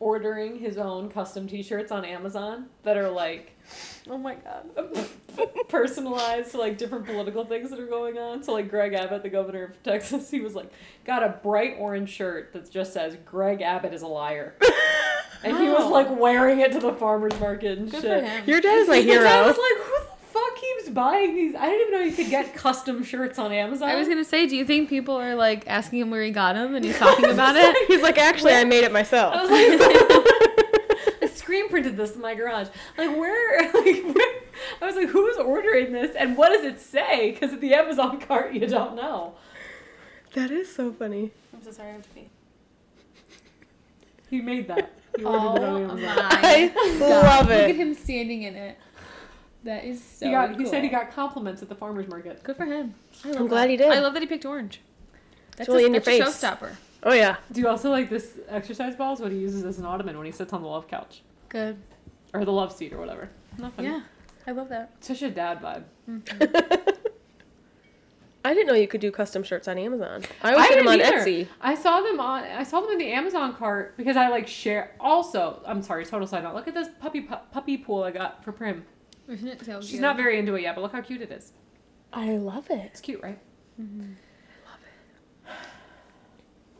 ordering 0.00 0.58
his 0.58 0.76
own 0.78 1.08
custom 1.10 1.46
t-shirts 1.48 1.90
on 1.90 2.04
Amazon 2.04 2.66
that 2.84 2.96
are 2.96 3.10
like 3.10 3.54
Oh 4.08 4.16
my 4.16 4.36
god. 4.36 5.08
personalized 5.68 6.52
to 6.52 6.58
like 6.58 6.78
different 6.78 7.04
political 7.06 7.44
things 7.44 7.70
that 7.70 7.78
are 7.78 7.86
going 7.86 8.16
on. 8.18 8.42
So 8.42 8.52
like 8.52 8.70
Greg 8.70 8.94
Abbott, 8.94 9.22
the 9.22 9.28
governor 9.28 9.64
of 9.64 9.82
Texas, 9.82 10.30
he 10.30 10.40
was 10.40 10.54
like 10.54 10.72
got 11.04 11.22
a 11.22 11.28
bright 11.42 11.76
orange 11.78 12.10
shirt 12.10 12.52
that 12.54 12.70
just 12.70 12.92
says 12.92 13.16
Greg 13.26 13.60
Abbott 13.60 13.92
is 13.92 14.02
a 14.02 14.06
liar. 14.06 14.54
And 15.44 15.56
he 15.58 15.68
was 15.68 15.90
like 15.90 16.08
wearing 16.18 16.60
it 16.60 16.72
to 16.72 16.80
the 16.80 16.92
farmers 16.94 17.38
market 17.38 17.78
and 17.78 17.90
Good 17.90 18.00
shit. 18.02 18.20
for 18.24 18.26
him. 18.26 18.44
Your 18.48 18.60
dad 18.62 18.78
is 18.78 18.88
my 18.88 18.96
And 18.96 19.10
I 19.10 19.12
hero. 19.12 19.46
was 19.46 19.56
like, 19.58 19.86
who 19.86 19.92
the 20.00 20.04
fuck 20.06 20.07
keeps 20.60 20.88
buying 20.90 21.34
these? 21.34 21.54
I 21.54 21.66
didn't 21.66 21.88
even 21.88 21.92
know 21.92 22.04
you 22.06 22.12
could 22.12 22.30
get 22.30 22.54
custom 22.54 23.02
shirts 23.04 23.38
on 23.38 23.52
Amazon. 23.52 23.88
I 23.88 23.94
was 23.96 24.08
gonna 24.08 24.24
say, 24.24 24.46
do 24.46 24.56
you 24.56 24.64
think 24.64 24.88
people 24.88 25.14
are 25.16 25.34
like 25.34 25.64
asking 25.66 26.00
him 26.00 26.10
where 26.10 26.22
he 26.22 26.30
got 26.30 26.54
them 26.54 26.74
and 26.74 26.84
he's 26.84 26.98
talking 26.98 27.24
about 27.30 27.56
it? 27.56 27.88
He's 27.88 28.02
like, 28.02 28.18
actually, 28.18 28.54
I 28.54 28.64
made 28.64 28.84
it 28.84 28.90
I 28.90 28.92
myself. 28.92 29.34
was 29.34 29.50
like, 29.50 29.68
I 31.22 31.26
screen 31.34 31.68
printed 31.68 31.96
this 31.96 32.14
in 32.14 32.20
my 32.20 32.34
garage. 32.34 32.68
Like 32.96 33.16
where? 33.16 33.62
Like 33.72 34.14
where? 34.14 34.40
I 34.82 34.86
was 34.86 34.96
like, 34.96 35.08
who's 35.08 35.36
ordering 35.36 35.92
this 35.92 36.14
and 36.16 36.36
what 36.36 36.50
does 36.50 36.64
it 36.64 36.80
say? 36.80 37.32
Because 37.32 37.52
at 37.52 37.60
the 37.60 37.74
Amazon 37.74 38.20
cart, 38.20 38.52
you 38.54 38.66
don't 38.66 38.94
know. 38.96 39.34
That 40.34 40.50
is 40.50 40.74
so 40.74 40.92
funny. 40.92 41.30
I'm 41.54 41.62
so 41.62 41.70
sorry 41.70 41.90
I 41.90 41.92
have 41.92 42.02
to 42.02 42.08
pee. 42.10 42.28
He 44.30 44.40
made 44.40 44.68
that. 44.68 44.92
He 45.16 45.24
ordered 45.24 45.38
Oh 45.40 45.56
it 45.56 45.62
on 45.62 45.74
oh 45.74 45.90
Amazon. 45.92 46.16
I 46.30 46.68
God, 46.98 47.00
love 47.00 47.50
it. 47.50 47.60
Look 47.62 47.70
at 47.70 47.76
him 47.76 47.94
standing 47.94 48.42
in 48.42 48.54
it. 48.56 48.78
That 49.68 49.84
is 49.84 50.02
so 50.02 50.24
he 50.24 50.32
got. 50.32 50.58
He 50.58 50.64
said 50.64 50.82
he 50.82 50.88
got 50.88 51.12
compliments 51.12 51.60
at 51.60 51.68
the 51.68 51.74
farmers 51.74 52.08
market. 52.08 52.42
Good 52.42 52.56
for 52.56 52.64
him. 52.64 52.94
I 53.22 53.28
love 53.28 53.36
I'm 53.42 53.48
glad 53.48 53.64
that. 53.64 53.70
he 53.70 53.76
did. 53.76 53.90
I 53.90 53.98
love 53.98 54.14
that 54.14 54.22
he 54.22 54.26
picked 54.26 54.46
orange. 54.46 54.80
That's, 55.56 55.68
really 55.68 55.82
a, 55.82 55.88
in 55.88 55.92
your 55.92 56.00
that's 56.00 56.20
a 56.20 56.24
face. 56.24 56.42
showstopper. 56.42 56.70
Oh 57.02 57.12
yeah. 57.12 57.36
Do 57.52 57.60
you 57.60 57.68
also 57.68 57.90
like 57.90 58.08
this 58.08 58.38
exercise 58.48 58.96
ball? 58.96 59.12
Is 59.12 59.20
what 59.20 59.30
he 59.30 59.36
uses 59.36 59.66
as 59.66 59.78
an 59.78 59.84
ottoman 59.84 60.16
when 60.16 60.24
he 60.24 60.32
sits 60.32 60.54
on 60.54 60.62
the 60.62 60.68
love 60.68 60.88
couch 60.88 61.20
Good. 61.50 61.76
or 62.32 62.46
the 62.46 62.50
love 62.50 62.72
seat 62.72 62.94
or 62.94 62.98
whatever. 62.98 63.28
Not 63.58 63.74
funny. 63.74 63.88
Yeah, 63.88 64.00
I 64.46 64.52
love 64.52 64.70
that. 64.70 64.92
Such 65.00 65.20
a 65.20 65.30
dad 65.30 65.60
vibe. 65.60 65.84
Mm-hmm. 66.08 66.88
I 68.46 68.54
didn't 68.54 68.68
know 68.68 68.74
you 68.74 68.88
could 68.88 69.02
do 69.02 69.10
custom 69.10 69.42
shirts 69.42 69.68
on 69.68 69.76
Amazon. 69.76 70.22
I 70.42 70.52
always 70.52 70.64
I 70.64 70.68
see 70.70 70.74
them 70.76 70.88
on 70.88 70.96
didn't 70.96 71.14
either. 71.14 71.30
Etsy. 71.30 71.48
I 71.60 71.74
saw 71.74 72.00
them 72.00 72.20
on. 72.20 72.44
I 72.44 72.62
saw 72.62 72.80
them 72.80 72.92
in 72.92 72.98
the 72.98 73.12
Amazon 73.12 73.54
cart 73.54 73.98
because 73.98 74.16
I 74.16 74.28
like 74.28 74.48
share. 74.48 74.92
Also, 74.98 75.60
I'm 75.66 75.82
sorry, 75.82 76.06
total 76.06 76.26
side 76.26 76.42
note. 76.42 76.54
Look 76.54 76.68
at 76.68 76.72
this 76.72 76.88
puppy 77.00 77.20
pu- 77.20 77.36
puppy 77.52 77.76
pool 77.76 78.04
I 78.04 78.12
got 78.12 78.42
for 78.42 78.52
Prim. 78.52 78.86
Isn't 79.28 79.48
it 79.48 79.64
so 79.64 79.80
She's 79.80 79.90
cute? 79.90 80.02
not 80.02 80.16
very 80.16 80.38
into 80.38 80.54
it 80.54 80.62
yet, 80.62 80.74
but 80.74 80.80
look 80.82 80.92
how 80.92 81.00
cute 81.02 81.20
it 81.22 81.30
is. 81.30 81.52
I 82.12 82.36
love 82.38 82.70
it. 82.70 82.80
It's 82.86 83.00
cute, 83.00 83.22
right? 83.22 83.38
Mhm. 83.80 84.14
I 84.66 84.70
love 84.70 84.80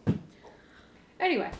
it. 0.06 0.18
Anyway, 1.20 1.50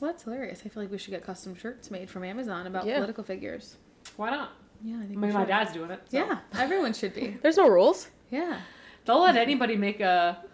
Well, 0.00 0.10
that's 0.10 0.24
hilarious. 0.24 0.62
I 0.66 0.68
feel 0.68 0.82
like 0.82 0.90
we 0.92 0.98
should 0.98 1.12
get 1.12 1.24
custom 1.24 1.54
shirts 1.54 1.90
made 1.90 2.10
from 2.10 2.24
Amazon 2.24 2.66
about 2.66 2.84
Yeah. 2.84 2.96
political 2.96 3.24
figures. 3.24 3.76
why 4.16 4.28
not? 4.30 4.50
Yeah, 4.82 4.96
I 4.96 4.98
I 4.98 5.06
think 5.06 5.18
mean, 5.18 5.32
my 5.32 5.44
dad's 5.46 5.72
doing 5.72 5.90
it. 5.90 6.00
so. 6.10 6.18
Yeah, 6.18 6.40
everyone 6.58 6.92
should 6.92 7.14
be. 7.14 7.38
There's 7.42 7.56
no 7.56 7.68
rules. 7.68 8.10
Yeah. 8.30 8.60
They'll 9.06 9.20
let 9.22 9.36
anybody 9.36 9.76
make 9.76 10.00
a 10.00 10.44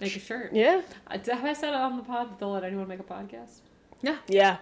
make 0.00 0.16
a 0.16 0.18
shirt. 0.20 0.52
Yeah. 0.54 0.80
Uh, 1.06 1.18
Have 1.18 1.44
I 1.44 1.52
said 1.52 1.70
it 1.70 1.74
on 1.76 1.96
the 1.98 2.02
pod 2.02 2.30
that 2.30 2.38
they'll 2.38 2.50
let 2.52 2.64
anyone 2.64 2.88
make 2.88 3.00
a 3.00 3.04
podcast? 3.04 3.60
Yeah. 4.02 4.16
Yeah. 4.26 4.56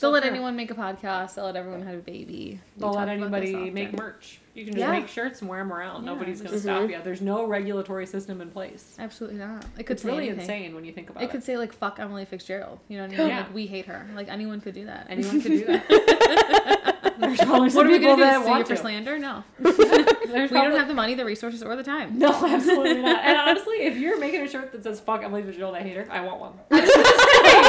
They'll 0.00 0.10
let 0.10 0.24
anyone 0.24 0.54
make 0.56 0.70
a 0.70 0.74
podcast. 0.74 1.34
They'll 1.34 1.44
let 1.46 1.56
everyone 1.56 1.82
have 1.82 1.94
a 1.94 2.02
baby. 2.02 2.60
We 2.76 2.80
They'll 2.80 2.92
talk 2.94 3.06
let 3.06 3.18
about 3.18 3.30
this 3.40 3.48
anybody 3.50 3.70
make 3.70 3.88
often. 3.88 3.98
merch. 4.04 4.40
You 4.54 4.64
can 4.64 4.74
just 4.74 4.84
Yeah. 4.86 4.90
make 4.92 5.08
shirts 5.08 5.40
and 5.40 5.48
wear 5.48 5.60
them 5.60 5.72
around. 5.72 6.04
Yeah, 6.04 6.12
Nobody's 6.12 6.40
gonna 6.40 6.56
is- 6.56 6.62
stop 6.62 6.90
you. 6.90 6.98
There's 7.02 7.20
no 7.20 7.46
regulatory 7.46 8.06
system 8.06 8.40
in 8.40 8.50
place. 8.50 8.96
Absolutely 8.98 9.38
not. 9.38 9.64
It 9.78 9.84
could 9.86 9.94
It's 9.94 10.02
say 10.02 10.08
really 10.08 10.24
anything. 10.28 10.40
insane 10.40 10.74
when 10.74 10.84
you 10.84 10.92
think 10.92 11.10
about 11.10 11.22
It 11.22 11.26
it. 11.26 11.30
could 11.30 11.44
say 11.44 11.56
like 11.56 11.72
"fuck 11.72 11.98
Emily 12.00 12.24
Fitzgerald." 12.24 12.80
You 12.88 12.98
know 12.98 13.04
what 13.04 13.14
I 13.14 13.16
mean? 13.18 13.28
Yeah. 13.28 13.36
Like 13.38 13.54
we 13.54 13.66
hate 13.66 13.86
her. 13.86 14.06
Like 14.16 14.28
anyone 14.28 14.60
could 14.60 14.74
do 14.74 14.86
that. 14.86 15.06
Anyone 15.08 15.40
could 15.40 15.52
do 15.52 15.64
that. 15.66 16.94
There's 17.18 17.38
probably 17.40 17.68
some 17.70 17.76
what 17.78 17.86
are 17.86 17.90
we 17.90 17.98
people 17.98 18.16
gonna 18.16 18.16
do? 18.16 18.22
that 18.22 18.34
Sue 18.38 18.42
you 18.44 18.48
want 18.48 18.68
for 18.68 18.74
to. 18.74 18.80
slander? 18.80 19.18
No. 19.18 19.42
There's 19.58 19.76
we 19.78 19.84
don't 19.86 20.48
probably- 20.48 20.78
have 20.78 20.88
the 20.88 20.94
money, 20.94 21.14
the 21.14 21.24
resources, 21.24 21.62
or 21.62 21.74
the 21.76 21.82
time. 21.82 22.18
No, 22.18 22.28
absolutely 22.30 23.02
not. 23.02 23.24
And 23.24 23.36
honestly, 23.36 23.78
if 23.86 23.96
you're 23.96 24.18
making 24.20 24.42
a 24.42 24.48
shirt 24.48 24.70
that 24.72 24.82
says 24.84 25.00
"fuck 25.00 25.22
Emily 25.24 25.42
Fitzgerald, 25.42 25.74
I 25.74 25.80
hate 25.82 25.96
her," 25.96 26.06
I 26.10 26.20
want 26.20 26.40
one. 26.40 26.52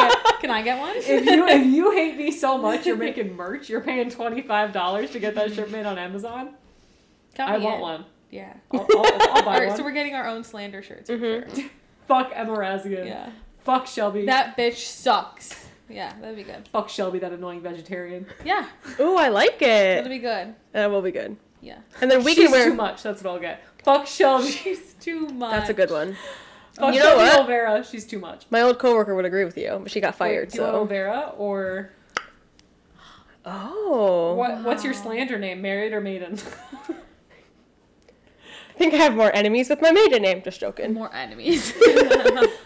Can 0.41 0.51
I 0.51 0.61
get 0.61 0.79
one? 0.79 0.93
if 0.95 1.07
you 1.25 1.47
if 1.47 1.65
you 1.65 1.91
hate 1.95 2.17
me 2.17 2.31
so 2.31 2.57
much, 2.57 2.85
you're 2.85 2.95
making 2.95 3.35
merch. 3.35 3.69
You're 3.69 3.81
paying 3.81 4.09
twenty 4.09 4.41
five 4.41 4.71
dollars 4.71 5.11
to 5.11 5.19
get 5.19 5.35
that 5.35 5.53
shirt 5.53 5.69
made 5.71 5.85
on 5.85 5.97
Amazon. 5.97 6.51
Count 7.35 7.51
I 7.51 7.57
me 7.57 7.65
want 7.65 7.75
in. 7.75 7.81
one. 7.81 8.05
Yeah. 8.31 8.53
I'll, 8.71 8.79
I'll, 8.81 9.05
I'll 9.05 9.29
All 9.29 9.43
buy 9.43 9.59
right, 9.59 9.67
one. 9.69 9.77
so 9.77 9.83
we're 9.83 9.91
getting 9.91 10.15
our 10.15 10.27
own 10.27 10.43
slander 10.43 10.81
shirts. 10.83 11.09
For 11.09 11.17
Mhm. 11.17 11.55
sure. 11.55 11.65
Fuck 12.07 12.31
Emma 12.33 12.53
Razzian. 12.55 13.05
Yeah. 13.07 13.29
Fuck 13.63 13.87
Shelby. 13.87 14.25
That 14.25 14.57
bitch 14.57 14.77
sucks. 14.85 15.67
Yeah, 15.89 16.13
that'd 16.21 16.35
be 16.35 16.43
good. 16.43 16.67
Fuck 16.69 16.89
Shelby, 16.89 17.17
that 17.19 17.33
annoying 17.33 17.61
vegetarian. 17.61 18.27
Yeah, 18.45 18.67
Ooh, 18.99 19.15
I 19.17 19.29
like 19.29 19.55
it. 19.55 19.59
that'd 19.61 20.05
it. 20.05 20.09
be 20.09 20.19
good. 20.19 20.53
That 20.71 20.91
will 20.91 21.01
be 21.01 21.11
good. 21.11 21.35
Yeah. 21.61 21.79
And 21.99 22.09
then 22.11 22.23
we 22.23 22.35
She's 22.35 22.43
can 22.45 22.51
wear. 22.51 22.65
too 22.69 22.75
much. 22.75 23.01
That's 23.03 23.23
what 23.23 23.31
I'll 23.33 23.39
get. 23.39 23.63
Fuck 23.83 24.05
Shelby. 24.07 24.49
She's 24.51 24.93
too 24.93 25.27
much. 25.29 25.51
That's 25.51 25.69
a 25.69 25.73
good 25.73 25.89
one. 25.91 26.15
Fuck 26.75 26.93
You 26.93 26.99
know 26.99 27.17
Shelby 27.17 27.23
what? 27.23 27.47
Olvera. 27.49 27.89
She's 27.91 28.05
too 28.05 28.19
much. 28.19 28.45
My 28.49 28.61
old 28.61 28.79
coworker 28.79 29.15
would 29.15 29.25
agree 29.25 29.43
with 29.45 29.57
you, 29.57 29.79
but 29.83 29.91
she 29.91 29.99
got 29.99 30.15
fired. 30.15 30.47
Wait, 30.49 30.51
do 30.53 30.57
you 30.61 30.63
so. 30.67 30.85
Olvera 30.85 31.33
or 31.37 31.91
Oh. 33.45 34.33
what? 34.35 34.63
What's 34.63 34.83
your 34.83 34.93
slander 34.93 35.39
name? 35.39 35.61
Married 35.61 35.93
or 35.93 36.01
maiden? 36.01 36.37
I 38.75 38.81
think 38.81 38.93
I 38.93 38.97
have 38.97 39.13
more 39.15 39.35
enemies 39.35 39.69
with 39.69 39.81
my 39.81 39.91
maiden 39.91 40.21
name. 40.21 40.41
Just 40.41 40.61
joking. 40.61 40.93
More 40.93 41.13
enemies. 41.13 41.73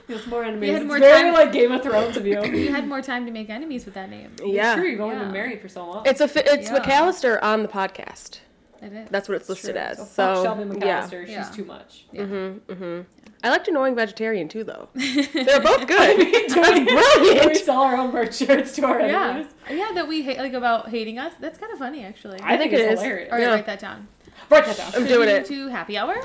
It's 0.10 0.28
more 0.28 0.44
enemies. 0.44 0.68
You 0.68 0.74
had 0.74 0.82
it's 0.84 0.88
more 0.90 1.00
very 1.00 1.24
time- 1.24 1.34
like 1.34 1.52
Game 1.54 1.72
of 1.72 1.82
Thrones 1.82 2.18
of 2.18 2.28
you. 2.28 2.44
you 2.46 2.72
had 2.72 2.88
more 2.88 3.02
time 3.02 3.26
to 3.26 3.32
make 3.32 3.50
enemies 3.50 3.86
with 3.86 3.94
that 3.96 4.10
name. 4.10 4.36
Yeah. 4.44 4.74
It's 4.74 4.82
true. 4.82 4.90
You've 4.90 5.00
only 5.02 5.16
Yeah. 5.16 5.24
been 5.24 5.32
married 5.32 5.62
for 5.62 5.70
so 5.70 5.88
long. 5.88 6.06
It's 6.06 6.20
a 6.22 6.28
fi- 6.28 6.42
it's 6.46 6.70
Yeah. 6.70 6.80
McAllister 6.80 7.42
on 7.42 7.64
the 7.64 7.70
podcast. 7.70 8.40
It 8.84 8.92
is. 8.94 9.08
That's 9.10 9.30
what 9.30 9.36
it's 9.36 9.44
It's 9.44 9.50
listed 9.64 9.76
true. 9.76 9.82
as. 9.82 9.98
So, 9.98 10.36
So, 10.36 10.44
Shelby 10.44 10.64
yeah. 10.86 11.02
McAllister. 11.08 11.28
Yeah. 11.28 11.46
She's 11.48 11.56
too 11.56 11.64
much. 11.66 12.06
Yeah. 12.12 12.22
Mm-hmm, 12.24 12.72
mm-hmm. 12.74 13.02
I 13.46 13.50
liked 13.50 13.68
annoying 13.68 13.96
vegetarian 13.96 14.48
too, 14.50 14.64
though. 14.64 14.90
They're 14.94 15.62
both 15.62 15.88
good. 15.88 16.00
I 16.00 16.16
mean, 16.18 16.32
That's 16.48 17.16
do 17.16 17.22
we- 17.42 17.48
We 17.48 17.56
sell 17.56 17.82
our 17.82 17.96
own 17.98 18.12
merch 18.12 18.36
shirts 18.38 18.76
to 18.76 18.86
our 18.86 19.00
yeah. 19.02 19.30
enemies. 19.30 19.54
Yeah, 19.70 19.92
that 19.96 20.08
we 20.08 20.22
hate 20.22 20.38
like 20.38 20.54
about 20.54 20.90
hating 20.90 21.18
us. 21.20 21.34
That's 21.40 21.58
kind 21.58 21.72
of 21.72 21.80
funny 21.80 22.04
actually. 22.04 22.40
I, 22.42 22.58
think 22.58 22.72
think, 22.72 22.84
it's 22.84 22.94
is. 22.94 23.00
hilarious. 23.02 23.32
All 23.32 23.38
right, 23.38 23.44
yeah. 23.46 23.54
write 23.54 23.66
that 23.66 23.80
down. 23.80 24.08
Write 24.50 24.66
that 24.66 24.78
down. 24.78 24.92
I'm 24.96 25.08
doing 25.08 25.30
it. 25.30 25.46
To 25.46 25.68
happy 25.70 25.98
hour. 25.98 26.16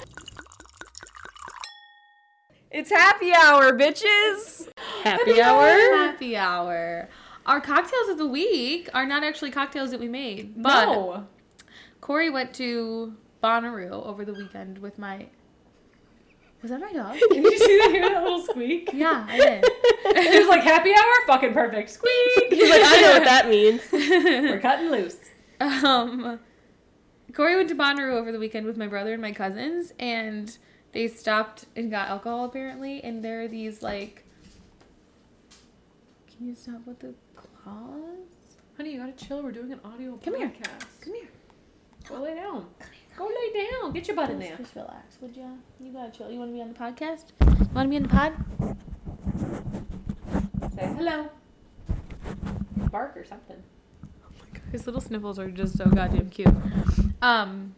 It's 2.70 2.90
happy 2.90 3.32
hour, 3.34 3.72
bitches. 3.72 4.68
Happy 5.02 5.40
hour. 5.40 5.66
Happy 5.96 6.36
hour. 6.36 7.08
Our 7.46 7.60
cocktails 7.62 8.10
of 8.10 8.18
the 8.18 8.26
week 8.26 8.90
are 8.92 9.06
not 9.06 9.24
actually 9.24 9.50
cocktails 9.50 9.90
that 9.90 10.00
we 10.00 10.08
made, 10.08 10.62
but 10.62 10.84
no. 10.86 11.26
Corey 12.08 12.30
went 12.30 12.54
to 12.54 13.12
Bonnaroo 13.44 13.90
over 13.90 14.24
the 14.24 14.32
weekend 14.32 14.78
with 14.78 14.98
my. 14.98 15.26
Was 16.62 16.70
that 16.70 16.80
my 16.80 16.90
dog? 16.90 17.18
Did 17.30 17.44
you 17.44 17.58
see 17.58 17.78
that? 17.80 17.90
Hear 17.90 18.08
that 18.08 18.22
little 18.22 18.42
squeak? 18.42 18.88
yeah, 18.94 19.26
I 19.28 19.36
did. 19.36 19.64
It 20.06 20.40
was 20.40 20.48
like 20.48 20.62
happy 20.62 20.90
hour. 20.90 21.26
Fucking 21.26 21.52
perfect. 21.52 21.90
Squeak. 21.90 22.48
He's 22.48 22.70
like, 22.70 22.80
I 22.82 23.00
know 23.02 23.12
what 23.12 23.24
that 23.24 23.50
means. 23.50 23.82
We're 23.92 24.58
cutting 24.58 24.90
loose. 24.90 25.18
Um, 25.60 26.40
Corey 27.34 27.56
went 27.56 27.68
to 27.68 27.74
Bonnaroo 27.74 28.14
over 28.14 28.32
the 28.32 28.38
weekend 28.38 28.64
with 28.64 28.78
my 28.78 28.86
brother 28.86 29.12
and 29.12 29.20
my 29.20 29.32
cousins, 29.32 29.92
and 29.98 30.56
they 30.92 31.08
stopped 31.08 31.66
and 31.76 31.90
got 31.90 32.08
alcohol 32.08 32.46
apparently. 32.46 33.04
And 33.04 33.22
there 33.22 33.42
are 33.42 33.48
these 33.48 33.82
like, 33.82 34.24
can 36.34 36.46
you 36.46 36.54
stop 36.54 36.86
with 36.86 37.00
the 37.00 37.12
claws? 37.36 38.56
Honey, 38.78 38.94
you 38.94 38.98
gotta 38.98 39.12
chill. 39.12 39.42
We're 39.42 39.52
doing 39.52 39.72
an 39.74 39.80
audio 39.84 40.16
Come 40.24 40.36
here. 40.36 40.48
podcast. 40.48 41.02
Come 41.02 41.12
here. 41.12 41.28
Go 42.08 42.22
lay 42.22 42.34
down. 42.34 42.66
Go 43.16 43.26
lay 43.26 43.66
down. 43.70 43.92
Get 43.92 44.06
your 44.08 44.16
butt 44.16 44.30
in 44.30 44.38
there. 44.38 44.56
just 44.56 44.74
relax, 44.74 45.18
would 45.20 45.36
ya? 45.36 45.46
You 45.80 45.92
gotta 45.92 46.10
chill. 46.10 46.30
You 46.30 46.38
want 46.38 46.50
to 46.50 46.54
be 46.54 46.62
on 46.62 46.68
the 46.72 46.78
podcast? 46.78 47.32
You 47.40 47.68
want 47.74 47.86
to 47.86 47.90
be 47.90 47.96
on 47.96 48.02
the 48.02 48.08
pod? 48.08 48.32
Say 50.74 50.86
hello. 50.96 51.28
Bark 52.90 53.16
or 53.16 53.24
something. 53.24 53.62
Oh 54.04 54.30
my 54.38 54.46
god, 54.52 54.62
His 54.72 54.86
little 54.86 55.00
sniffles 55.00 55.38
are 55.38 55.50
just 55.50 55.76
so 55.76 55.86
goddamn 55.86 56.30
cute. 56.30 56.54
Um, 57.20 57.74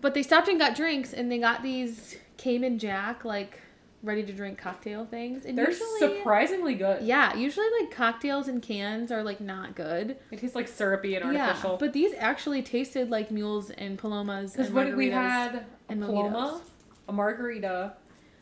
but 0.00 0.12
they 0.14 0.22
stopped 0.22 0.48
and 0.48 0.58
got 0.58 0.74
drinks, 0.74 1.12
and 1.12 1.30
they 1.30 1.38
got 1.38 1.62
these 1.62 2.16
Cayman 2.36 2.78
Jack 2.78 3.24
like 3.24 3.60
ready 4.04 4.22
to 4.22 4.32
drink 4.32 4.58
cocktail 4.58 5.04
things. 5.06 5.44
And 5.44 5.56
They're 5.58 5.70
usually, 5.70 5.98
surprisingly 6.18 6.74
good. 6.74 7.02
yeah, 7.02 7.34
usually 7.34 7.66
like 7.80 7.90
cocktails 7.90 8.46
in 8.48 8.60
cans 8.60 9.10
are 9.10 9.22
like 9.22 9.40
not 9.40 9.74
good. 9.74 10.16
It 10.30 10.38
tastes 10.38 10.54
like 10.54 10.68
syrupy 10.68 11.16
and 11.16 11.24
artificial. 11.24 11.70
Yeah, 11.72 11.76
but 11.80 11.92
these 11.92 12.12
actually 12.18 12.62
tasted 12.62 13.10
like 13.10 13.30
mules 13.30 13.70
and 13.70 13.98
palomas. 13.98 14.52
Because 14.52 14.66
And 14.68 14.74
what 14.76 14.94
we 14.96 15.10
had 15.10 15.54
a 15.56 15.64
and 15.88 16.02
Paloma, 16.02 16.60
a 17.08 17.12
margarita, 17.12 17.94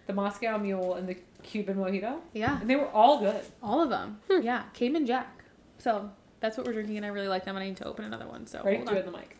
the 0.07 0.13
Moscow 0.13 0.59
Mule, 0.59 0.95
and 0.95 1.09
the 1.09 1.17
Cuban 1.43 1.77
mojito, 1.77 2.19
Yeah, 2.33 2.61
and 2.61 2.69
they 2.69 2.77
were 2.77 2.89
all 2.89 3.19
good. 3.21 3.45
all 3.63 3.81
of 3.83 3.89
them. 3.91 4.21
Yeah, 4.31 4.65
Cayman 4.75 5.07
Jack. 5.07 5.45
So 5.79 6.11
that's 6.41 6.57
what 6.57 6.67
we're 6.67 6.73
drinking, 6.73 6.97
and 6.99 7.07
I 7.07 7.09
really 7.09 7.29
like 7.29 7.45
them. 7.45 7.57
and 7.57 7.65
I 7.65 7.69
need 7.69 7.77
to 7.79 7.87
open 7.87 8.05
another 8.05 8.27
one. 8.27 8.47
So 8.47 8.63
Right? 8.65 8.77
hold 8.77 8.89
Do 8.89 8.95
it 8.95 8.99
on. 9.03 9.07
in 9.07 9.13
the 9.13 9.19
mic. 9.19 9.37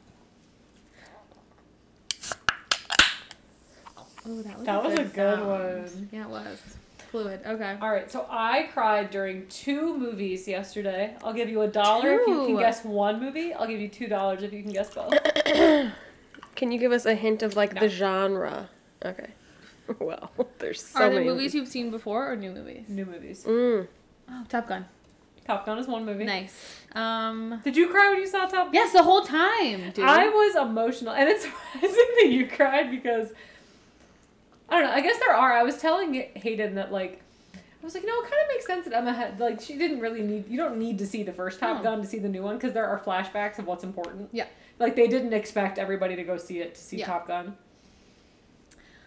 Oh, 4.27 4.43
that 4.43 4.57
was, 4.59 4.67
That 4.67 4.85
was 4.85 4.95
a 4.99 5.05
good 5.05 5.15
sound. 5.15 5.49
one. 5.49 6.09
Yeah, 6.13 6.25
it 6.25 6.29
was 6.31 6.61
fluid. 7.11 7.41
Okay. 7.45 7.77
All 7.81 7.91
right, 7.91 8.11
so 8.11 8.27
I 8.31 8.69
cried 8.73 9.11
during 9.11 9.47
two 9.49 9.97
movies 9.99 10.47
yesterday. 10.49 11.15
I'll 11.25 11.33
give 11.33 11.49
you 11.49 11.63
a 11.63 11.69
dollar 11.69 12.21
if 12.21 12.27
you 12.29 12.47
can 12.47 12.57
guess 12.57 12.85
one 12.85 13.21
movie. 13.21 13.53
I'll 13.53 13.67
give 13.67 13.81
you 13.81 13.89
two 13.89 14.07
dollars 14.07 14.43
if 14.43 14.53
you 14.53 14.63
can 14.63 14.73
guess 14.73 14.95
both. 14.95 15.13
Can 16.55 16.71
you 16.71 16.79
give 16.79 16.93
us 16.93 17.07
a 17.07 17.15
hint 17.15 17.43
of 17.43 17.57
like 17.57 17.73
No. 17.75 17.81
the 17.81 17.89
genre? 17.89 18.69
Okay. 19.05 19.31
Well, 19.99 20.31
there's 20.59 20.81
so 20.83 20.99
many. 21.01 21.05
Are 21.07 21.11
there 21.11 21.21
many 21.25 21.31
movies 21.35 21.55
you've 21.55 21.67
seen 21.69 21.91
before 21.91 22.31
or 22.33 22.37
new 22.37 22.53
movies? 22.53 22.85
New 22.89 23.05
movies. 23.05 23.45
Mm. 23.45 23.89
Oh, 24.31 24.45
Top 24.49 24.69
Gun. 24.69 24.87
Top 25.45 25.67
Gun 25.67 25.77
is 25.79 25.89
one 25.89 26.07
movie. 26.07 26.25
Nice. 26.25 26.55
Um. 26.95 27.61
Did 27.65 27.77
you 27.77 27.89
cry 27.89 28.09
when 28.11 28.21
you 28.21 28.27
saw 28.29 28.47
Top 28.47 28.67
Gun? 28.67 28.75
Yes, 28.75 28.93
the 28.93 29.03
whole 29.03 29.23
time, 29.23 29.91
dude. 29.91 30.05
I 30.05 30.29
was 30.29 30.55
emotional, 30.55 31.13
and 31.13 31.29
it's 31.29 31.43
surprising 31.45 31.91
that 32.23 32.29
you 32.31 32.47
cried 32.47 32.91
because 32.93 33.31
I 34.69 34.81
don't 34.81 34.85
know. 34.91 34.95
I 34.97 35.01
guess 35.01 35.19
there 35.19 35.35
are. 35.35 35.53
I 35.53 35.63
was 35.63 35.79
telling 35.79 36.15
Hayden 36.35 36.75
that 36.77 36.91
like 36.93 37.21
I 37.55 37.85
was 37.85 37.95
like, 37.95 38.05
no, 38.07 38.13
it 38.21 38.23
kind 38.23 38.35
of 38.43 38.49
makes 38.49 38.67
sense 38.67 38.85
that 38.87 38.95
Emma 38.95 39.13
had 39.13 39.39
like 39.41 39.61
she 39.61 39.77
didn't 39.77 40.01
really 40.01 40.23
need. 40.23 40.49
You 40.49 40.57
don't 40.57 40.79
need 40.79 40.99
to 40.99 41.07
see 41.07 41.23
the 41.23 41.33
first 41.33 41.61
Top 41.61 41.79
No. 41.79 41.83
Gun 41.83 42.01
to 42.01 42.07
see 42.07 42.19
the 42.19 42.29
new 42.29 42.43
one 42.43 42.57
because 42.57 42.73
there 42.73 42.87
are 42.87 42.99
flashbacks 43.01 43.59
of 43.59 43.67
what's 43.67 43.85
important. 43.85 44.31
Yeah. 44.33 44.47
Like 44.79 44.97
they 44.97 45.09
didn't 45.09 45.33
expect 45.33 45.79
everybody 45.79 46.17
to 46.17 46.23
go 46.25 46.37
see 46.39 46.61
it 46.61 46.75
to 46.77 46.81
see 46.81 46.99
Yeah. 46.99 47.07
Top 47.07 47.27
Gun. 47.29 47.57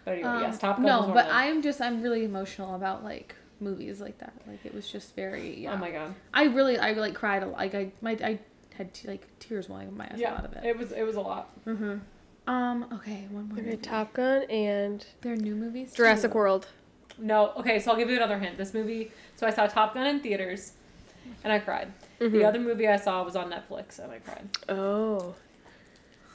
But 0.04 0.12
anyway, 0.14 0.28
Um, 0.28 0.42
yes, 0.42 0.58
Top 0.58 0.76
Gun. 0.76 0.86
No, 0.86 0.98
was 0.98 1.06
one 1.06 1.14
but 1.14 1.24
of 1.24 1.30
them. 1.30 1.36
I'm 1.36 1.62
just 1.62 1.80
I'm 1.80 2.02
really 2.02 2.24
emotional 2.24 2.74
about 2.74 3.02
like 3.02 3.34
movies 3.60 4.00
like 4.00 4.18
that. 4.18 4.34
Like 4.46 4.64
it 4.64 4.74
was 4.74 4.88
just 4.90 5.16
very 5.16 5.58
yeah. 5.60 5.72
Oh 5.72 5.76
my 5.78 5.90
god. 5.90 6.14
I 6.32 6.44
really 6.44 6.78
I 6.78 6.92
like 6.92 7.14
cried 7.14 7.42
a 7.42 7.46
lot. 7.46 7.58
Like 7.58 7.74
I 7.74 7.90
my 8.00 8.12
I 8.22 8.38
had 8.76 8.92
t- 8.94 9.08
like 9.08 9.26
tears 9.38 9.68
welling 9.70 9.96
my 9.96 10.04
eyes 10.04 10.18
Yeah, 10.18 10.34
out 10.34 10.44
of 10.44 10.52
it. 10.52 10.64
it 10.64 10.78
was 10.78 10.92
it 10.92 11.02
was 11.02 11.16
a 11.16 11.20
lot. 11.22 11.48
Mm-hmm. 11.66 11.96
Um. 12.46 12.86
Okay. 12.92 13.26
One 13.30 13.48
more. 13.48 13.58
Okay, 13.58 13.66
movie. 13.70 13.76
Top 13.78 14.12
Gun 14.12 14.42
and 14.44 15.04
There 15.22 15.32
are 15.32 15.36
new 15.36 15.54
movies. 15.54 15.92
Jurassic 15.94 16.30
too. 16.32 16.38
World. 16.38 16.68
No, 17.18 17.52
okay, 17.56 17.78
so 17.80 17.90
I'll 17.90 17.96
give 17.96 18.10
you 18.10 18.16
another 18.16 18.38
hint. 18.38 18.58
This 18.58 18.74
movie, 18.74 19.10
so 19.36 19.46
I 19.46 19.50
saw 19.50 19.66
Top 19.66 19.94
Gun 19.94 20.06
in 20.06 20.20
theaters, 20.20 20.72
and 21.42 21.50
I 21.52 21.58
cried. 21.58 21.92
The 22.18 22.26
Mhm. 22.26 22.44
other 22.44 22.58
movie 22.60 22.86
I 22.88 22.96
saw 22.96 23.22
was 23.24 23.34
on 23.36 23.50
Netflix, 23.50 23.98
and 23.98 24.12
I 24.12 24.18
cried. 24.18 24.48
Oh, 24.68 25.34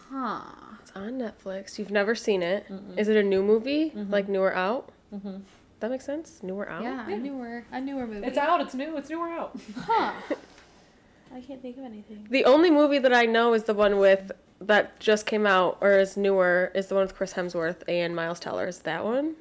Huh. 0.10 0.42
it's 0.82 0.92
on 0.96 1.20
Netflix. 1.20 1.78
You've 1.80 1.92
never 1.92 2.16
seen 2.16 2.42
it. 2.42 2.66
Is 2.98 3.08
Mm-mm. 3.08 3.12
it 3.12 3.18
a 3.18 3.24
new 3.24 3.44
movie? 3.44 3.92
Mhm. 3.92 4.10
Like 4.12 4.28
newer 4.28 4.54
out? 4.56 4.90
Mm-hmm. 5.14 5.38
That 5.82 5.92
makes 5.92 6.06
sense. 6.06 6.42
Newer 6.44 6.68
out. 6.70 6.84
Yeah, 6.84 7.08
Yeah. 7.08 7.16
a 7.16 7.20
newer 7.20 7.64
a 7.72 7.80
newer 7.80 8.06
movie. 8.08 8.26
It's 8.28 8.38
out. 8.38 8.60
It's 8.62 8.74
new. 8.74 8.98
It's 8.98 9.10
newer 9.10 9.30
out. 9.30 9.58
Huh. 9.78 10.14
I 11.34 11.42
can't 11.42 11.62
think 11.62 11.78
of 11.78 11.86
anything. 11.86 12.28
The 12.30 12.44
only 12.46 12.70
movie 12.70 12.98
that 13.00 13.14
I 13.14 13.26
know 13.26 13.54
is 13.54 13.64
the 13.64 13.74
one 13.74 13.98
with 14.00 14.32
that 14.62 15.00
just 15.00 15.26
came 15.26 15.46
out 15.46 15.78
or 15.82 15.98
is 16.00 16.16
newer 16.16 16.72
is 16.76 16.88
the 16.88 16.96
one 16.96 17.04
with 17.06 17.16
Chris 17.16 17.34
Hemsworth 17.34 17.84
and 17.88 18.16
Miles 18.16 18.40
Teller. 18.40 18.68
Is 18.68 18.80
that 18.80 19.04
one? 19.04 19.36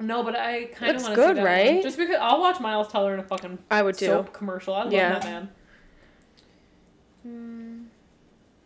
No, 0.00 0.22
but 0.22 0.36
I 0.36 0.66
kind 0.66 0.94
of 0.94 1.02
Looks 1.02 1.04
want 1.04 1.14
to 1.16 1.16
good, 1.16 1.36
see 1.36 1.42
that 1.42 1.44
right? 1.44 1.74
One. 1.74 1.82
Just 1.82 1.98
because 1.98 2.16
I'll 2.20 2.40
watch 2.40 2.60
Miles 2.60 2.88
Teller 2.88 3.14
in 3.14 3.20
a 3.20 3.24
fucking 3.24 3.58
I 3.70 3.82
would 3.82 3.96
too. 3.98 4.06
soap 4.06 4.32
commercial. 4.32 4.74
I 4.74 4.84
love 4.84 4.92
Yeah. 4.92 5.18
that 5.18 5.24
man. 5.24 5.48
Hmm. 7.24 7.82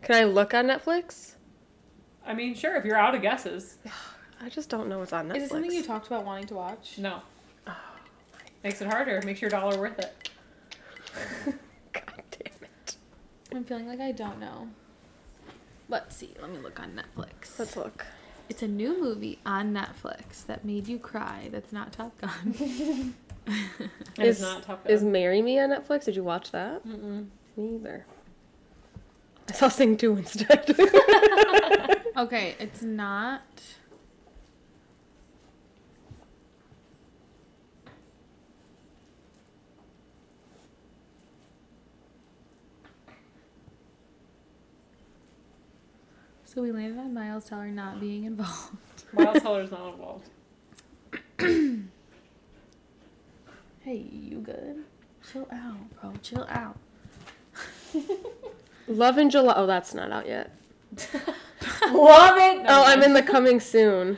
Can 0.03 0.15
I 0.15 0.23
look 0.25 0.53
on 0.53 0.67
Netflix? 0.67 1.35
I 2.25 2.33
mean, 2.33 2.53
sure, 2.55 2.75
if 2.75 2.85
you're 2.85 2.97
out 2.97 3.15
of 3.15 3.21
guesses. 3.21 3.77
I 4.41 4.49
just 4.49 4.69
don't 4.69 4.89
know 4.89 4.99
what's 4.99 5.13
on 5.13 5.29
Netflix. 5.29 5.37
Is 5.37 5.43
it 5.43 5.49
something 5.49 5.71
you 5.71 5.83
talked 5.83 6.07
about 6.07 6.25
wanting 6.25 6.47
to 6.47 6.53
watch? 6.55 6.97
No. 6.97 7.21
Makes 8.63 8.81
it 8.81 8.87
harder. 8.87 9.21
Makes 9.25 9.41
your 9.41 9.49
dollar 9.49 9.77
worth 9.77 9.99
it. 9.99 10.29
God 11.93 12.03
damn 12.31 12.53
it. 12.63 12.95
I'm 13.53 13.63
feeling 13.65 13.87
like 13.87 13.99
I 13.99 14.11
don't 14.13 14.39
know. 14.39 14.69
Let's 15.93 16.15
see. 16.15 16.33
Let 16.41 16.49
me 16.49 16.57
look 16.57 16.79
on 16.79 16.93
Netflix. 16.99 17.59
Let's 17.59 17.77
look. 17.77 18.07
It's 18.49 18.63
a 18.63 18.67
new 18.67 18.99
movie 18.99 19.37
on 19.45 19.75
Netflix 19.75 20.43
that 20.47 20.65
made 20.65 20.87
you 20.87 20.97
cry. 20.97 21.49
That's 21.51 21.71
not 21.71 21.91
Top 21.93 22.19
Gun. 22.19 22.33
Is- 23.47 23.93
it's 24.17 24.41
not 24.41 24.63
Top 24.63 24.83
Gun. 24.83 24.91
Is 24.91 25.03
Marry 25.03 25.43
Me 25.43 25.59
on 25.59 25.69
Netflix? 25.69 26.05
Did 26.05 26.15
you 26.15 26.23
watch 26.23 26.49
that? 26.49 26.83
Mm-mm. 26.83 27.27
Me 27.55 27.75
either. 27.75 28.07
I 29.47 29.51
saw 29.53 29.67
Sing 29.67 29.95
2 29.95 30.17
instead. 30.17 30.75
okay, 32.17 32.55
it's 32.59 32.81
not. 32.81 33.43
So 46.53 46.61
we 46.61 46.71
landed 46.71 46.99
on 46.99 47.13
Miles 47.15 47.45
Teller 47.45 47.67
not 47.67 47.99
being 47.99 48.25
involved. 48.25 48.75
Miles 49.13 49.41
Teller's 49.41 49.71
not 49.71 49.93
involved. 49.93 50.29
Hey, 53.81 53.97
you 53.97 54.37
good? 54.37 54.85
Chill 55.29 55.45
out, 55.51 55.75
bro. 55.99 56.13
Chill 56.21 56.45
out. 56.47 56.77
Love 58.87 59.17
in 59.17 59.29
July. 59.29 59.55
Oh, 59.57 59.67
that's 59.67 59.93
not 59.93 60.09
out 60.09 60.25
yet. 60.25 60.55
Love 61.91 62.37
it. 62.37 62.65
Oh, 62.65 62.85
I'm 62.85 63.03
in 63.03 63.11
the 63.11 63.21
coming 63.21 63.59
soon. 63.59 64.17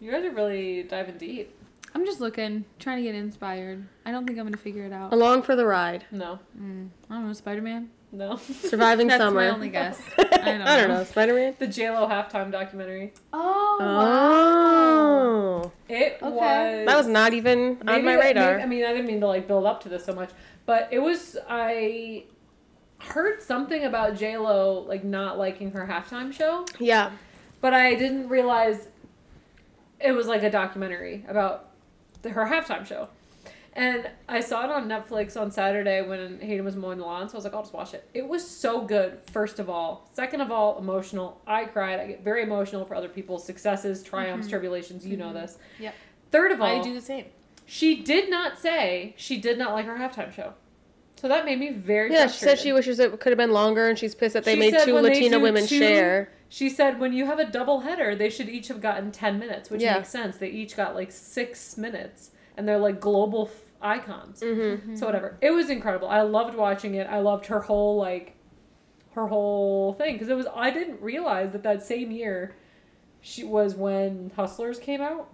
You 0.00 0.10
guys 0.10 0.24
are 0.24 0.30
really 0.30 0.82
diving 0.84 1.18
deep. 1.18 1.54
I'm 1.94 2.06
just 2.06 2.20
looking, 2.20 2.64
trying 2.78 2.96
to 2.96 3.02
get 3.02 3.14
inspired. 3.14 3.86
I 4.06 4.10
don't 4.10 4.26
think 4.26 4.38
I'm 4.38 4.46
gonna 4.46 4.56
figure 4.56 4.86
it 4.86 4.92
out. 4.94 5.12
Along 5.12 5.42
for 5.42 5.54
the 5.56 5.66
ride. 5.66 6.06
No. 6.10 6.38
Mm, 6.58 6.88
I 7.10 7.14
don't 7.16 7.26
know, 7.26 7.34
Spider 7.34 7.60
Man. 7.60 7.90
No. 8.10 8.36
Surviving 8.36 9.06
That's 9.08 9.20
summer. 9.22 9.40
my 9.42 9.48
only 9.50 9.68
guess. 9.68 10.00
I 10.18 10.22
don't 10.24 10.44
I 10.62 10.76
don't 10.78 10.88
know. 10.88 10.96
know. 10.98 11.04
Spider 11.04 11.34
Man? 11.34 11.54
The 11.58 11.66
J 11.66 11.90
Lo 11.90 12.08
halftime 12.08 12.50
documentary. 12.50 13.12
Oh, 13.32 13.78
Oh. 13.80 15.72
It 15.88 16.18
Okay. 16.22 16.26
was. 16.30 16.86
That 16.86 16.96
was 16.96 17.06
not 17.06 17.32
even 17.34 17.78
on 17.86 18.04
my 18.04 18.16
that- 18.16 18.20
radar. 18.20 18.50
maybe- 18.52 18.62
I 18.62 18.66
mean, 18.66 18.84
I 18.84 18.92
didn't 18.92 19.06
mean 19.06 19.20
to 19.20 19.26
like 19.26 19.46
build 19.46 19.66
up 19.66 19.82
to 19.82 19.88
this 19.88 20.04
so 20.04 20.14
much, 20.14 20.30
but 20.66 20.88
it 20.90 21.00
was. 21.00 21.36
I 21.48 22.24
heard 22.98 23.42
something 23.42 23.84
about 23.84 24.16
J 24.16 24.36
Lo 24.38 24.80
like 24.88 25.04
not 25.04 25.38
liking 25.38 25.70
her 25.72 25.86
halftime 25.86 26.32
show, 26.32 26.64
yeah. 26.78 27.10
but 27.60 27.72
I 27.74 27.94
didn't 27.94 28.28
realize 28.28 28.88
it 30.00 30.12
was 30.12 30.26
like 30.26 30.42
a 30.42 30.50
documentary 30.50 31.24
about 31.28 31.68
the, 32.22 32.30
her 32.30 32.46
halftime 32.46 32.86
show. 32.86 33.08
And 33.78 34.10
I 34.28 34.40
saw 34.40 34.64
it 34.64 34.72
on 34.72 34.88
Netflix 34.88 35.40
on 35.40 35.52
Saturday 35.52 36.02
when 36.02 36.40
Hayden 36.40 36.64
was 36.64 36.74
mowing 36.74 36.98
the 36.98 37.04
lawn, 37.04 37.28
so 37.28 37.34
I 37.34 37.36
was 37.36 37.44
like, 37.44 37.54
I'll 37.54 37.62
just 37.62 37.72
watch 37.72 37.94
it. 37.94 38.10
It 38.12 38.26
was 38.26 38.44
so 38.44 38.80
good, 38.82 39.20
first 39.30 39.60
of 39.60 39.70
all. 39.70 40.08
Second 40.12 40.40
of 40.40 40.50
all, 40.50 40.78
emotional. 40.78 41.40
I 41.46 41.64
cried. 41.64 42.00
I 42.00 42.08
get 42.08 42.24
very 42.24 42.42
emotional 42.42 42.84
for 42.84 42.96
other 42.96 43.08
people's 43.08 43.46
successes, 43.46 44.02
triumphs, 44.02 44.46
mm-hmm. 44.46 44.50
tribulations. 44.50 45.06
You 45.06 45.16
know 45.16 45.26
mm-hmm. 45.26 45.34
this. 45.34 45.58
Yep. 45.78 45.94
Third 46.32 46.50
of 46.50 46.60
all, 46.60 46.80
I 46.80 46.82
do 46.82 46.92
the 46.92 47.00
same. 47.00 47.26
she 47.66 48.02
did 48.02 48.28
not 48.28 48.58
say 48.58 49.14
she 49.16 49.38
did 49.38 49.56
not 49.58 49.72
like 49.74 49.86
her 49.86 49.96
halftime 49.96 50.32
show. 50.32 50.54
So 51.20 51.28
that 51.28 51.44
made 51.44 51.60
me 51.60 51.70
very 51.70 52.12
Yeah, 52.12 52.26
she 52.26 52.44
said 52.44 52.58
she 52.58 52.72
wishes 52.72 52.98
it 52.98 53.20
could 53.20 53.30
have 53.30 53.38
been 53.38 53.52
longer, 53.52 53.88
and 53.88 53.96
she's 53.96 54.16
pissed 54.16 54.34
that 54.34 54.42
they 54.42 54.54
She 54.54 54.58
made 54.72 54.74
two 54.84 54.94
Latina 54.94 55.38
women 55.38 55.68
two- 55.68 55.78
share. 55.78 56.32
She 56.48 56.68
said 56.68 56.98
when 56.98 57.12
you 57.12 57.26
have 57.26 57.38
a 57.38 57.44
double 57.44 57.80
header, 57.80 58.16
they 58.16 58.30
should 58.30 58.48
each 58.48 58.66
have 58.68 58.80
gotten 58.80 59.12
10 59.12 59.38
minutes, 59.38 59.70
which 59.70 59.82
Yeah. 59.82 59.94
makes 59.94 60.08
sense. 60.08 60.38
They 60.38 60.48
each 60.48 60.76
got 60.76 60.96
like 60.96 61.12
6 61.12 61.76
minutes 61.76 62.30
and 62.58 62.66
they're 62.66 62.78
like 62.78 63.00
global 63.00 63.48
f- 63.50 63.67
icons. 63.80 64.40
Mm-hmm. 64.40 64.96
So 64.96 65.06
whatever. 65.06 65.38
It 65.40 65.50
was 65.50 65.70
incredible. 65.70 66.08
I 66.08 66.22
loved 66.22 66.54
watching 66.56 66.94
it. 66.94 67.06
I 67.06 67.20
loved 67.20 67.46
her 67.46 67.60
whole 67.60 67.96
like 67.96 68.36
her 69.14 69.26
whole 69.26 69.94
thing 69.94 70.14
because 70.14 70.28
it 70.28 70.36
was 70.36 70.46
I 70.54 70.70
didn't 70.70 71.00
realize 71.00 71.52
that 71.52 71.62
that 71.62 71.82
same 71.82 72.10
year 72.10 72.54
she 73.20 73.44
was 73.44 73.74
when 73.74 74.30
Hustlers 74.36 74.78
came 74.78 75.00
out. 75.00 75.28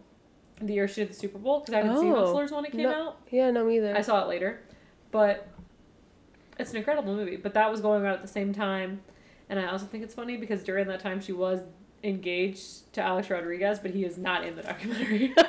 The 0.61 0.73
year 0.75 0.89
she 0.89 1.03
did 1.03 1.11
the 1.11 1.15
Super 1.15 1.39
Bowl 1.39 1.61
because 1.61 1.75
I 1.75 1.83
didn't 1.83 2.01
see 2.01 2.11
Oh, 2.11 2.17
Hustlers 2.27 2.53
when 2.53 2.65
it 2.65 2.73
came 2.73 2.83
no. 2.83 3.09
out. 3.09 3.19
Yeah, 3.31 3.51
no, 3.51 3.65
me 3.65 3.77
either. 3.79 3.97
I 3.97 4.03
saw 4.03 4.23
it 4.23 4.29
later, 4.29 4.61
but 5.11 5.49
it's 6.59 6.71
an 6.71 6.77
incredible 6.77 7.15
movie. 7.15 7.37
But 7.37 7.55
that 7.55 7.71
was 7.71 7.81
going 7.81 8.05
on 8.07 8.13
at 8.13 8.23
the 8.23 8.29
same 8.29 8.53
time, 8.53 9.01
and 9.49 9.59
I 9.59 9.67
also 9.67 9.87
think 9.87 10.05
it's 10.05 10.15
funny 10.15 10.37
because 10.37 10.63
during 10.63 10.87
that 10.89 11.01
time 11.01 11.21
she 11.21 11.33
was 11.33 11.61
engaged 12.05 12.93
to 12.93 13.01
Alex 13.03 13.31
Rodriguez, 13.31 13.79
but 13.81 13.91
he 13.91 14.05
is 14.05 14.19
not 14.19 14.45
in 14.45 14.55
the 14.57 14.63
documentary. 14.63 15.33
like, 15.37 15.49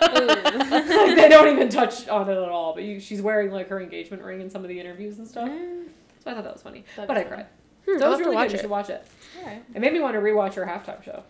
they 1.16 1.28
don't 1.30 1.50
even 1.56 1.70
touch 1.70 2.08
on 2.08 2.30
it 2.30 2.34
at 2.34 2.50
all. 2.50 2.74
But 2.74 2.84
you, 2.84 3.00
she's 3.00 3.22
wearing 3.22 3.52
like 3.52 3.68
her 3.70 3.80
engagement 3.82 4.24
ring 4.24 4.42
in 4.42 4.50
some 4.50 4.64
of 4.64 4.70
the 4.70 4.80
interviews 4.80 5.20
and 5.20 5.28
stuff. 5.28 5.50
Mm, 5.50 5.88
So 6.24 6.32
I 6.32 6.34
thought 6.34 6.44
that 6.46 6.54
was 6.54 6.62
funny. 6.64 6.84
That'd 6.96 7.08
but 7.08 7.14
be 7.16 7.20
I 7.20 7.24
cried. 7.24 7.46
Hmm, 7.86 8.00
So 8.00 8.06
I'll 8.06 8.08
it 8.08 8.10
was 8.10 8.12
have 8.12 8.18
to 8.20 8.24
really 8.26 8.36
watch 8.36 8.48
good. 8.48 8.54
You 8.54 8.60
should 8.62 8.70
watch 8.70 8.90
it. 8.90 9.06
Alright. 9.40 9.64
It 9.76 9.80
made 9.82 9.94
me 9.94 10.00
want 10.00 10.16
to 10.16 10.20
rewatch 10.22 10.54
her 10.56 10.66
halftime 10.66 11.04
show. 11.04 11.24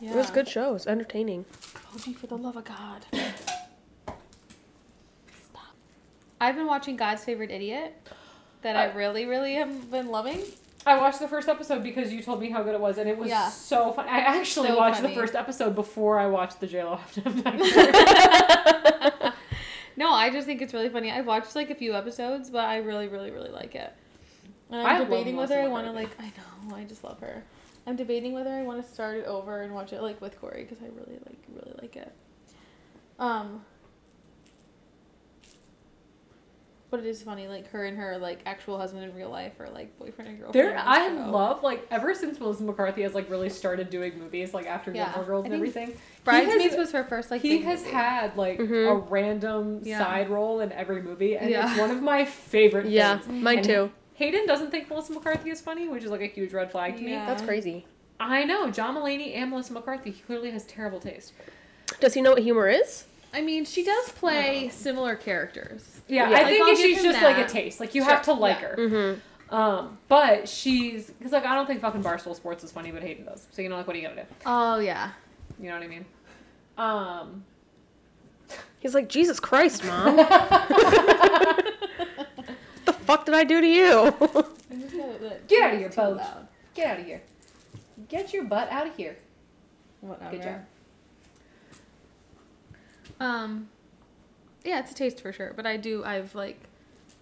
Yeah. 0.00 0.10
It 0.12 0.16
was 0.16 0.30
a 0.30 0.32
good 0.32 0.48
shows, 0.48 0.86
entertaining. 0.88 1.44
OG 1.94 2.16
for 2.16 2.26
the 2.26 2.36
love 2.36 2.56
of 2.56 2.64
God. 2.64 3.06
Stop. 5.50 5.74
I've 6.40 6.56
been 6.56 6.66
watching 6.66 6.96
God's 6.96 7.22
Favorite 7.24 7.50
Idiot 7.50 7.94
that 8.62 8.74
I 8.76 8.88
Uh, 8.88 8.94
really, 8.96 9.26
really 9.26 9.54
have 9.54 9.90
been 9.90 10.08
loving. 10.08 10.40
I 10.84 10.98
watched 10.98 11.20
the 11.20 11.28
first 11.28 11.48
episode 11.48 11.82
because 11.82 12.12
you 12.12 12.22
told 12.22 12.40
me 12.40 12.50
how 12.50 12.62
good 12.62 12.74
it 12.74 12.80
was, 12.80 12.98
and 12.98 13.08
it 13.08 13.16
was 13.16 13.28
Yeah. 13.28 13.48
so 13.48 13.92
fun. 13.92 14.06
I 14.08 14.18
actually 14.20 14.68
So 14.68 14.76
watched 14.76 15.00
funny. 15.00 15.14
the 15.14 15.20
first 15.20 15.34
episode 15.34 15.74
before 15.74 16.18
I 16.18 16.26
watched 16.26 16.60
the 16.60 16.66
JLo 16.66 16.98
halftime. 16.98 17.62
No, 19.94 20.10
I 20.10 20.30
just 20.30 20.46
think 20.46 20.62
it's 20.62 20.72
really 20.72 20.88
funny. 20.88 21.12
I've 21.12 21.26
watched 21.26 21.54
like 21.54 21.68
a 21.70 21.74
few 21.74 21.94
episodes, 21.94 22.48
but 22.48 22.64
I 22.64 22.78
really, 22.78 23.08
really, 23.08 23.30
really 23.30 23.50
like 23.50 23.74
it. 23.74 23.92
And 24.70 24.80
I'm 24.80 25.02
I 25.02 25.04
debating 25.04 25.36
whether 25.36 25.60
I 25.60 25.68
want 25.68 25.86
to 25.86 25.92
like. 25.92 26.08
I 26.18 26.32
know, 26.68 26.74
I 26.74 26.84
just 26.84 27.04
love 27.04 27.20
her. 27.20 27.44
I'm 27.86 27.94
debating 27.94 28.32
whether 28.32 28.50
I 28.50 28.62
want 28.62 28.82
to 28.82 28.88
start 28.90 29.18
it 29.18 29.26
over 29.26 29.60
and 29.60 29.74
watch 29.74 29.92
it 29.92 30.00
like 30.00 30.18
with 30.22 30.40
Corey 30.40 30.62
because 30.68 30.82
I 30.82 30.86
really 30.86 31.18
like, 31.26 31.36
really 31.54 31.74
like 31.80 31.96
it. 31.96 32.10
Um. 33.18 33.64
But 36.92 37.00
it 37.00 37.06
is 37.06 37.22
funny, 37.22 37.48
like 37.48 37.70
her 37.70 37.86
and 37.86 37.96
her 37.96 38.18
like 38.18 38.40
actual 38.44 38.76
husband 38.76 39.02
in 39.02 39.14
real 39.16 39.30
life, 39.30 39.58
or 39.58 39.66
like 39.70 39.98
boyfriend 39.98 40.28
and 40.28 40.38
girlfriend. 40.38 40.68
There, 40.68 40.78
on 40.78 40.86
I 40.86 41.08
show. 41.08 41.30
love 41.30 41.62
like 41.62 41.86
ever 41.90 42.14
since 42.14 42.38
Melissa 42.38 42.64
McCarthy 42.64 43.00
has 43.00 43.14
like 43.14 43.30
really 43.30 43.48
started 43.48 43.88
doing 43.88 44.18
movies 44.18 44.52
like 44.52 44.66
after 44.66 44.92
Yeah. 44.92 45.06
Gilmore 45.06 45.24
Girls 45.24 45.44
and 45.46 45.54
everything. 45.54 45.94
Bridesmaids 46.22 46.62
he 46.62 46.68
has, 46.68 46.76
was 46.78 46.92
her 46.92 47.02
first 47.04 47.30
like. 47.30 47.40
he 47.40 47.56
big 47.56 47.64
has 47.64 47.80
movie. 47.80 47.92
had 47.94 48.36
like 48.36 48.58
Mhm. 48.58 48.90
a 48.90 48.94
random 48.94 49.80
Yeah. 49.82 50.00
side 50.04 50.28
role 50.28 50.60
in 50.60 50.70
every 50.72 51.00
movie, 51.00 51.34
and 51.34 51.48
Yeah. 51.48 51.70
it's 51.70 51.80
one 51.80 51.90
of 51.90 52.02
my 52.02 52.26
favorite. 52.26 52.84
Yeah, 52.84 53.16
things. 53.20 53.42
mine 53.42 53.56
And 53.60 53.66
too. 53.66 53.90
Hayden 54.16 54.44
doesn't 54.46 54.70
think 54.70 54.90
Melissa 54.90 55.14
McCarthy 55.14 55.48
is 55.48 55.62
funny, 55.62 55.88
which 55.88 56.04
is 56.04 56.10
like 56.10 56.20
a 56.20 56.26
huge 56.26 56.52
red 56.52 56.70
flag 56.70 56.96
to 56.98 57.02
me. 57.02 57.12
That's 57.12 57.40
crazy. 57.40 57.86
I 58.20 58.44
know 58.44 58.70
John 58.70 58.96
Mulaney 58.96 59.34
and 59.34 59.48
Melissa 59.50 59.72
McCarthy 59.72 60.10
he 60.10 60.20
clearly 60.20 60.50
has 60.50 60.64
terrible 60.66 61.00
taste. 61.00 61.32
Does 62.00 62.12
he 62.12 62.20
know 62.20 62.32
what 62.32 62.42
humor 62.42 62.68
is? 62.68 63.04
I 63.32 63.40
mean, 63.40 63.64
she 63.64 63.82
does 63.84 64.10
play 64.10 64.68
similar 64.68 65.16
characters. 65.16 66.00
Yeah, 66.08 66.28
Yeah. 66.28 66.36
I 66.38 66.42
Like, 66.42 66.46
think 66.46 66.68
I'll 66.68 66.76
she's 66.76 66.98
him 66.98 67.04
just 67.12 67.22
like 67.22 67.38
a 67.38 67.46
taste. 67.48 67.80
Like 67.80 67.94
you 67.94 68.02
Sure, 68.02 68.10
have 68.12 68.22
to 68.24 68.32
like 68.34 68.60
yeah. 68.60 68.68
her. 68.68 68.76
Mm-hmm. 68.76 69.54
Um, 69.54 69.98
but 70.08 70.48
she's 70.48 71.10
because 71.10 71.32
like 71.32 71.44
I 71.44 71.54
don't 71.54 71.66
think 71.66 71.80
fucking 71.80 72.02
Barstool 72.02 72.34
Sports 72.34 72.64
is 72.64 72.72
funny, 72.72 72.90
but 72.90 73.02
Hayden 73.02 73.24
does. 73.26 73.46
So 73.52 73.62
you 73.62 73.68
know, 73.68 73.76
like 73.76 73.86
what 73.86 73.94
are 73.96 73.98
you 73.98 74.08
gonna 74.08 74.22
do? 74.22 74.28
Oh 74.46 74.78
yeah. 74.78 75.12
You 75.60 75.68
know 75.68 75.74
what 75.74 75.82
I 75.84 75.88
mean? 75.88 76.04
Um, 76.78 77.44
He's 78.80 78.94
like, 78.94 79.08
Jesus 79.08 79.38
Christ, 79.38 79.84
mom. 79.84 80.16
what 80.16 80.26
the 82.84 82.92
fuck 82.92 83.24
did 83.26 83.34
I 83.34 83.44
do 83.44 83.60
to 83.60 83.66
you? 83.66 84.12
Get 85.46 85.62
out 85.62 85.74
of 85.74 85.78
here, 85.78 85.88
Poach. 85.90 86.20
get 86.74 86.86
out 86.88 87.00
of 87.00 87.06
here. 87.06 87.22
Get 88.08 88.32
your 88.32 88.44
butt 88.44 88.70
out 88.72 88.86
of 88.88 88.96
here. 88.96 89.16
Whatever. 90.00 90.30
Good 90.32 90.42
job. 90.42 90.60
Um, 93.22 93.68
yeah, 94.64 94.80
it's 94.80 94.90
a 94.92 94.94
taste 94.94 95.20
for 95.20 95.32
sure. 95.32 95.52
But 95.56 95.66
I 95.66 95.76
do. 95.76 96.04
I've 96.04 96.34
like, 96.34 96.60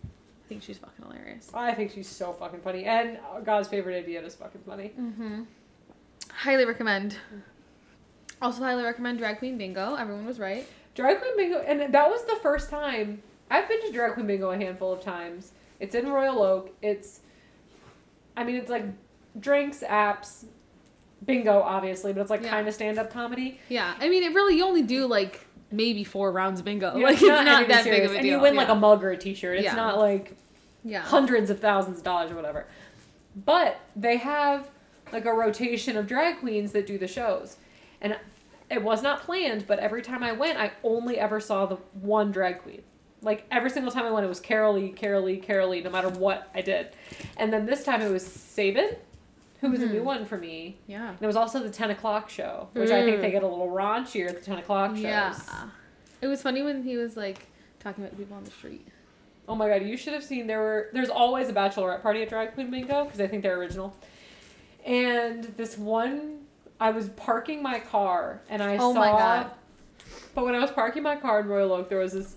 I 0.05 0.49
think 0.49 0.63
she's 0.63 0.79
fucking 0.79 1.05
hilarious. 1.05 1.51
I 1.55 1.75
think 1.75 1.93
she's 1.93 2.09
so 2.09 2.33
fucking 2.33 2.61
funny, 2.61 2.85
and 2.85 3.19
God's 3.45 3.69
favorite 3.69 3.97
idiot 3.97 4.25
is 4.25 4.35
fucking 4.35 4.63
funny. 4.67 4.93
Mm-hmm. 4.99 5.43
Highly 6.31 6.65
recommend. 6.65 7.17
Also, 8.43 8.63
highly 8.63 8.83
recommend 8.83 9.19
Drag 9.19 9.39
Queen 9.39 9.59
Bingo. 9.59 9.95
Everyone 9.97 10.25
was 10.25 10.39
right. 10.39 10.67
Drag 10.95 11.21
Queen 11.21 11.37
Bingo, 11.37 11.59
and 11.61 11.93
that 11.95 12.09
was 12.11 12.25
the 12.25 12.37
first 12.43 12.71
time 12.71 13.23
I've 13.51 13.69
been 13.69 13.81
to 13.87 13.93
Drag 13.93 14.15
Queen 14.15 14.27
Bingo 14.27 14.51
a 14.51 14.57
handful 14.57 14.93
of 14.93 15.03
times. 15.03 15.53
It's 15.79 15.95
in 15.95 16.09
Royal 16.09 16.43
Oak. 16.43 16.75
It's, 16.83 17.21
I 18.37 18.45
mean, 18.45 18.57
it's 18.57 18.71
like 18.71 18.85
drinks, 19.39 19.83
apps, 19.87 20.45
bingo, 21.25 21.61
obviously, 21.61 22.13
but 22.13 22.21
it's 22.23 22.31
like 22.31 22.43
Yeah. 22.43 22.51
kind 22.51 22.67
of 22.69 22.75
stand 22.75 22.99
up 22.99 23.11
comedy. 23.13 23.61
Yeah, 23.69 23.95
I 24.01 24.09
mean, 24.09 24.23
it 24.23 24.35
really 24.35 24.57
you 24.57 24.65
only 24.65 24.83
do 24.83 25.07
like 25.07 25.47
maybe 25.71 26.05
four 26.05 26.33
rounds 26.33 26.61
of 26.61 26.65
bingo. 26.65 26.97
Like 26.99 27.15
it's 27.15 27.23
not, 27.23 27.45
that 27.45 27.69
big 27.69 27.83
serious. 27.85 28.11
of 28.11 28.15
a 28.17 28.19
And 28.19 28.27
you 28.27 28.41
win 28.41 28.55
like 28.57 28.69
a 28.69 28.75
mug 28.75 29.03
or 29.05 29.11
a 29.11 29.17
t 29.17 29.35
shirt. 29.35 29.57
It's 29.57 29.65
Yeah. 29.65 29.75
not 29.75 29.99
like 29.99 30.37
yeah. 30.85 31.03
hundreds 31.03 31.51
of 31.51 31.61
thousands 31.61 31.99
of 31.99 32.05
dollars 32.05 32.31
or 32.31 32.35
whatever. 32.37 32.67
But 33.37 33.81
they 33.95 34.17
have 34.19 34.71
like 35.13 35.25
a 35.25 35.33
rotation 35.33 35.97
of 35.97 36.07
drag 36.07 36.41
queens 36.41 36.73
that 36.73 36.87
do 36.87 36.99
the 36.99 37.09
shows. 37.09 37.57
And 38.01 38.19
it 38.71 38.83
was 38.83 39.03
not 39.03 39.23
planned, 39.23 39.67
but 39.67 39.79
every 39.79 40.03
time 40.03 40.23
I 40.23 40.33
went, 40.33 40.59
I 40.59 40.73
only 40.85 41.19
ever 41.19 41.41
saw 41.41 41.67
the 41.67 41.77
one 42.01 42.31
drag 42.33 42.61
queen. 42.63 42.83
Like 43.23 43.45
every 43.51 43.71
single 43.71 43.93
time 43.93 44.05
I 44.07 44.11
went, 44.11 44.25
it 44.25 44.29
was 44.29 44.41
Carolee, 44.41 44.97
Carolee, 44.97 45.45
Carolee, 45.45 45.85
no 45.85 45.91
matter 45.91 46.09
what 46.09 46.49
I 46.55 46.63
did. 46.63 46.89
And 47.37 47.53
then 47.53 47.67
this 47.67 47.85
time 47.85 48.01
it 48.01 48.11
was 48.11 48.25
Sabin, 48.27 48.97
who 49.61 49.71
was 49.71 49.83
a 49.83 49.87
new 49.87 49.97
mm-hmm. 49.97 50.05
one 50.05 50.25
for 50.25 50.39
me. 50.39 50.79
Yeah. 50.87 51.09
And 51.09 51.19
it 51.21 51.27
was 51.27 51.37
also 51.37 51.63
the 51.63 51.71
10 51.71 51.91
o'clock 51.91 52.31
show, 52.31 52.69
which 52.73 52.91
I 52.91 53.05
think 53.05 53.21
they 53.21 53.29
mm. 53.29 53.33
get 53.33 53.43
a 53.43 53.47
little 53.47 53.69
raunchier 53.69 54.29
at 54.29 54.37
the 54.37 54.45
10 54.45 54.59
o'clock 54.59 54.93
shows. 54.93 55.03
Yeah. 55.03 55.39
It 56.23 56.27
was 56.27 56.43
funny 56.43 56.63
when 56.63 56.83
he 56.83 56.97
was 56.97 57.17
like 57.17 57.47
talking 57.79 58.05
about 58.05 58.17
people 58.17 58.37
on 58.37 58.45
the 58.45 58.51
street. 58.51 58.87
Oh 59.49 59.55
my 59.55 59.69
god, 59.69 59.83
you 59.83 59.97
should 59.97 60.13
have 60.13 60.23
seen 60.23 60.47
there 60.47 60.61
were 60.61 60.91
there's 60.93 61.09
always 61.09 61.49
a 61.49 61.53
bachelorette 61.53 62.03
party 62.03 62.23
at 62.23 62.29
Drag 62.29 62.55
Queen 62.55 62.71
Bingo 62.71 63.05
because 63.05 63.21
I 63.21 63.27
think 63.27 63.43
they're 63.43 63.59
original. 63.59 63.97
And 64.85 65.45
this 65.57 65.77
one 65.77 66.41
I 66.79 66.91
was 66.91 67.09
parking 67.11 67.63
my 67.63 67.81
car 67.81 68.41
and 68.49 68.63
I 68.63 68.77
oh 68.77 68.79
saw. 68.79 68.91
Oh 68.91 68.95
saw 68.95 69.01
my 69.01 69.11
God. 69.11 69.51
But 70.35 70.45
when 70.45 70.55
I 70.55 70.61
was 70.61 70.71
parking 70.71 71.03
my 71.03 71.17
car 71.17 71.41
in 71.41 71.49
Royal 71.49 71.73
Oak 71.73 71.89
there 71.89 71.99
was 71.99 72.13
this 72.13 72.37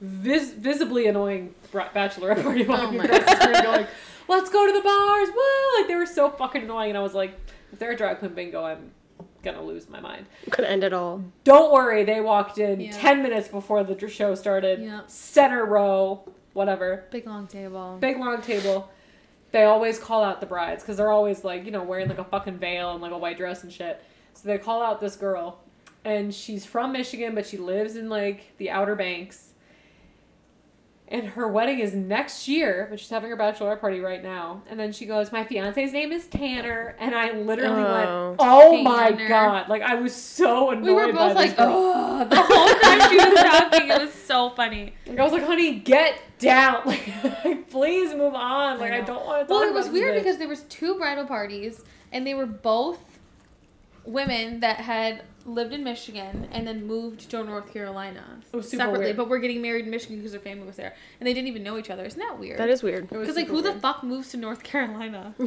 vis- 0.00 0.52
visibly 0.52 1.06
annoying 1.06 1.54
bachelorette 1.72 2.42
party 2.42 2.64
walking 2.64 3.00
oh 3.00 3.02
my 3.02 3.04
across 3.04 3.24
the 3.24 3.42
street 3.42 3.62
going, 3.62 3.86
"Let's 4.32 4.50
go 4.50 4.66
to 4.66 4.72
the 4.72 4.80
bars." 4.80 5.28
Woo! 5.28 5.78
Like 5.80 5.88
they 5.88 5.96
were 5.96 6.06
so 6.06 6.30
fucking 6.30 6.62
annoying 6.62 6.90
and 6.90 6.98
I 6.98 7.02
was 7.02 7.14
like, 7.14 7.38
if 7.72 7.78
they're 7.78 7.92
a 7.92 7.96
Drag 7.96 8.18
Queen 8.18 8.34
Bingo, 8.34 8.64
I'm 8.64 8.90
gonna 9.42 9.62
lose 9.62 9.88
my 9.88 10.00
mind. 10.00 10.26
Could 10.50 10.64
end 10.64 10.84
it 10.84 10.92
all. 10.92 11.22
Don't 11.44 11.72
worry, 11.72 12.04
they 12.04 12.20
walked 12.20 12.58
in 12.58 12.80
Yeah. 12.80 12.92
10 12.92 13.22
minutes 13.22 13.48
before 13.48 13.82
the 13.84 14.08
show 14.08 14.34
started. 14.34 14.80
Yeah. 14.82 15.00
Center 15.06 15.64
row, 15.64 16.22
whatever. 16.52 17.04
Big 17.10 17.26
long 17.26 17.46
table. 17.46 17.98
Big 18.00 18.18
long 18.18 18.40
table. 18.42 18.90
They 19.50 19.64
always 19.64 19.98
call 19.98 20.24
out 20.24 20.40
the 20.40 20.46
brides 20.46 20.82
because 20.82 20.96
they're 20.96 21.10
always 21.10 21.44
like, 21.44 21.64
you 21.66 21.70
know, 21.70 21.82
wearing 21.82 22.08
like 22.08 22.18
a 22.18 22.24
fucking 22.24 22.58
veil 22.58 22.92
and 22.92 23.02
like 23.02 23.12
a 23.12 23.18
white 23.18 23.36
dress 23.36 23.62
and 23.62 23.72
shit. 23.72 24.02
So 24.34 24.48
they 24.48 24.58
call 24.58 24.82
out 24.82 25.00
this 25.00 25.16
girl. 25.16 25.60
And 26.04 26.34
she's 26.34 26.64
from 26.64 26.92
Michigan, 26.92 27.34
but 27.34 27.46
she 27.46 27.58
lives 27.58 27.96
in 27.96 28.08
like 28.08 28.56
the 28.58 28.70
Outer 28.70 28.96
Banks. 28.96 29.51
And 31.12 31.26
her 31.28 31.46
wedding 31.46 31.78
is 31.78 31.92
next 31.92 32.48
year, 32.48 32.86
but 32.88 32.98
she's 32.98 33.10
having 33.10 33.28
her 33.28 33.36
bachelorette 33.36 33.80
party 33.82 34.00
right 34.00 34.22
now. 34.22 34.62
And 34.70 34.80
then 34.80 34.92
she 34.92 35.04
goes, 35.04 35.30
My 35.30 35.44
fiance's 35.44 35.92
name 35.92 36.10
is 36.10 36.26
Tanner. 36.26 36.96
And 36.98 37.14
I 37.14 37.32
literally 37.32 37.82
Oh. 37.84 37.92
went, 37.92 38.08
Oh, 38.08 38.36
oh 38.40 38.82
my 38.82 39.12
god. 39.28 39.68
Like, 39.68 39.82
I 39.82 39.94
was 39.96 40.14
so 40.14 40.70
annoyed. 40.70 40.84
We 40.86 40.92
were 40.94 41.12
both 41.12 41.36
this 41.36 41.48
like, 41.48 41.56
girl. 41.58 41.68
oh, 41.70 42.24
the 42.24 42.36
whole 42.40 42.74
time 42.80 43.10
she 43.10 43.16
was 43.18 43.38
talking. 43.40 43.90
It 43.90 44.00
was 44.00 44.14
so 44.14 44.50
funny. 44.50 44.94
Like, 45.06 45.18
I 45.18 45.22
was 45.22 45.32
like, 45.34 45.44
honey, 45.44 45.74
get 45.80 46.18
down. 46.38 46.82
Like, 47.44 47.68
please 47.70 48.14
move 48.14 48.34
on. 48.34 48.80
Like, 48.80 48.92
I, 48.92 49.00
know. 49.00 49.06
don't 49.06 49.26
want 49.26 49.40
to 49.42 49.52
talk 49.52 49.60
Well, 49.60 49.68
it 49.68 49.74
was 49.74 49.86
this 49.86 49.92
weird 49.92 50.14
bitch. 50.14 50.18
because 50.20 50.38
there 50.38 50.48
was 50.48 50.62
two 50.62 50.94
bridal 50.96 51.26
parties, 51.26 51.84
and 52.10 52.26
they 52.26 52.32
were 52.34 52.46
both 52.46 52.98
women 54.04 54.60
that 54.60 54.76
had 54.78 55.22
lived 55.46 55.72
in 55.72 55.82
Michigan 55.84 56.48
and 56.52 56.66
then 56.66 56.86
moved 56.86 57.30
to 57.30 57.42
North 57.44 57.72
Carolina 57.72 58.22
It 58.52 58.56
was 58.56 58.68
super 58.70 58.82
separately, 58.82 59.06
weird. 59.06 59.16
but 59.16 59.28
we're 59.28 59.38
getting 59.38 59.60
married 59.62 59.84
in 59.84 59.90
Michigan 59.90 60.16
because 60.18 60.32
her 60.32 60.38
family 60.38 60.66
was 60.66 60.76
there, 60.76 60.94
and 61.20 61.26
they 61.26 61.34
didn't 61.34 61.48
even 61.48 61.62
know 61.62 61.78
each 61.78 61.90
other. 61.90 62.04
Isn't 62.04 62.20
that 62.20 62.38
weird? 62.38 62.58
That 62.58 62.68
is 62.70 62.82
weird. 62.82 63.08
Because 63.08 63.36
like 63.36 63.46
super 63.48 63.52
who 63.56 63.62
the 63.62 63.72
fuck 63.80 64.02
moves 64.02 64.30
to 64.30 64.36
North 64.36 64.62
Carolina? 64.62 65.34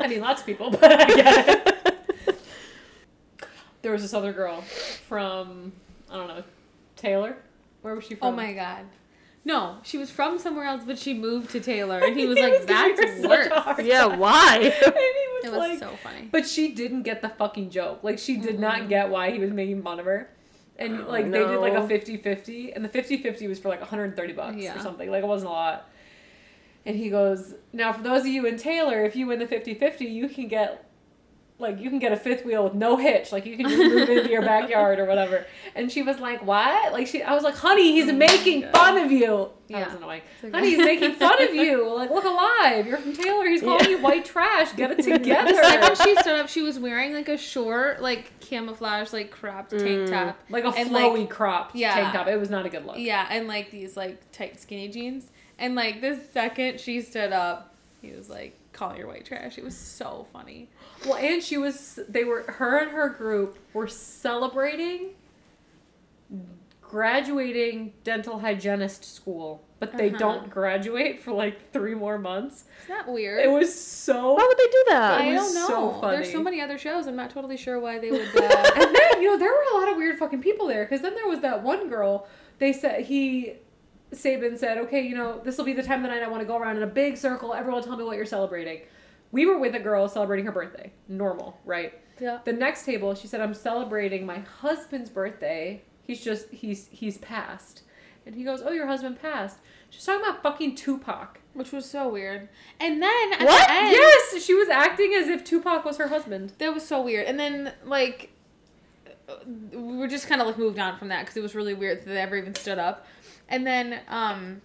I 0.00 0.06
mean, 0.08 0.20
lots 0.20 0.40
of 0.42 0.46
people, 0.46 0.70
but 0.70 0.84
I 0.92 1.06
get 1.14 1.48
it. 1.48 1.70
There 3.82 3.92
was 3.92 4.00
this 4.00 4.14
other 4.14 4.32
girl 4.32 4.62
from, 4.62 5.70
I 6.10 6.14
don't 6.16 6.26
know, 6.28 6.42
Taylor? 6.96 7.36
Where 7.82 7.94
was 7.94 8.04
she 8.06 8.14
from? 8.14 8.28
oh 8.28 8.32
my 8.32 8.54
god. 8.54 8.86
No, 9.46 9.76
she 9.82 9.98
was 9.98 10.10
from 10.10 10.38
somewhere 10.38 10.64
else, 10.64 10.82
but 10.86 10.98
she 10.98 11.12
moved 11.12 11.50
to 11.50 11.60
Taylor, 11.60 11.98
and 11.98 12.16
he 12.16 12.26
was 12.30 12.38
He 12.38 12.42
like, 12.44 12.52
was 12.58 12.64
giving 12.66 12.96
"That's 12.96 13.26
worse." 13.28 13.46
a 13.48 13.60
hard 13.60 13.84
yeah, 13.86 14.06
why? 14.06 14.56
And 14.62 14.72
he 14.72 14.72
was, 14.72 15.44
It 15.44 15.50
was 15.50 15.58
like, 15.58 15.78
so 15.78 15.90
funny. 16.02 16.28
But 16.32 16.46
she 16.46 16.72
didn't 16.72 17.02
get 17.02 17.20
the 17.20 17.28
fucking 17.28 17.68
joke. 17.70 18.00
Like, 18.02 18.18
she 18.18 18.36
did 18.38 18.58
not 18.58 18.88
get 18.88 19.10
why 19.10 19.30
he 19.32 19.38
was 19.38 19.50
making 19.50 19.82
fun 19.82 20.00
of 20.00 20.06
her. 20.06 20.30
And, 20.78 21.02
Oh, 21.02 21.10
like, 21.10 21.30
they 21.30 21.38
did, 21.40 21.58
like, 21.58 21.74
a 21.74 21.80
no. 21.80 21.86
50-50. 21.88 22.72
And 22.74 22.84
the 22.84 22.88
50-50 22.88 23.48
was 23.48 23.58
for, 23.60 23.68
like, 23.68 23.80
130 23.80 24.32
bucks 24.32 24.56
Yeah. 24.56 24.76
or 24.76 24.80
something. 24.80 25.10
Like, 25.10 25.22
it 25.22 25.26
wasn't 25.26 25.50
a 25.50 25.52
lot. 25.52 25.88
And 26.86 26.96
he 26.96 27.10
goes, 27.10 27.54
now, 27.72 27.92
for 27.92 28.02
those 28.02 28.22
of 28.22 28.26
you 28.28 28.44
in 28.46 28.56
Taylor, 28.56 29.04
if 29.04 29.14
you 29.14 29.26
win 29.26 29.38
the 29.38 29.46
50-50, 29.46 30.00
you 30.10 30.28
can 30.28 30.48
get, 30.48 30.83
like, 31.58 31.78
you 31.80 31.88
can 31.88 32.00
get 32.00 32.10
a 32.10 32.16
fifth 32.16 32.44
wheel 32.44 32.64
with 32.64 32.74
no 32.74 32.96
hitch. 32.96 33.30
Like, 33.30 33.46
you 33.46 33.56
can 33.56 33.68
just 33.68 33.78
move 33.78 34.08
into 34.08 34.28
your 34.28 34.42
backyard 34.52 34.98
or 34.98 35.04
whatever. 35.04 35.46
And 35.76 35.90
she 35.90 36.02
was 36.02 36.18
like, 36.18 36.44
what? 36.44 36.92
Like, 36.92 37.06
she, 37.06 37.22
I 37.22 37.32
was 37.32 37.44
like, 37.44 37.54
honey, 37.54 37.92
he's 37.92 38.08
Oh 38.08 38.12
making 38.12 38.62
God. 38.62 38.72
fun 38.72 38.98
of 38.98 39.12
you. 39.12 39.50
That 39.68 39.78
Yeah. 39.78 39.84
was 39.86 39.94
annoying. 39.94 40.22
Okay. 40.42 40.50
Honey, 40.50 40.70
he's 40.70 40.78
making 40.78 41.12
fun 41.14 41.40
of 41.42 41.54
you. 41.54 41.88
Like, 41.94 42.10
look 42.10 42.24
alive. 42.24 42.86
You're 42.88 42.98
from 42.98 43.12
Taylor. 43.16 43.46
He's 43.46 43.60
calling 43.62 43.84
Yeah. 43.84 43.90
you 43.90 44.02
white 44.02 44.24
trash. 44.24 44.72
Get 44.72 44.90
it 44.90 45.02
together. 45.04 45.52
The 45.54 45.62
second 45.62 45.96
she 45.98 46.16
stood 46.16 46.34
up, 46.40 46.48
she 46.48 46.62
was 46.62 46.78
wearing 46.80 47.14
like 47.14 47.28
a 47.28 47.38
short, 47.38 48.02
like 48.02 48.38
camouflage, 48.40 49.12
like 49.12 49.30
cropped 49.30 49.70
tank 49.70 49.82
Mm. 49.84 50.10
top. 50.10 50.36
like 50.50 50.64
a 50.64 50.68
And, 50.70 50.90
flowy 50.90 51.20
like- 51.20 51.30
cropped 51.30 51.76
Yeah. 51.76 51.94
tank 51.94 52.14
top. 52.14 52.26
It 52.26 52.38
was 52.38 52.50
not 52.50 52.66
a 52.66 52.68
good 52.68 52.84
look. 52.84 52.98
Yeah, 52.98 53.26
and 53.30 53.46
like 53.46 53.70
these 53.70 53.96
like 53.96 54.32
tight 54.32 54.60
skinny 54.60 54.88
jeans. 54.88 55.30
And 55.58 55.76
like 55.76 56.00
the 56.00 56.20
second 56.32 56.80
she 56.80 57.00
stood 57.00 57.32
up, 57.32 57.74
he 58.02 58.10
was 58.10 58.28
like 58.28 58.58
calling 58.72 59.00
her 59.00 59.06
white 59.06 59.24
trash. 59.24 59.56
It 59.56 59.62
was 59.64 59.76
so 59.76 60.26
funny. 60.32 60.68
Well, 61.04 61.16
and 61.16 61.42
she 61.42 61.56
was. 61.58 61.98
They 62.08 62.24
were. 62.24 62.42
Her 62.44 62.78
and 62.78 62.90
her 62.92 63.08
group 63.08 63.58
were 63.72 63.88
celebrating 63.88 65.10
graduating 66.80 67.92
dental 68.04 68.38
hygienist 68.38 69.04
school, 69.04 69.64
but 69.80 69.96
they 69.96 70.10
Uh-huh. 70.10 70.18
don't 70.18 70.50
graduate 70.50 71.18
for 71.20 71.32
like 71.32 71.72
three 71.72 71.94
more 71.94 72.18
months. 72.18 72.64
Isn't 72.84 72.96
that 72.96 73.12
weird? 73.12 73.44
It 73.44 73.50
was 73.50 73.74
so. 73.74 74.34
Why 74.34 74.44
would 74.46 74.56
they 74.58 74.70
do 74.70 74.84
that? 74.90 75.20
I 75.20 75.24
it 75.26 75.34
don't 75.34 75.54
know. 75.54 75.98
so 76.00 76.08
There's 76.10 76.30
so 76.30 76.40
many 76.42 76.60
other 76.60 76.78
shows. 76.78 77.06
I'm 77.08 77.16
not 77.16 77.30
totally 77.30 77.56
sure 77.56 77.80
why 77.80 77.98
they 77.98 78.10
would. 78.10 78.28
Uh, 78.34 78.70
and 78.76 78.94
then 78.94 79.22
you 79.22 79.28
know 79.30 79.36
there 79.38 79.50
were 79.50 79.64
a 79.72 79.76
lot 79.76 79.88
of 79.90 79.96
weird 79.96 80.18
fucking 80.18 80.40
people 80.40 80.66
there 80.68 80.84
because 80.84 81.00
then 81.00 81.14
there 81.14 81.26
was 81.26 81.40
that 81.40 81.62
one 81.62 81.88
girl. 81.88 82.28
They 82.58 82.72
said 82.72 83.04
he. 83.06 83.54
Sabin 84.12 84.56
said, 84.56 84.78
"Okay, 84.78 85.00
you 85.02 85.16
know 85.16 85.40
this 85.42 85.58
will 85.58 85.64
be 85.64 85.72
the 85.72 85.82
time 85.82 86.04
of 86.04 86.10
the 86.10 86.14
night 86.14 86.22
I 86.22 86.28
want 86.28 86.42
to 86.42 86.46
go 86.46 86.56
around 86.56 86.76
in 86.76 86.84
a 86.84 86.86
big 86.86 87.16
circle. 87.16 87.52
Everyone, 87.54 87.82
tell 87.82 87.96
me 87.96 88.04
what 88.04 88.16
you're 88.16 88.24
celebrating." 88.26 88.82
We 89.34 89.46
were 89.46 89.58
with 89.58 89.74
a 89.74 89.80
girl 89.80 90.08
celebrating 90.08 90.46
her 90.46 90.52
birthday. 90.52 90.92
Normal, 91.08 91.58
right? 91.64 91.92
yeah. 92.20 92.38
The 92.44 92.52
next 92.52 92.84
table, 92.86 93.14
she 93.14 93.26
said, 93.26 93.40
"I'm 93.40 93.54
celebrating 93.54 94.24
my 94.24 94.38
husband's 94.38 95.10
birthday. 95.10 95.82
He's 96.02 96.22
just 96.24 96.50
he's 96.50 96.88
he's 96.88 97.18
passed." 97.18 97.82
And 98.26 98.34
he 98.34 98.44
goes, 98.44 98.62
"Oh, 98.62 98.70
your 98.72 98.86
husband 98.86 99.20
passed." 99.20 99.58
She's 99.90 100.04
talking 100.04 100.22
about 100.24 100.42
fucking 100.42 100.76
Tupac. 100.76 101.40
Which 101.52 101.70
was 101.72 101.88
so 101.88 102.08
weird. 102.08 102.48
And 102.80 103.00
then 103.02 103.32
at 103.34 103.44
What? 103.46 103.68
the 103.68 103.74
end, 103.74 103.90
Yes, 103.92 104.44
she 104.44 104.54
was 104.54 104.68
acting 104.68 105.12
as 105.14 105.28
if 105.28 105.44
Tupac 105.44 105.84
was 105.84 105.98
her 105.98 106.08
husband. 106.08 106.52
that 106.58 106.72
was 106.74 106.84
so 106.86 107.00
weird. 107.02 107.26
And 107.26 107.38
then 107.38 107.72
like 107.84 108.30
we 109.72 109.96
were 109.96 110.08
just 110.08 110.26
kind 110.28 110.40
of 110.40 110.46
like 110.46 110.58
moved 110.58 110.78
on 110.78 110.98
from 110.98 111.08
that 111.08 111.20
because 111.22 111.36
it 111.36 111.42
was 111.42 111.54
really 111.54 111.74
weird 111.74 112.00
that 112.00 112.06
they 112.06 112.20
ever 112.20 112.36
even 112.36 112.54
stood 112.54 112.78
up. 112.78 113.06
And 113.48 113.66
then 113.66 114.00
um 114.08 114.62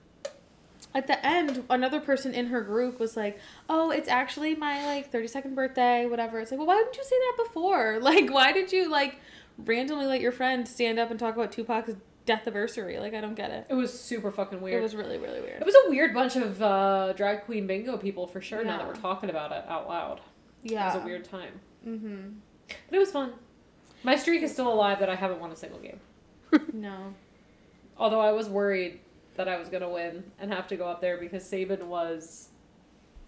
at 0.93 1.07
the 1.07 1.23
end, 1.25 1.63
another 1.69 1.99
person 1.99 2.33
in 2.33 2.47
her 2.47 2.61
group 2.61 2.99
was 2.99 3.15
like, 3.15 3.39
"Oh, 3.69 3.91
it's 3.91 4.09
actually 4.09 4.55
my 4.55 4.85
like 4.85 5.11
32nd 5.11 5.53
birthday, 5.55 6.05
whatever." 6.05 6.39
It's 6.39 6.51
like, 6.51 6.57
"Well, 6.57 6.67
why 6.67 6.77
didn't 6.77 6.97
you 6.97 7.03
say 7.03 7.15
that 7.17 7.43
before? 7.45 7.99
Like, 8.01 8.31
why 8.31 8.51
did 8.51 8.71
you 8.71 8.89
like 8.89 9.19
randomly 9.57 10.05
let 10.07 10.21
your 10.21 10.31
friend 10.31 10.67
stand 10.67 10.97
up 10.99 11.11
and 11.11 11.19
talk 11.19 11.35
about 11.35 11.51
Tupac's 11.51 11.95
death 12.25 12.41
anniversary? 12.43 12.97
Like, 12.99 13.13
I 13.13 13.21
don't 13.21 13.35
get 13.35 13.51
it. 13.51 13.67
It 13.69 13.73
was 13.75 13.97
super 13.97 14.31
fucking 14.31 14.61
weird. 14.61 14.79
It 14.79 14.81
was 14.83 14.95
really, 14.95 15.17
really 15.17 15.41
weird. 15.41 15.61
It 15.61 15.65
was 15.65 15.75
a 15.85 15.89
weird 15.89 16.13
bunch 16.13 16.35
of 16.35 16.61
uh, 16.61 17.13
drag 17.13 17.45
queen 17.45 17.67
bingo 17.67 17.97
people 17.97 18.25
for 18.27 18.41
sure. 18.41 18.63
Now 18.63 18.77
that 18.77 18.87
we're 18.87 18.95
talking 18.95 19.29
about 19.29 19.51
it 19.51 19.65
out 19.67 19.87
loud, 19.87 20.21
yeah. 20.63 20.91
it 20.91 20.95
was 20.95 21.03
a 21.03 21.05
weird 21.05 21.23
time, 21.25 21.59
Mm-hmm. 21.87 22.29
but 22.67 22.95
it 22.95 22.99
was 22.99 23.11
fun. 23.11 23.33
My 24.03 24.15
streak 24.15 24.41
is 24.43 24.51
still 24.51 24.71
alive 24.71 24.99
that 24.99 25.09
I 25.09 25.15
haven't 25.15 25.39
won 25.39 25.51
a 25.51 25.55
single 25.55 25.79
game. 25.79 25.99
No. 26.73 27.13
Although 27.97 28.21
I 28.21 28.31
was 28.31 28.47
worried 28.49 29.01
that 29.39 29.47
I 29.47 29.57
was 29.57 29.69
gonna 29.69 29.89
win 29.89 30.31
and 30.37 30.51
have 30.51 30.67
to 30.67 30.75
go 30.75 30.85
up 30.85 30.99
there 30.99 31.15
because 31.15 31.45
Sabin 31.45 31.87
was 31.87 32.49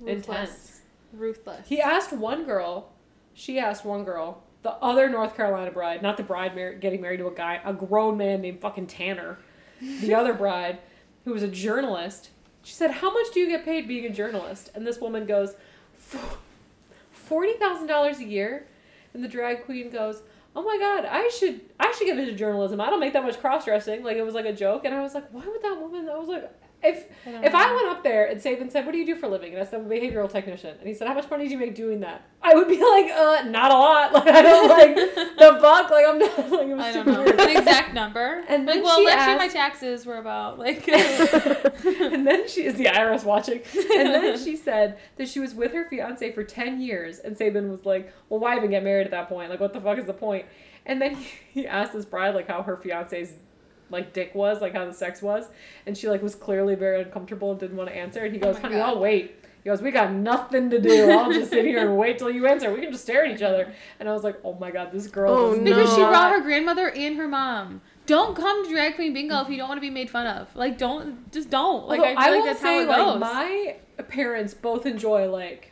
intense. 0.05 0.28
Ruthless. 0.28 0.82
Ruthless. 1.14 1.68
He 1.70 1.80
asked 1.80 2.12
one 2.12 2.43
girl, 2.43 2.91
she 3.34 3.57
asked 3.57 3.86
one 3.86 4.03
girl, 4.03 4.43
the 4.62 4.72
other 4.72 5.09
North 5.09 5.38
Carolina 5.38 5.72
bride, 5.72 6.01
not 6.01 6.18
the 6.18 6.24
bride 6.24 6.53
mar- 6.53 6.74
getting 6.74 6.99
married 6.99 7.20
to 7.20 7.28
a 7.28 7.34
guy, 7.34 7.62
a 7.64 7.74
grown 7.74 8.18
man 8.18 8.41
named 8.41 8.59
fucking 8.59 8.88
Tanner, 8.88 9.39
the 10.01 10.14
other 10.22 10.34
bride, 10.34 10.80
who 11.24 11.32
was 11.32 11.43
a 11.43 11.47
journalist. 11.47 12.32
She 12.62 12.74
said, 12.74 12.91
"How 12.91 13.14
much 13.14 13.28
do 13.34 13.39
you 13.39 13.47
get 13.47 13.64
paid 13.64 13.88
being 13.88 14.05
a 14.05 14.09
journalist?" 14.09 14.70
And 14.76 14.86
this 14.86 14.99
woman 14.99 15.26
goes, 15.26 15.55
forty 17.12 17.53
thousand 17.53 17.88
dollars 17.88 18.20
a 18.20 18.26
year." 18.26 18.68
And 19.14 19.24
the 19.24 19.30
drag 19.30 19.64
queen 19.64 19.89
goes, 19.89 20.24
"Oh 20.56 20.64
my 20.64 20.78
god, 20.78 21.06
I 21.06 21.30
should 21.30 21.62
I 21.80 21.91
should 21.91 22.08
get 22.08 22.20
into 22.20 22.34
journalism. 22.34 22.82
I 22.82 22.89
don't 22.89 22.99
make 22.99 23.14
that 23.14 23.24
much 23.24 23.39
cross 23.39 23.66
dressing." 23.66 24.04
Like 24.04 24.18
it 24.18 24.24
was 24.24 24.36
like 24.36 24.45
a 24.45 24.54
joke, 24.54 24.86
and 24.86 24.93
I 24.93 25.02
was 25.02 25.14
like, 25.14 25.32
"Why 25.32 25.45
would 25.45 25.62
that 25.62 25.80
woman?" 25.80 26.10
I 26.10 26.18
was 26.18 26.28
like, 26.28 26.49
if 26.84 27.06
I 27.26 27.46
if 27.46 27.56
I 27.56 27.76
went 27.76 27.88
up 27.90 28.04
there 28.04 28.26
and 28.26 28.42
Saban 28.42 28.72
said, 28.72 28.86
"What 28.86 28.92
do 28.94 28.98
you 28.98 29.06
do 29.06 29.16
for 29.16 29.28
a 29.28 29.30
living?" 29.30 29.54
and 29.54 29.62
I 29.62 29.66
said, 29.66 29.82
"I'm 29.82 29.86
a 29.86 29.90
behavioral 29.90 30.32
technician," 30.32 30.76
and 30.80 30.88
he 30.88 30.94
said, 30.94 31.08
"How 31.08 31.14
much 31.14 31.30
money 31.30 31.46
do 31.46 31.52
you 31.52 31.60
make 31.60 31.76
doing 31.76 32.00
that?" 32.02 32.24
I 32.42 32.56
would 32.56 32.68
be 32.68 32.82
like, 32.82 33.12
"Uh, 33.12 33.44
not 33.50 33.72
a 33.72 33.76
lot. 33.76 34.12
Like 34.22 34.28
I 34.28 34.42
don't 34.42 34.70
like 34.70 34.96
the 34.96 35.58
buck. 35.62 35.90
Like 35.90 36.06
I'm 36.08 36.20
not 36.20 36.38
like 36.38 36.68
was 36.68 36.80
I 36.80 36.94
don't 36.94 37.08
know 37.08 37.24
weird." 37.24 37.38
the 37.38 37.58
exact 37.58 37.94
number. 37.94 38.44
And 38.48 38.66
like, 38.66 38.76
then 38.76 38.84
well, 38.84 39.08
actually, 39.08 39.32
year 39.32 39.38
my 39.38 39.48
taxes 39.48 40.06
were 40.06 40.18
about 40.18 40.58
like. 40.60 40.88
and 40.88 42.28
then 42.28 42.48
she 42.48 42.66
is 42.66 42.76
the 42.76 42.86
IRS 42.86 43.24
watching. 43.24 43.62
And 43.96 44.14
then 44.14 44.38
she 44.38 44.56
said 44.56 44.98
that 45.18 45.28
she 45.28 45.40
was 45.40 45.54
with 45.54 45.74
her 45.74 45.86
fiance 45.86 46.32
for 46.32 46.44
10 46.44 46.82
years. 46.82 47.20
And 47.20 47.36
Saban 47.36 47.70
was 47.70 47.86
like, 47.86 48.14
Well, 48.30 48.40
why 48.40 48.58
even 48.58 48.72
get 48.72 48.84
married 48.84 49.06
at 49.06 49.12
that 49.12 49.30
point? 49.30 49.50
Like, 49.50 49.60
what 49.60 49.74
the 49.74 49.82
fuck 49.82 49.98
is 49.98 50.06
the 50.06 50.14
point? 50.14 50.46
And 50.86 51.02
then 51.02 51.16
he, 51.16 51.28
he 51.52 51.68
asked 51.68 51.94
this 51.94 52.06
bride, 52.06 52.34
like, 52.36 52.48
how 52.48 52.64
her 52.64 52.76
fiance's 52.76 53.34
like 53.92 54.14
dick 54.14 54.34
was, 54.34 54.62
like 54.62 54.74
how 54.74 54.86
the 54.86 54.94
sex 54.94 55.22
was. 55.22 55.46
And 55.86 55.98
she 55.98 56.08
like 56.10 56.22
was 56.24 56.34
clearly 56.36 56.76
very 56.76 57.02
uncomfortable 57.02 57.52
and 57.52 57.60
didn't 57.60 57.78
want 57.78 57.89
to 57.89 57.96
answer. 57.96 58.24
And 58.26 58.34
he 58.34 58.42
Oh 58.42 58.46
goes, 58.46 58.56
my 58.56 58.62
Honey, 58.62 58.76
God. 58.76 58.88
I'll 58.96 59.00
wait. 59.00 59.36
He 59.64 59.70
goes, 59.70 59.82
We 59.82 59.92
got 59.92 60.12
nothing 60.12 60.72
to 60.72 60.80
do. 60.82 61.12
I'll 61.12 61.32
just 61.32 61.52
sit 61.52 61.66
here 61.66 61.88
and 61.88 61.98
wait 61.98 62.18
till 62.18 62.32
you 62.32 62.48
answer. 62.48 62.74
We 62.74 62.82
can 62.82 62.92
just 62.92 63.04
stare 63.04 63.26
at 63.26 63.32
each 63.36 63.44
other. 63.44 63.72
And 64.00 64.10
I 64.10 64.14
was 64.14 64.24
like, 64.24 64.38
Oh 64.44 64.54
my 64.56 64.72
god, 64.72 64.92
this 64.92 65.06
girl 65.08 65.32
Oh, 65.34 65.50
does 65.54 65.60
no. 65.62 65.76
Because 65.76 65.89
she 65.92 65.98
brought 66.02 66.32
her 66.32 66.42
grandmother 66.42 66.89
and 66.89 67.16
her 67.18 67.28
mom. 67.28 67.82
Don't 68.08 68.36
come 68.36 68.66
to 68.66 68.72
drag 68.72 68.96
queen 68.96 69.14
bingo 69.14 69.42
if 69.42 69.50
you 69.50 69.58
don't 69.58 69.68
want 69.70 69.78
to 69.78 69.82
be 69.82 69.92
made 69.92 70.10
fun 70.10 70.26
of. 70.26 70.54
Like, 70.56 70.78
don't 70.80 71.32
just 71.32 71.50
don't. 71.52 71.88
Like, 71.88 72.00
Although 72.00 72.16
I 72.18 72.24
feel 72.26 72.32
will 72.34 72.39
like 72.39 72.46
that's 72.50 72.62
how 72.62 72.68
say, 72.68 72.84
it 72.84 72.88
like, 72.88 72.98
goes. 72.98 73.20
my 73.20 73.76
parents 74.10 74.54
both 74.56 74.86
enjoy 74.88 75.30
like, 75.30 75.70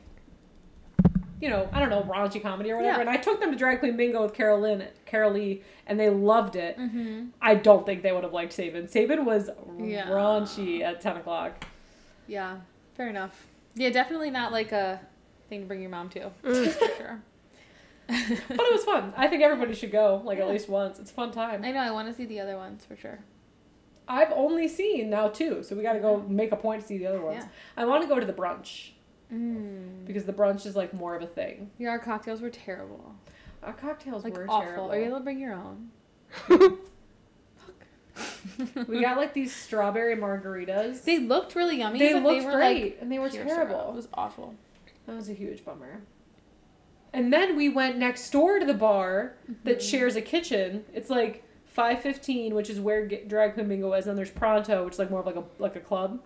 you 1.42 1.50
know, 1.50 1.70
I 1.72 1.80
don't 1.80 1.90
know, 1.90 2.02
raunchy 2.04 2.42
comedy 2.42 2.72
or 2.72 2.78
whatever. 2.78 2.98
Yeah. 2.98 3.02
And 3.02 3.10
I 3.10 3.18
took 3.18 3.40
them 3.40 3.52
to 3.52 3.58
Drag 3.58 3.80
Queen 3.80 3.96
Bingo 3.96 4.22
with 4.24 4.34
Carol 4.34 4.60
Lynn, 4.60 4.86
Carol 5.06 5.32
Lee, 5.32 5.64
and 5.88 6.00
they 6.00 6.10
loved 6.10 6.56
it. 6.56 6.78
mm-hmm. 6.78 7.28
I 7.42 7.56
don't 7.56 7.86
think 7.86 8.04
they 8.04 8.12
would 8.12 8.24
have 8.24 8.34
liked 8.34 8.56
Saban. 8.56 8.92
Saban 8.92 9.24
was 9.26 9.50
Yeah. 9.80 10.08
raunchy 10.10 10.82
at 10.82 11.02
ten 11.02 11.18
o'clock. 11.18 11.66
Yeah, 12.28 12.58
fair 12.96 13.08
enough. 13.10 13.48
Yeah, 13.76 13.90
definitely 13.90 14.30
not 14.32 14.52
like 14.52 14.72
a 14.72 15.00
thing 15.48 15.62
to 15.62 15.66
bring 15.66 15.82
your 15.82 15.90
mom 15.90 16.10
to. 16.10 16.32
Mm. 16.44 16.68
For 16.72 16.88
sure. 16.98 17.22
But 18.10 18.66
it 18.66 18.74
was 18.74 18.84
fun. 18.84 19.14
I 19.16 19.28
think 19.28 19.44
everybody 19.44 19.76
should 19.76 19.92
go 19.92 20.22
like 20.26 20.40
at 20.40 20.48
least 20.48 20.68
once. 20.68 20.98
It's 21.00 21.12
a 21.12 21.14
fun 21.14 21.32
time. 21.32 21.64
I 21.64 21.72
know. 21.72 21.80
I 21.80 21.92
want 21.92 22.08
to 22.08 22.14
see 22.14 22.26
the 22.26 22.40
other 22.40 22.58
ones 22.58 22.84
for 22.84 22.96
sure. 22.98 23.20
I've 24.08 24.32
only 24.32 24.68
seen 24.68 25.12
now 25.12 25.28
two, 25.28 25.62
so 25.62 25.76
we 25.76 25.84
got 25.84 25.94
to 25.94 26.00
go 26.00 26.18
make 26.28 26.52
a 26.52 26.56
point 26.56 26.82
to 26.82 26.88
see 26.88 26.98
the 26.98 27.06
other 27.06 27.22
ones. 27.22 27.44
Yeah. 27.44 27.50
I 27.78 27.86
want 27.86 28.02
to 28.02 28.10
go 28.10 28.20
to 28.20 28.26
the 28.26 28.34
brunch 28.34 28.90
Mm. 29.34 30.06
because 30.06 30.26
the 30.26 30.34
brunch 30.34 30.66
is 30.66 30.76
like 30.76 30.94
more 30.94 31.16
of 31.16 31.22
a 31.22 31.28
thing. 31.28 31.70
Yeah, 31.78 31.90
our 31.90 32.00
cocktails 32.00 32.42
were 32.42 32.50
terrible. 32.50 33.14
Our 33.62 33.74
cocktails 33.74 34.24
Like 34.24 34.36
were 34.36 34.46
awful. 34.50 34.62
terrible. 34.62 34.92
Are 34.92 34.98
you 34.98 35.06
able 35.06 35.18
to 35.18 35.24
bring 35.24 35.40
your 35.40 35.54
own? 35.54 35.90
we 38.88 39.02
got 39.02 39.18
like 39.18 39.34
these 39.34 39.56
strawberry 39.56 40.16
margaritas. 40.16 41.04
They 41.04 41.20
looked 41.20 41.56
really 41.56 41.78
yummy, 41.78 42.00
they 42.00 42.14
looked 42.20 42.40
they 42.42 42.46
were 42.46 42.52
great 42.54 42.84
like 42.84 42.98
and 43.02 43.12
they 43.12 43.20
were 43.20 43.30
terrible. 43.30 43.76
syrup. 43.78 43.90
It 43.90 43.96
was 43.96 44.08
awful. 44.14 44.56
That 45.06 45.16
was 45.16 45.30
a 45.30 45.34
huge 45.34 45.64
bummer. 45.64 46.02
And 47.14 47.34
then 47.34 47.56
we 47.56 47.70
went 47.70 47.98
next 47.98 48.30
door 48.32 48.60
to 48.60 48.66
the 48.66 48.74
bar 48.74 49.36
that 49.64 49.80
Mm-hmm. 49.80 49.88
shares 49.88 50.16
a 50.16 50.22
kitchen. 50.22 50.86
It's 50.94 51.10
like 51.10 51.44
five 51.66 52.02
fifteen, 52.02 52.54
which 52.56 52.70
is 52.70 52.80
where 52.80 53.08
Drag 53.08 53.54
Queen 53.54 53.68
Bingo 53.68 53.92
is, 53.94 54.06
and 54.06 54.10
then 54.12 54.16
there's 54.16 54.30
Pronto, 54.32 54.86
which 54.86 54.94
is 54.94 55.00
like 55.00 55.10
more 55.10 55.20
of 55.22 55.26
like 55.26 55.36
a 55.36 55.44
like 55.58 55.76
a 55.76 55.80
club. 55.80 56.20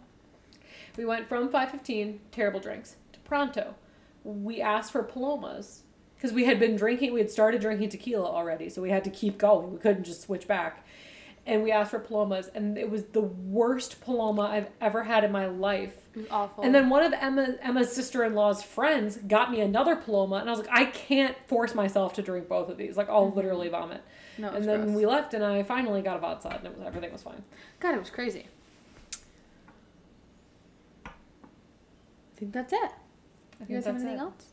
We 0.98 1.06
went 1.06 1.28
from 1.28 1.50
five 1.50 1.72
fifteen, 1.72 2.20
terrible 2.32 2.60
drinks, 2.60 2.96
to 3.14 3.20
Pronto. 3.22 3.76
We 4.24 4.62
asked 4.62 4.92
for 4.92 5.04
palomas 5.04 5.84
because 6.16 6.32
we 6.32 6.46
had 6.46 6.60
been 6.60 6.76
drinking. 6.76 7.14
We 7.14 7.20
had 7.20 7.32
started 7.32 7.62
drinking 7.62 7.90
tequila 7.90 8.30
already, 8.30 8.70
so 8.70 8.82
we 8.82 8.90
had 8.90 9.04
to 9.04 9.10
keep 9.10 9.38
going. 9.38 9.74
We 9.74 9.80
couldn't 9.80 10.06
just 10.06 10.22
switch 10.22 10.48
back. 10.48 10.86
And 11.46 11.62
we 11.62 11.74
asked 11.74 11.92
for 11.92 12.00
palomas, 12.00 12.50
and 12.56 12.78
it 12.78 12.90
was 12.90 13.04
the 13.12 13.22
worst 13.22 14.00
paloma 14.00 14.44
I've 14.44 14.70
ever 14.80 15.04
had 15.04 15.26
in 15.26 15.32
my 15.34 15.48
life. 15.48 15.94
It 16.16 16.20
was 16.20 16.28
awful. 16.32 16.64
And 16.64 16.74
then 16.74 16.90
one 16.90 17.04
of 17.04 17.12
Emma, 17.12 17.56
Emma's 17.62 17.92
sister 17.92 18.24
in 18.24 18.34
law's 18.34 18.64
friends 18.64 19.18
got 19.18 19.52
me 19.52 19.60
another 19.60 19.98
Paloma, 19.98 20.38
and 20.38 20.48
I 20.48 20.52
was 20.54 20.62
like, 20.62 20.70
I 20.72 20.86
can't 20.86 21.36
force 21.48 21.76
myself 21.76 22.14
to 22.14 22.22
drink 22.22 22.48
both 22.48 22.70
of 22.70 22.78
these. 22.78 22.96
Like, 22.96 23.10
I'll 23.10 23.26
mm-hmm. 23.26 23.36
literally 23.36 23.68
vomit. 23.68 24.02
no, 24.38 24.52
and 24.52 24.64
then 24.64 24.84
gross. 24.84 24.96
we 24.96 25.06
left, 25.06 25.34
and 25.34 25.44
I 25.44 25.64
finally 25.64 26.02
got 26.02 26.16
a 26.16 26.20
vodka, 26.20 26.48
and 26.50 26.66
it 26.66 26.78
was, 26.78 26.88
everything 26.88 27.12
was 27.12 27.24
fine. 27.24 27.44
God, 27.82 27.96
it 27.96 28.00
was 28.00 28.10
crazy. 28.10 28.48
Think 32.38 32.52
that's 32.54 32.74
it. 32.74 32.80
I 33.62 33.66
You 33.68 33.76
guys 33.76 33.86
have 33.86 33.96
anything 33.96 34.16
it. 34.16 34.20
else? 34.20 34.46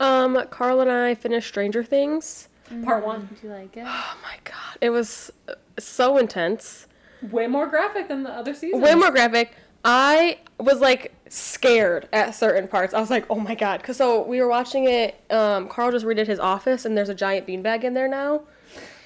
Um, 0.00 0.46
Carl 0.50 0.80
and 0.80 0.90
I 0.90 1.14
finished 1.14 1.48
Stranger 1.48 1.84
Things. 1.84 2.48
Part 2.84 3.04
one. 3.04 3.26
Did 3.34 3.42
you 3.44 3.50
like 3.50 3.76
it? 3.76 3.84
Oh 3.86 4.16
my 4.22 4.36
god, 4.44 4.78
it 4.80 4.90
was 4.90 5.30
so 5.78 6.16
intense. 6.16 6.86
Way 7.30 7.46
more 7.46 7.66
graphic 7.66 8.08
than 8.08 8.22
the 8.22 8.30
other 8.30 8.54
seasons. 8.54 8.82
Way 8.82 8.94
more 8.94 9.10
graphic. 9.10 9.54
I 9.84 10.38
was 10.58 10.80
like 10.80 11.12
scared 11.28 12.08
at 12.12 12.34
certain 12.34 12.66
parts. 12.68 12.94
I 12.94 13.00
was 13.00 13.10
like, 13.10 13.26
oh 13.30 13.38
my 13.38 13.54
god. 13.54 13.80
Because 13.80 13.96
so 13.96 14.22
we 14.22 14.40
were 14.40 14.48
watching 14.48 14.84
it. 14.84 15.20
Um, 15.30 15.68
Carl 15.68 15.90
just 15.92 16.04
redid 16.06 16.26
his 16.26 16.38
office, 16.38 16.84
and 16.84 16.96
there's 16.96 17.08
a 17.10 17.14
giant 17.14 17.46
beanbag 17.46 17.84
in 17.84 17.92
there 17.94 18.08
now, 18.08 18.42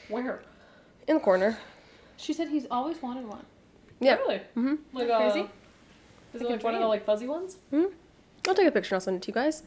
Where? 0.09 0.43
in 1.09 1.15
the 1.17 1.21
corner. 1.21 1.59
She 2.17 2.33
said 2.33 2.49
he's 2.49 2.67
always 2.71 3.03
wanted 3.03 3.27
one. 3.27 3.45
Yeah. 4.01 4.15
Really? 4.17 4.37
Mm-hmm. 4.57 4.75
Like, 4.93 5.09
That 5.09 5.15
uh, 5.15 5.33
crazy? 5.33 5.49
Is 6.37 6.43
it 6.43 6.51
like 6.51 6.62
one 6.64 6.74
of 6.74 6.80
the 6.80 6.87
like 6.87 7.05
fuzzy 7.05 7.26
ones? 7.26 7.57
Hmm? 7.70 7.84
I'll 8.49 8.55
take 8.55 8.66
a 8.68 8.70
picture 8.70 8.95
and 8.95 8.97
I'll 8.97 9.01
send 9.01 9.16
it 9.16 9.22
to 9.22 9.28
you 9.28 9.34
guys. 9.34 9.62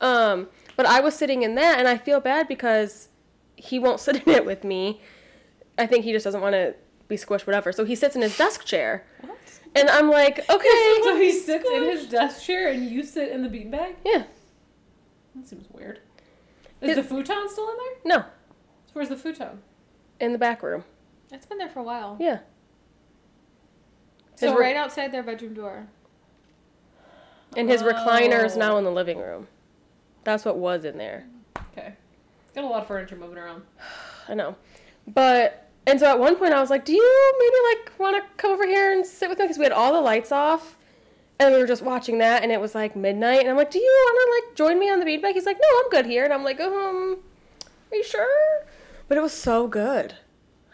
Um, 0.00 0.48
but 0.76 0.86
I 0.86 1.00
was 1.00 1.14
sitting 1.16 1.42
in 1.42 1.54
that, 1.56 1.78
and 1.78 1.88
I 1.88 1.96
feel 1.96 2.20
bad 2.20 2.46
because 2.46 3.08
he 3.56 3.78
won't 3.78 4.00
sit 4.06 4.16
in 4.26 4.32
it 4.32 4.44
with 4.44 4.62
me. 4.64 5.00
I 5.78 5.86
think 5.86 6.04
he 6.04 6.12
just 6.12 6.24
doesn't 6.24 6.40
want 6.40 6.52
to 6.54 6.74
be 7.08 7.16
squished, 7.16 7.46
whatever. 7.46 7.72
So 7.72 7.84
he 7.84 7.94
sits 7.94 8.14
in 8.14 8.22
his 8.22 8.36
desk 8.36 8.64
chair, 8.64 9.04
What? 9.22 9.38
and 9.74 9.88
I'm 9.88 10.10
like, 10.10 10.38
okay, 10.50 10.98
So 11.04 11.16
he 11.16 11.32
sits 11.32 11.68
in 11.68 11.84
his 11.84 12.06
desk 12.06 12.42
chair, 12.44 12.70
and 12.70 12.88
you 12.90 13.02
sit 13.02 13.30
in 13.32 13.42
the 13.42 13.48
beanbag? 13.48 13.94
yeah, 14.04 14.24
That 15.34 15.48
seems 15.48 15.66
weird. 15.72 16.00
Is 16.80 16.90
It- 16.90 16.94
the 16.96 17.02
futon 17.02 17.48
still 17.48 17.68
in 17.70 17.76
there? 17.76 18.16
no, 18.18 18.22
So 18.86 18.92
where's 18.92 19.08
the 19.08 19.16
futon? 19.16 19.62
in 20.20 20.32
the 20.32 20.38
back 20.38 20.62
room, 20.62 20.84
It's 21.32 21.46
been 21.46 21.58
there 21.58 21.68
for 21.70 21.80
a 21.80 21.84
while. 21.84 22.16
yeah. 22.20 22.40
So 24.36 24.56
right 24.56 24.76
outside 24.76 25.10
their 25.12 25.22
bedroom 25.24 25.54
door. 25.54 25.88
And 27.56 27.68
his 27.68 27.82
recliner 27.82 28.44
is 28.44 28.56
Oh. 28.56 28.58
now 28.58 28.76
in 28.78 28.84
the 28.84 28.90
living 28.92 29.18
room. 29.18 29.48
That's 30.24 30.44
what 30.44 30.56
was 30.58 30.84
in 30.84 30.98
there. 30.98 31.24
Okay. 31.72 31.94
It's 32.46 32.54
got 32.54 32.64
a 32.64 32.66
lot 32.66 32.82
of 32.82 32.86
furniture 32.88 33.16
moving 33.16 33.38
around. 33.38 33.62
I 34.28 34.34
know. 34.34 34.56
But 35.06 35.64
and 35.86 35.98
so 35.98 36.06
at 36.06 36.18
one 36.18 36.36
point 36.36 36.52
I 36.52 36.60
was 36.60 36.68
like, 36.70 36.84
"Do 36.84 36.92
you 36.92 37.34
maybe 37.38 37.56
like 37.76 37.98
want 37.98 38.16
to 38.16 38.22
come 38.36 38.52
over 38.52 38.66
here 38.66 38.92
and 38.92 39.06
sit 39.06 39.28
with 39.30 39.38
me?" 39.38 39.44
Because 39.44 39.56
we 39.58 39.64
had 39.64 39.72
all 39.72 39.92
the 39.94 40.00
lights 40.02 40.30
off, 40.30 40.76
and 41.40 41.54
we 41.54 41.58
were 41.60 41.66
just 41.66 41.82
watching 41.82 42.18
that, 42.18 42.42
and 42.42 42.52
it 42.52 42.60
was 42.60 42.74
like 42.74 42.94
midnight, 42.94 43.40
and 43.40 43.48
I'm 43.48 43.56
like, 43.56 43.70
"Do 43.70 43.78
you 43.78 43.84
want 44.06 44.44
to 44.44 44.48
like 44.48 44.56
join 44.56 44.78
me 44.78 44.90
on 44.90 45.00
the 45.00 45.06
beanbag?" 45.06 45.32
He's 45.32 45.46
like, 45.46 45.56
"No, 45.58 45.78
I'm 45.82 45.88
good 45.90 46.04
here," 46.04 46.24
and 46.24 46.32
I'm 46.34 46.44
like, 46.44 46.60
"Um, 46.60 47.18
are 47.90 47.96
you 47.96 48.04
sure?" 48.04 48.66
But 49.08 49.16
it 49.16 49.22
was 49.22 49.32
so 49.32 49.66
good. 49.66 50.16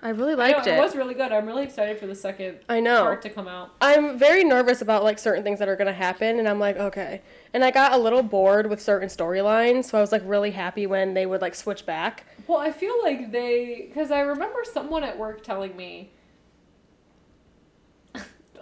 I 0.05 0.11
really 0.11 0.35
liked 0.35 0.61
I 0.61 0.65
know, 0.65 0.73
it. 0.73 0.79
It 0.79 0.83
was 0.83 0.95
really 0.95 1.15
good. 1.15 1.33
I'm 1.33 1.47
really 1.47 1.65
excited 1.65 1.99
for 1.99 2.07
the 2.07 2.15
second 2.15 2.59
I 2.69 2.79
know. 2.79 3.03
part 3.03 3.23
to 3.23 3.31
come 3.31 3.49
out. 3.49 3.71
I'm 3.81 4.19
very 4.19 4.45
nervous 4.45 4.83
about 4.83 5.03
like 5.03 5.19
certain 5.19 5.43
things 5.43 5.59
that 5.61 5.69
are 5.69 5.77
gonna 5.77 5.95
happen, 5.95 6.39
and 6.39 6.47
I'm 6.47 6.61
like, 6.61 6.77
okay. 6.77 7.23
And 7.55 7.65
I 7.65 7.71
got 7.71 7.93
a 7.93 7.97
little 7.97 8.23
bored 8.23 8.69
with 8.69 8.83
certain 8.83 9.09
storylines, 9.09 9.87
so 9.87 9.97
I 9.97 10.03
was 10.03 10.13
like 10.13 10.23
really 10.27 10.51
happy 10.51 10.87
when 10.87 11.15
they 11.15 11.25
would 11.25 11.41
like 11.41 11.55
switch 11.55 11.87
back. 11.87 12.27
Well, 12.47 12.59
I 12.59 12.71
feel 12.71 12.95
like 13.03 13.33
they, 13.33 13.87
because 13.89 14.11
I 14.11 14.21
remember 14.21 14.63
someone 14.71 15.05
at 15.05 15.19
work 15.19 15.43
telling 15.43 15.75
me, 15.75 16.11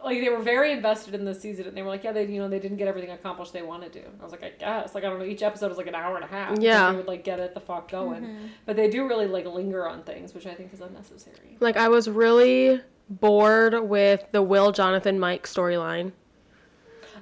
like 0.04 0.20
they 0.20 0.28
were 0.28 0.42
very 0.42 0.72
invested 0.72 1.14
in 1.14 1.24
this 1.24 1.40
season, 1.40 1.66
and 1.66 1.76
they 1.76 1.82
were 1.82 1.88
like, 1.88 2.04
yeah, 2.04 2.12
they, 2.12 2.24
you 2.26 2.38
know, 2.40 2.48
they 2.48 2.58
didn't 2.58 2.76
get 2.76 2.88
everything 2.88 3.10
accomplished 3.10 3.52
they 3.52 3.62
wanted 3.62 3.92
to. 3.94 4.00
I 4.20 4.22
was 4.22 4.32
like, 4.32 4.42
I 4.42 4.50
guess, 4.58 4.94
like 4.94 5.04
I 5.04 5.08
don't 5.08 5.18
know, 5.18 5.24
each 5.24 5.42
episode 5.42 5.68
was 5.68 5.78
like 5.78 5.86
an 5.86 5.94
hour 5.94 6.16
and 6.16 6.24
a 6.24 6.28
half. 6.28 6.58
Yeah. 6.58 6.90
they 6.90 6.96
would 6.96 7.06
like 7.06 7.24
get 7.24 7.38
it 7.40 7.54
the 7.54 7.60
fuck 7.60 7.90
going, 7.90 8.22
Mm-hmm. 8.22 8.46
but 8.66 8.76
they 8.76 8.88
do 8.90 9.06
really 9.08 9.26
like 9.26 9.46
linger 9.46 9.86
on 9.88 10.02
things, 10.02 10.34
which 10.34 10.46
I 10.46 10.54
think 10.54 10.72
is 10.72 10.80
unnecessary. 10.80 11.56
Like 11.60 11.76
I 11.76 11.88
was 11.88 12.08
really 12.08 12.80
bored 13.10 13.88
with 13.88 14.24
the 14.32 14.42
Will 14.42 14.72
Jonathan 14.72 15.18
Mike 15.20 15.44
storyline. 15.46 16.12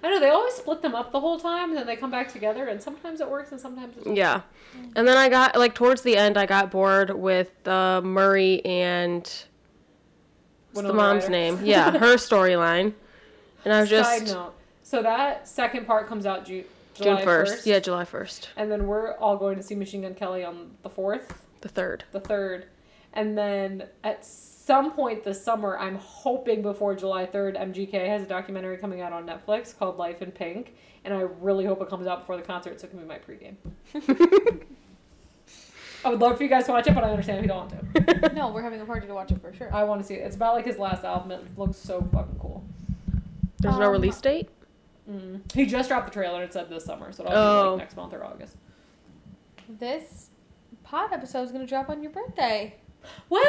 I 0.03 0.09
know 0.09 0.19
they 0.19 0.31
always 0.31 0.55
split 0.55 0.81
them 0.81 0.95
up 0.95 1.13
the 1.13 1.21
whole 1.21 1.39
time, 1.39 1.69
and 1.71 1.77
then 1.79 1.87
they 1.87 1.95
come 1.97 2.11
back 2.11 2.33
together, 2.33 2.67
and 2.69 2.81
sometimes 2.81 3.21
it 3.21 3.29
works, 3.29 3.53
and 3.53 3.61
sometimes 3.61 3.95
it 3.97 3.99
doesn't. 3.99 4.17
Yeah. 4.17 4.41
And 4.97 5.07
then 5.07 5.19
I 5.19 5.29
got 5.29 5.57
like 5.59 5.75
towards 5.75 6.01
the 6.03 6.17
end 6.17 6.39
I 6.39 6.47
got 6.47 6.71
bored 6.71 7.11
with 7.11 7.69
uh, 7.69 8.01
Murray 8.03 8.65
and 8.65 9.31
what's 10.73 10.87
the 10.87 10.93
mom's 10.95 11.23
Ryder. 11.25 11.31
name? 11.33 11.61
Yeah, 11.65 11.91
her 11.93 12.15
storyline. 12.17 12.95
And 13.65 13.75
I 13.75 13.81
was 13.81 13.91
Side 13.91 14.21
just 14.21 14.35
note, 14.35 14.55
so 14.83 15.03
that 15.03 15.47
second 15.47 15.87
part 15.87 16.07
comes 16.09 16.25
out 16.27 16.47
June, 16.47 16.65
July 16.95 17.17
June 17.17 17.25
first. 17.25 17.67
Yeah, 17.67 17.79
July 17.79 18.05
first. 18.05 18.49
And 18.57 18.71
then 18.71 18.87
we're 18.87 19.13
all 19.19 19.37
going 19.37 19.57
to 19.57 19.63
see 19.63 19.75
Machine 19.75 20.03
Gun 20.03 20.15
Kelly 20.15 20.45
on 20.45 20.71
the 20.83 20.91
4th, 20.91 21.31
The 21.61 21.69
third. 21.69 22.05
the 22.13 22.21
3rd. 22.21 22.65
And 23.13 23.37
then 23.37 23.89
at 24.05 24.25
some 24.25 24.93
point 24.93 25.25
this 25.25 25.43
summer, 25.45 25.77
I'm 25.77 25.97
hoping 25.97 26.63
before 26.63 26.95
July 26.95 27.27
3rd, 27.27 27.59
MGK 27.61 28.07
has 28.09 28.23
a 28.23 28.27
documentary 28.27 28.77
coming 28.79 29.01
out 29.01 29.13
on 29.13 29.27
Netflix 29.27 29.77
called 29.77 29.99
Life 29.99 30.23
in 30.23 30.31
Pink. 30.31 30.75
And 31.05 31.13
I 31.13 31.21
really 31.23 31.65
hope 31.67 31.83
it 31.83 31.89
comes 31.89 32.07
out 32.07 32.21
before 32.21 32.37
the 32.37 32.43
concert 32.43 32.81
so 32.81 32.87
it 32.87 32.91
can 32.91 33.01
be 33.01 33.07
my 33.07 33.19
pregame. 33.19 33.57
I 36.05 36.09
would 36.11 36.21
love 36.21 36.37
for 36.39 36.43
you 36.43 36.49
guys 36.49 36.65
to 36.67 36.73
watch 36.73 36.87
it, 36.87 36.95
but 36.95 37.05
I 37.05 37.11
understand 37.11 37.39
if 37.39 37.43
you 37.45 37.49
don't 37.49 37.71
want 37.71 37.71
to. 37.71 38.31
No, 38.35 38.53
we're 38.53 38.63
having 38.63 38.81
a 38.81 38.85
party 38.85 39.07
to 39.07 39.15
watch 39.15 39.31
it 39.33 39.41
for 39.43 39.53
sure. 39.53 39.73
I 39.75 39.85
want 39.85 40.01
to 40.01 40.07
see 40.07 40.15
it. 40.15 40.19
It's 40.27 40.37
about 40.37 40.55
like 40.55 40.65
his 40.65 40.79
last 40.79 41.05
album. 41.05 41.31
It 41.33 41.59
looks 41.59 41.77
so 41.77 42.01
fucking 42.13 42.39
cool. 42.39 42.65
There's 43.59 43.77
no 43.77 43.87
Um, 43.87 43.93
release 43.93 44.21
date. 44.21 44.49
Mm. 45.11 45.51
He 45.53 45.67
just 45.67 45.89
dropped 45.89 46.07
the 46.07 46.13
trailer 46.13 46.37
and 46.37 46.45
it 46.45 46.53
said 46.53 46.69
this 46.71 46.85
summer, 46.85 47.13
so 47.13 47.25
it'll 47.25 47.33
be 47.33 47.37
Oh. 47.39 47.71
like 47.73 47.79
next 47.79 47.97
month 47.97 48.15
or 48.15 48.25
August. 48.25 48.57
This 49.69 50.31
pod 50.85 51.13
episode 51.13 51.43
is 51.43 51.53
gonna 51.53 51.67
drop 51.67 51.89
on 51.91 52.03
your 52.03 52.13
birthday. 52.13 52.77
Wow! 53.29 53.41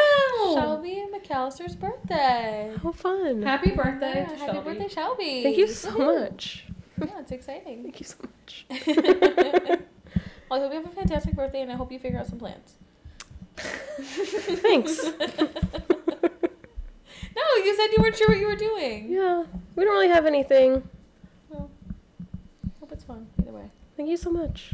Shelby 0.54 0.99
and 0.99 1.14
McAllister's 1.14 1.76
birthday. 1.76 2.74
How 2.82 2.91
fun! 2.91 3.41
Happy 3.43 3.72
birthday 3.72 4.22
Yeah, 4.22 4.26
to 4.30 4.36
happy 4.38 4.52
Shelby. 4.54 4.70
birthday, 4.70 4.88
Shelby. 4.88 5.43
Thank 5.43 5.58
you 5.58 5.68
so 5.68 5.91
much. 5.97 6.66
Yeah, 6.99 7.20
it's 7.20 7.32
exciting. 7.32 7.84
Thank 7.84 7.99
you 7.99 8.06
so 8.06 8.18
much. 8.22 8.66
well, 10.52 10.60
I 10.60 10.64
hope 10.64 10.74
you 10.74 10.82
have 10.82 10.91
a 10.91 10.95
fantastic 10.95 11.34
birthday, 11.34 11.62
and 11.62 11.72
I 11.72 11.76
hope 11.76 11.91
you 11.91 11.99
figure 11.99 12.20
out 12.20 12.28
some 12.28 12.38
plans. 12.39 12.76
Thanks. 13.58 14.99
No, 17.34 17.64
you 17.64 17.76
said 17.78 17.88
you 17.95 17.97
weren't 18.02 18.18
sure 18.18 18.28
what 18.28 18.38
you 18.39 18.45
were 18.47 18.56
doing. 18.58 19.08
Yeah, 19.10 19.45
we 19.76 19.86
don't 19.86 19.93
really 19.93 20.10
have 20.10 20.26
anything. 20.26 20.84
Well, 21.49 21.70
hope 22.82 22.91
it's 22.91 23.06
fun 23.06 23.28
either 23.41 23.54
way. 23.54 23.72
Thank 23.95 24.10
you 24.10 24.18
so 24.18 24.30
much. 24.32 24.74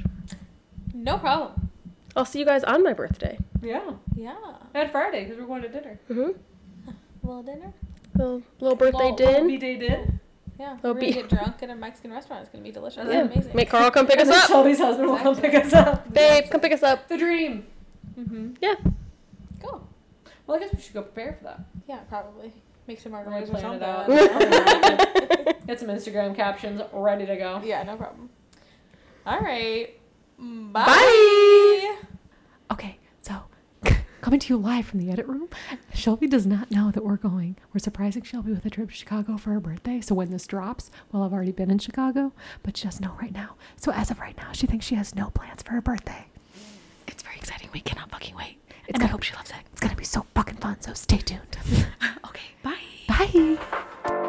No 0.91 1.19
problem. 1.19 1.69
I'll 2.15 2.25
see 2.25 2.39
you 2.39 2.45
guys 2.45 2.63
on 2.63 2.83
my 2.83 2.93
birthday. 2.93 3.37
Yeah. 3.61 3.91
Yeah. 4.15 4.35
And 4.73 4.89
Friday, 4.89 5.25
because 5.25 5.37
we're 5.39 5.45
going 5.45 5.61
to 5.61 5.69
dinner. 5.69 5.99
Mm-hmm. 6.09 6.31
little 7.21 7.43
dinner. 7.43 7.73
Little, 8.15 8.41
little 8.59 8.75
birthday 8.75 9.11
Little- 9.11 9.33
din. 9.33 9.47
B-Day 9.47 9.75
din. 9.77 10.19
Yeah. 10.59 10.77
Oh, 10.83 10.93
We're 10.93 10.99
gonna 10.99 11.05
be- 11.07 11.13
get 11.13 11.29
drunk 11.29 11.61
at 11.63 11.69
a 11.69 11.75
Mexican 11.75 12.11
restaurant. 12.11 12.41
It's 12.43 12.51
gonna 12.51 12.63
be 12.63 12.71
delicious. 12.71 13.07
Yeah. 13.07 13.21
Amazing. 13.21 13.55
Make 13.55 13.69
Carl 13.69 13.91
come 13.91 14.07
pick 14.07 14.19
us 14.19 14.27
then 14.27 14.37
up. 14.37 14.47
Shelby's 14.47 14.79
husband 14.79 15.07
will 15.09 15.17
come 15.17 15.35
pick 15.35 15.53
us 15.53 15.71
up. 15.73 16.11
Babe, 16.13 16.45
come 16.49 16.61
pick 16.61 16.71
us 16.73 16.83
up. 16.83 17.07
The 17.07 17.17
dream. 17.17 17.65
mm-hmm. 18.17 18.53
Yeah. 18.61 18.75
Cool. 19.61 19.87
Well, 20.45 20.57
I 20.57 20.59
guess 20.61 20.73
we 20.73 20.81
should 20.81 20.93
go 20.93 21.01
prepare 21.03 21.33
for 21.37 21.43
that. 21.45 21.59
Yeah, 21.87 21.97
probably. 22.09 22.51
Make 22.87 22.99
some 23.01 23.13
Really 23.13 23.25
margaritas 23.25 23.43
or 23.43 23.59
plan 23.59 23.61
something. 23.61 23.81
it 23.81 23.83
out. 23.83 24.09
I 24.09 24.39
don't 24.39 25.45
know. 25.47 25.53
Get 25.67 25.79
some 25.79 25.89
Instagram 25.89 26.35
captions 26.35 26.81
ready 26.93 27.25
to 27.25 27.35
go. 27.35 27.61
yeah, 27.63 27.83
no 27.83 27.97
problem. 27.97 28.29
All 29.25 29.39
right. 29.41 29.89
Bye. 30.39 30.83
Bye. 30.85 31.95
Okay, 32.71 32.97
so 33.21 33.33
coming 34.21 34.39
to 34.39 34.53
you 34.53 34.57
live 34.57 34.85
from 34.85 34.99
the 34.99 35.11
edit 35.11 35.27
room. 35.27 35.49
Shelby 35.93 36.27
does 36.27 36.45
not 36.45 36.71
know 36.71 36.91
that 36.91 37.03
we're 37.03 37.17
going. 37.17 37.55
We're 37.73 37.79
surprising 37.79 38.23
Shelby 38.23 38.51
with 38.51 38.65
a 38.65 38.69
trip 38.69 38.89
to 38.89 38.95
Chicago 38.95 39.37
for 39.37 39.51
her 39.51 39.59
birthday. 39.59 40.01
So 40.01 40.15
when 40.15 40.31
this 40.31 40.47
drops, 40.47 40.91
well, 41.11 41.23
I've 41.23 41.33
already 41.33 41.51
been 41.51 41.71
in 41.71 41.79
Chicago, 41.79 42.33
but 42.63 42.77
she 42.77 42.85
doesn't 42.85 43.03
know 43.03 43.15
right 43.21 43.33
now. 43.33 43.55
So 43.75 43.91
as 43.91 44.11
of 44.11 44.19
right 44.19 44.37
now, 44.37 44.51
she 44.51 44.67
thinks 44.67 44.85
she 44.85 44.95
has 44.95 45.15
no 45.15 45.29
plans 45.29 45.61
for 45.61 45.71
her 45.71 45.81
birthday. 45.81 46.27
It's 47.07 47.23
very 47.23 47.37
exciting. 47.37 47.69
We 47.73 47.81
cannot 47.81 48.11
fucking 48.11 48.35
wait. 48.35 48.57
It's 48.69 48.89
and 48.89 48.97
gonna, 48.99 49.05
I 49.05 49.11
hope 49.11 49.23
she 49.23 49.35
loves 49.35 49.51
it. 49.51 49.57
It's 49.71 49.81
going 49.81 49.91
to 49.91 49.97
be 49.97 50.05
so 50.05 50.25
fucking 50.35 50.57
fun. 50.57 50.81
So 50.81 50.93
stay 50.93 51.17
tuned. 51.17 51.57
okay. 52.25 52.41
Bye. 52.63 52.75
Bye. 53.07 54.23